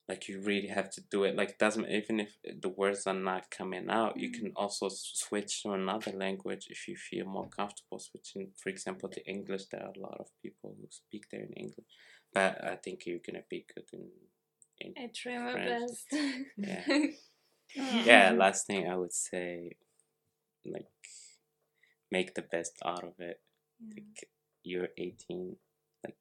like 0.10 0.30
you 0.30 0.40
really 0.42 0.68
have 0.70 0.90
to 0.90 1.02
do 1.12 1.24
it 1.26 1.36
like 1.36 1.58
doesn't 1.58 1.90
even 1.90 2.20
if 2.22 2.32
the 2.62 2.70
words 2.70 3.06
are 3.08 3.14
not 3.32 3.50
coming 3.52 3.90
out 3.90 4.18
you 4.18 4.30
Mm. 4.30 4.34
can 4.40 4.52
also 4.56 4.88
switch 4.90 5.62
to 5.64 5.72
another 5.74 6.12
language 6.12 6.68
if 6.70 6.88
you 6.88 6.96
feel 6.96 7.26
more 7.26 7.48
comfortable 7.50 8.00
switching 8.00 8.52
for 8.62 8.70
example 8.70 9.10
to 9.10 9.22
english 9.28 9.66
there 9.66 9.84
are 9.84 9.94
a 9.96 10.00
lot 10.00 10.18
of 10.20 10.28
people 10.42 10.76
who 10.80 10.88
speak 10.90 11.24
there 11.32 11.42
in 11.42 11.54
english 11.54 11.86
but 12.34 12.64
i 12.64 12.76
think 12.76 13.06
you're 13.06 13.20
gonna 13.28 13.44
be 13.50 13.66
good 13.74 13.86
in, 13.94 14.08
in 14.80 14.94
I 14.98 15.10
try 15.14 15.38
my 15.40 15.52
French. 15.52 15.82
best. 15.82 16.06
Yeah. 16.58 16.84
yeah 18.06 18.32
last 18.32 18.66
thing 18.68 18.88
i 18.90 18.96
would 18.96 19.14
say 19.14 19.76
like 20.66 20.88
make 22.12 22.34
the 22.36 22.42
best 22.42 22.74
out 22.86 23.04
of 23.04 23.14
it 23.20 23.40
like 23.94 24.30
you're 24.64 24.90
18 24.98 25.58
like 26.04 26.16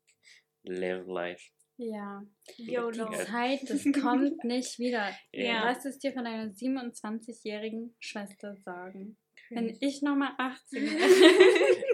live 0.67 1.09
life 1.09 1.51
Ja, 1.79 2.23
YOLO. 2.57 3.11
die 3.11 3.17
Zeit, 3.25 3.61
das 3.69 3.85
kommt 4.03 4.43
nicht 4.45 4.79
wieder. 4.79 5.11
Ja. 5.33 5.65
Lass 5.65 5.85
es 5.85 5.99
dir 5.99 6.13
von 6.13 6.25
deiner 6.25 6.51
27-jährigen 6.53 7.95
Schwester 8.01 8.57
sagen. 8.57 9.19
Wenn 9.51 9.77
ich 9.81 10.03
nochmal 10.03 10.33
18 10.39 10.83
wäre. 10.87 11.85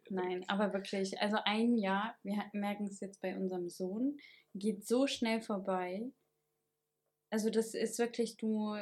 Nein, 0.10 0.44
aber 0.48 0.72
wirklich, 0.72 1.18
also 1.20 1.38
ein 1.44 1.76
Jahr, 1.76 2.16
wir 2.22 2.44
merken 2.52 2.86
es 2.86 3.00
jetzt 3.00 3.20
bei 3.20 3.36
unserem 3.36 3.68
Sohn, 3.68 4.18
geht 4.54 4.86
so 4.86 5.06
schnell 5.06 5.40
vorbei. 5.40 6.10
Also 7.30 7.50
das 7.50 7.74
ist 7.74 7.98
wirklich, 7.98 8.36
du, 8.36 8.76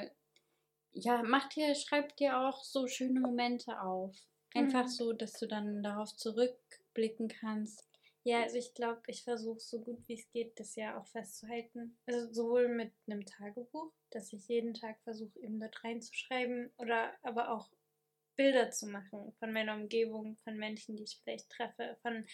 ja, 0.93 1.23
mach 1.25 1.49
dir, 1.51 1.75
schreib 1.75 2.17
dir 2.17 2.39
auch 2.41 2.63
so 2.65 2.87
schöne 2.87 3.21
Momente 3.21 3.81
auf. 3.81 4.17
Einfach 4.55 4.85
Mhm. 4.85 4.89
so, 4.89 5.13
dass 5.13 5.33
du 5.35 5.47
dann 5.47 5.83
darauf 5.83 6.15
zurückblicken 6.17 7.29
kannst. 7.29 7.88
Ja, 8.29 8.43
also 8.43 8.59
ich 8.59 8.75
glaube, 8.75 9.01
ich 9.07 9.25
versuche 9.25 9.59
so 9.59 9.81
gut 9.81 10.07
wie 10.07 10.13
es 10.13 10.31
geht, 10.33 10.61
das 10.61 10.77
Jahr 10.77 11.01
auch 11.01 11.07
festzuhalten. 11.07 11.97
Also 12.05 12.31
sowohl 12.31 12.69
mit 12.69 12.93
einem 13.07 13.25
Tagebuch, 13.25 13.91
dass 14.11 14.35
ich 14.35 14.47
jeden 14.49 14.75
Tag 14.75 15.01
versuche, 15.03 15.41
eben 15.41 15.59
dort 15.59 15.83
reinzuschreiben, 15.83 16.71
oder 16.77 17.15
aber 17.23 17.51
auch 17.51 17.71
Bilder 18.37 18.71
zu 18.71 18.87
machen 18.87 19.33
von 19.39 19.51
meiner 19.51 19.77
Umgebung, 19.77 20.37
von 20.45 20.59
Menschen, 20.59 20.95
die 20.95 21.05
ich 21.05 21.19
vielleicht 21.25 21.49
treffe, 21.49 21.97
von 22.03 22.27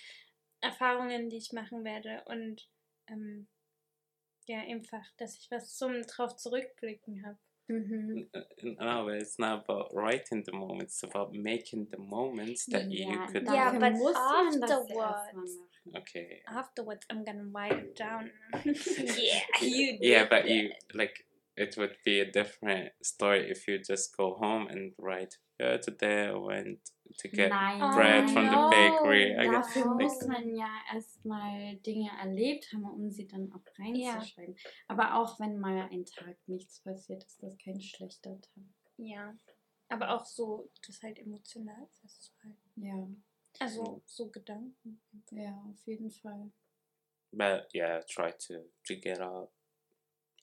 Erfahrungen, 0.61 1.31
die 1.31 1.37
ich 1.37 1.53
machen 1.53 1.85
werde 1.85 2.25
und 2.27 2.69
ähm, 3.07 3.47
ja, 4.49 4.63
einfach, 4.63 5.07
dass 5.19 5.39
ich 5.39 5.49
was 5.53 5.77
zum 5.77 6.03
drauf 6.03 6.35
zurückblicken 6.35 7.25
habe. 7.25 7.39
Mhm. 7.69 8.29
No, 8.63 9.05
but 9.07 9.15
it's 9.23 9.39
not 9.39 9.65
about 9.65 9.95
writing 9.95 10.43
the 10.45 10.53
moments. 10.53 11.03
It's 11.03 11.15
about 11.15 11.33
making 11.33 11.89
the 11.91 11.99
moments 11.99 12.67
that 12.67 12.91
you 12.91 13.19
could. 13.33 13.43
Ja, 13.47 13.55
dafür 13.55 13.81
but 13.81 13.93
muss 13.93 14.15
man 14.15 14.47
afterwards- 14.47 14.71
erst 14.71 14.93
mal 14.95 15.13
machen. 15.43 15.69
Okay. 15.97 16.43
Afterwards, 16.47 17.07
I'm 17.11 17.25
gonna 17.25 17.45
write 17.53 17.77
it 17.85 17.99
down. 17.99 18.31
yeah, 18.65 19.41
you 19.61 19.99
Yeah, 20.01 20.21
did 20.21 20.31
but 20.31 20.49
you 20.49 20.71
like 20.95 21.25
it 21.57 21.77
would 21.77 21.97
be 22.05 22.21
a 22.21 22.31
different 22.31 22.93
story 23.03 23.51
if 23.51 23.67
you 23.69 23.79
just 23.79 24.17
go 24.17 24.35
home 24.35 24.67
and 24.69 24.93
write. 24.99 25.39
Yeah, 25.61 25.79
today 25.79 26.29
I 26.29 26.35
went 26.35 26.81
to 27.19 27.29
get 27.29 27.51
Nein, 27.51 27.79
bread 27.95 28.29
from 28.31 28.47
the 28.51 28.57
no. 28.57 28.71
bakery. 28.71 29.37
I 29.39 29.47
Dafür 29.47 29.87
Oh. 29.87 29.95
muss 29.95 30.27
man 30.27 30.55
ja 30.57 30.69
erstmal 30.93 31.77
Dinge 31.77 32.11
erlebt 32.21 32.73
haben, 32.73 32.85
um 32.85 33.09
sie 33.11 33.29
dann 33.29 33.53
auch 33.53 33.63
reinzuschreiben. 33.79 34.57
Aber 34.89 35.15
auch 35.15 35.39
wenn 35.39 35.59
mal 35.61 35.89
ein 35.93 36.05
Tag 36.05 36.37
nichts 36.47 36.81
passiert, 36.81 37.23
ist 37.25 37.41
das 37.43 37.57
kein 37.59 37.81
schlechter 37.81 38.41
Tag. 38.41 38.65
Ja, 38.97 39.37
aber 39.89 40.11
auch 40.11 40.25
so, 40.25 40.71
das 40.87 41.01
halt 41.03 41.19
emotional 41.21 41.87
festzuhalten. 42.01 42.59
Ja, 42.75 43.09
Also 43.61 44.03
so 44.07 44.31
Gedanken. 44.31 45.01
ja, 45.31 45.53
auf 45.71 45.87
jeden 45.87 46.11
Fall. 46.11 46.51
But 47.33 47.69
yeah, 47.75 48.01
try 48.09 48.33
to 48.47 48.71
to 48.87 48.95
get 48.97 49.21
out 49.21 49.51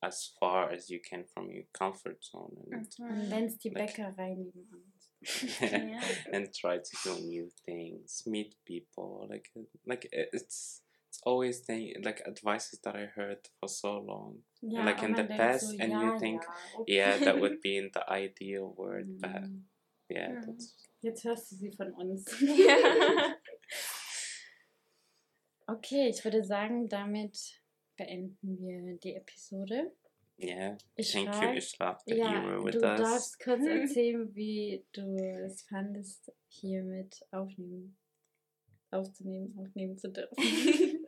as 0.01 0.33
far 0.39 0.71
as 0.71 0.89
you 0.89 0.99
can 0.99 1.23
from 1.25 1.49
your 1.49 1.65
comfort 1.73 2.23
zone 2.23 2.55
and 2.71 2.87
Und 2.99 3.29
wenn 3.31 3.45
es 3.45 3.57
die 3.59 3.69
Like- 3.69 3.95
Bäckerei 3.95 4.35
nebenan 4.35 4.91
ist. 4.95 5.61
Ja. 5.61 5.99
and 6.33 6.51
try 6.53 6.79
to 6.81 6.97
do 7.03 7.19
new 7.27 7.47
things, 7.65 8.25
meet 8.25 8.55
people. 8.65 9.27
Like 9.29 9.51
like 9.85 10.07
it's 10.11 10.83
it's 11.07 11.21
always 11.23 11.63
the 11.67 11.93
like 12.03 12.21
advices 12.25 12.79
that 12.81 12.95
I 12.95 13.05
heard 13.05 13.47
for 13.59 13.67
so 13.69 13.99
long. 13.99 14.43
Ja, 14.61 14.83
Like 14.83 15.01
und 15.03 15.09
in 15.09 15.15
the 15.15 15.23
denkt 15.23 15.37
past, 15.37 15.69
so, 15.69 15.77
and 15.79 15.91
ja, 15.91 16.01
you 16.03 16.17
think, 16.19 16.43
ja, 16.43 16.79
okay. 16.79 16.93
Yeah, 16.95 17.17
that 17.23 17.39
would 17.39 17.59
be 17.61 17.77
in 17.77 17.91
the 17.93 18.01
ideal 18.09 18.73
world, 18.75 19.19
but 19.21 19.29
Mhm. 19.43 19.67
yeah, 20.09 20.29
Mhm. 20.31 20.41
that's 20.45 20.75
Jetzt 21.01 21.23
hörst 21.23 21.51
du 21.51 21.55
sie 21.55 21.71
von 21.71 21.91
uns. 21.93 22.25
ja. 22.41 23.35
Okay, 25.67 26.09
ich 26.09 26.23
würde 26.23 26.43
sagen, 26.43 26.89
damit 26.89 27.60
beenden 28.05 28.57
wir 28.59 28.97
die 28.97 29.15
Episode. 29.15 29.91
yeah. 30.39 30.77
Ich 30.95 31.11
Thank 31.11 31.27
you, 31.27 31.33
frag- 31.33 31.55
Ishraq, 31.57 32.05
that 32.05 32.17
Ja, 32.17 32.33
you 32.35 32.47
were 32.47 32.63
with 32.65 32.73
du 32.75 32.87
us. 32.87 32.99
darfst 32.99 33.39
kurz 33.43 33.65
erzählen, 33.65 34.33
wie 34.35 34.83
du 34.91 35.15
es 35.45 35.61
fandest, 35.69 36.31
hier 36.47 36.83
mit 36.83 37.15
aufnehmen, 37.31 37.97
aufzunehmen, 38.91 39.55
aufnehmen 39.59 39.97
zu 39.97 40.09
dürfen. 40.09 40.35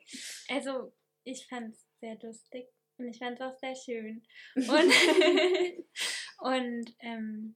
Also, 0.50 0.94
ich 1.24 1.48
fand 1.48 1.74
es 1.74 1.88
sehr 2.02 2.20
lustig 2.22 2.68
und 2.98 3.08
ich 3.08 3.18
fand 3.18 3.40
es 3.40 3.42
auch 3.42 3.58
sehr 3.58 3.76
schön. 3.76 4.22
Und, 4.56 4.94
und 6.40 6.96
ähm, 7.00 7.56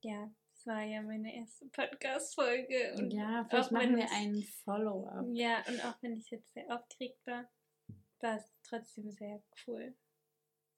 ja, 0.00 0.32
es 0.54 0.64
war 0.66 0.82
ja 0.84 1.02
meine 1.02 1.34
erste 1.34 1.66
Podcast-Folge. 1.66 2.94
Und 2.96 3.12
ja, 3.12 3.44
vielleicht 3.50 3.72
machen 3.72 3.96
wir 3.96 4.10
einen 4.12 4.42
Follow-up. 4.64 5.26
Ja, 5.32 5.62
und 5.68 5.84
auch 5.84 6.00
wenn 6.02 6.16
ich 6.16 6.30
jetzt 6.30 6.52
sehr 6.54 6.64
aufgeregt 6.74 7.18
war, 7.26 7.50
war 8.22 8.36
es 8.36 8.44
trotzdem 8.62 9.10
sehr 9.10 9.42
cool. 9.66 9.94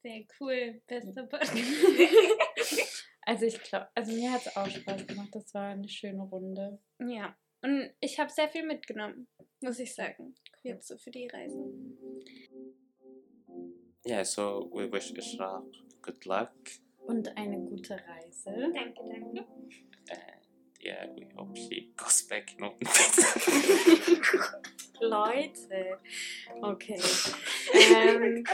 Sehr 0.02 0.24
cool, 0.40 0.80
bester 0.86 1.26
Podcast. 1.26 1.54
Also 3.26 3.46
ich 3.46 3.58
glaube, 3.62 3.88
also 3.94 4.12
mir 4.12 4.32
hat 4.32 4.44
es 4.46 4.54
auch 4.54 4.68
Spaß 4.68 5.06
gemacht. 5.06 5.30
Das 5.32 5.54
war 5.54 5.70
eine 5.70 5.88
schöne 5.88 6.24
Runde. 6.24 6.78
ja, 6.98 7.34
und 7.62 7.90
ich 8.00 8.18
habe 8.18 8.30
sehr 8.30 8.50
viel 8.50 8.66
mitgenommen, 8.66 9.28
muss 9.62 9.78
ich 9.78 9.94
sagen. 9.94 10.34
Jetzt 10.62 10.88
so 10.88 10.98
für 10.98 11.10
die 11.10 11.26
Reise. 11.28 11.56
Yeah, 14.06 14.26
so 14.26 14.70
we 14.74 14.92
wish 14.92 15.10
Ishraq 15.12 15.64
good 16.02 16.22
luck. 16.26 16.52
Und 17.06 17.34
eine 17.36 17.58
gute 17.58 17.94
Reise. 17.94 18.50
Danke, 18.74 19.00
danke. 19.08 19.46
And 20.10 20.20
yeah, 20.82 21.06
we 21.16 21.26
hope 21.34 21.56
she 21.56 21.94
goes 21.96 22.28
back 22.28 22.54
in 22.58 22.64
Leute. 25.00 25.98
Okay. 26.62 27.00
ähm, 27.94 28.44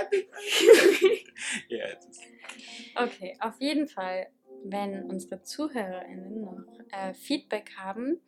okay, 2.96 3.36
auf 3.40 3.60
jeden 3.60 3.86
Fall, 3.88 4.26
wenn 4.64 5.04
unsere 5.04 5.42
ZuhörerInnen 5.42 6.40
noch 6.42 6.64
äh, 6.92 7.14
Feedback 7.14 7.72
haben, 7.76 8.20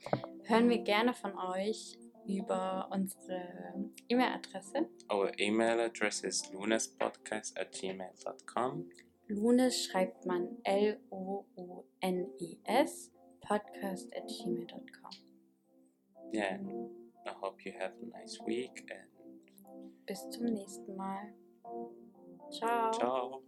hören 0.44 0.68
wir 0.68 0.78
gerne 0.78 1.14
von 1.14 1.36
euch 1.36 1.98
über 2.26 2.88
unsere 2.90 3.42
E-Mail-Adresse. 4.08 4.88
our 5.10 5.30
email 5.38 5.80
address 5.80 6.22
is 6.22 6.50
lunaspodcast 6.52 7.56
at 7.58 7.72
gmail.com. 7.72 8.88
Lunes 9.28 9.84
schreibt 9.84 10.24
man 10.26 10.58
L-O-U-N-E-S 10.64 11.52
podcast 13.40 14.12
at 14.14 14.26
gmail.com. 14.28 15.10
Yeah, 16.32 16.58
I 17.26 17.30
hope 17.30 17.64
you 17.64 17.72
have 17.78 17.92
a 18.02 18.18
nice 18.18 18.38
week 18.46 18.84
and 18.90 19.08
Bis 20.06 20.28
zum 20.30 20.46
nächsten 20.46 20.96
Mal. 20.96 21.32
Ciao. 22.50 22.90
ciao. 22.92 23.42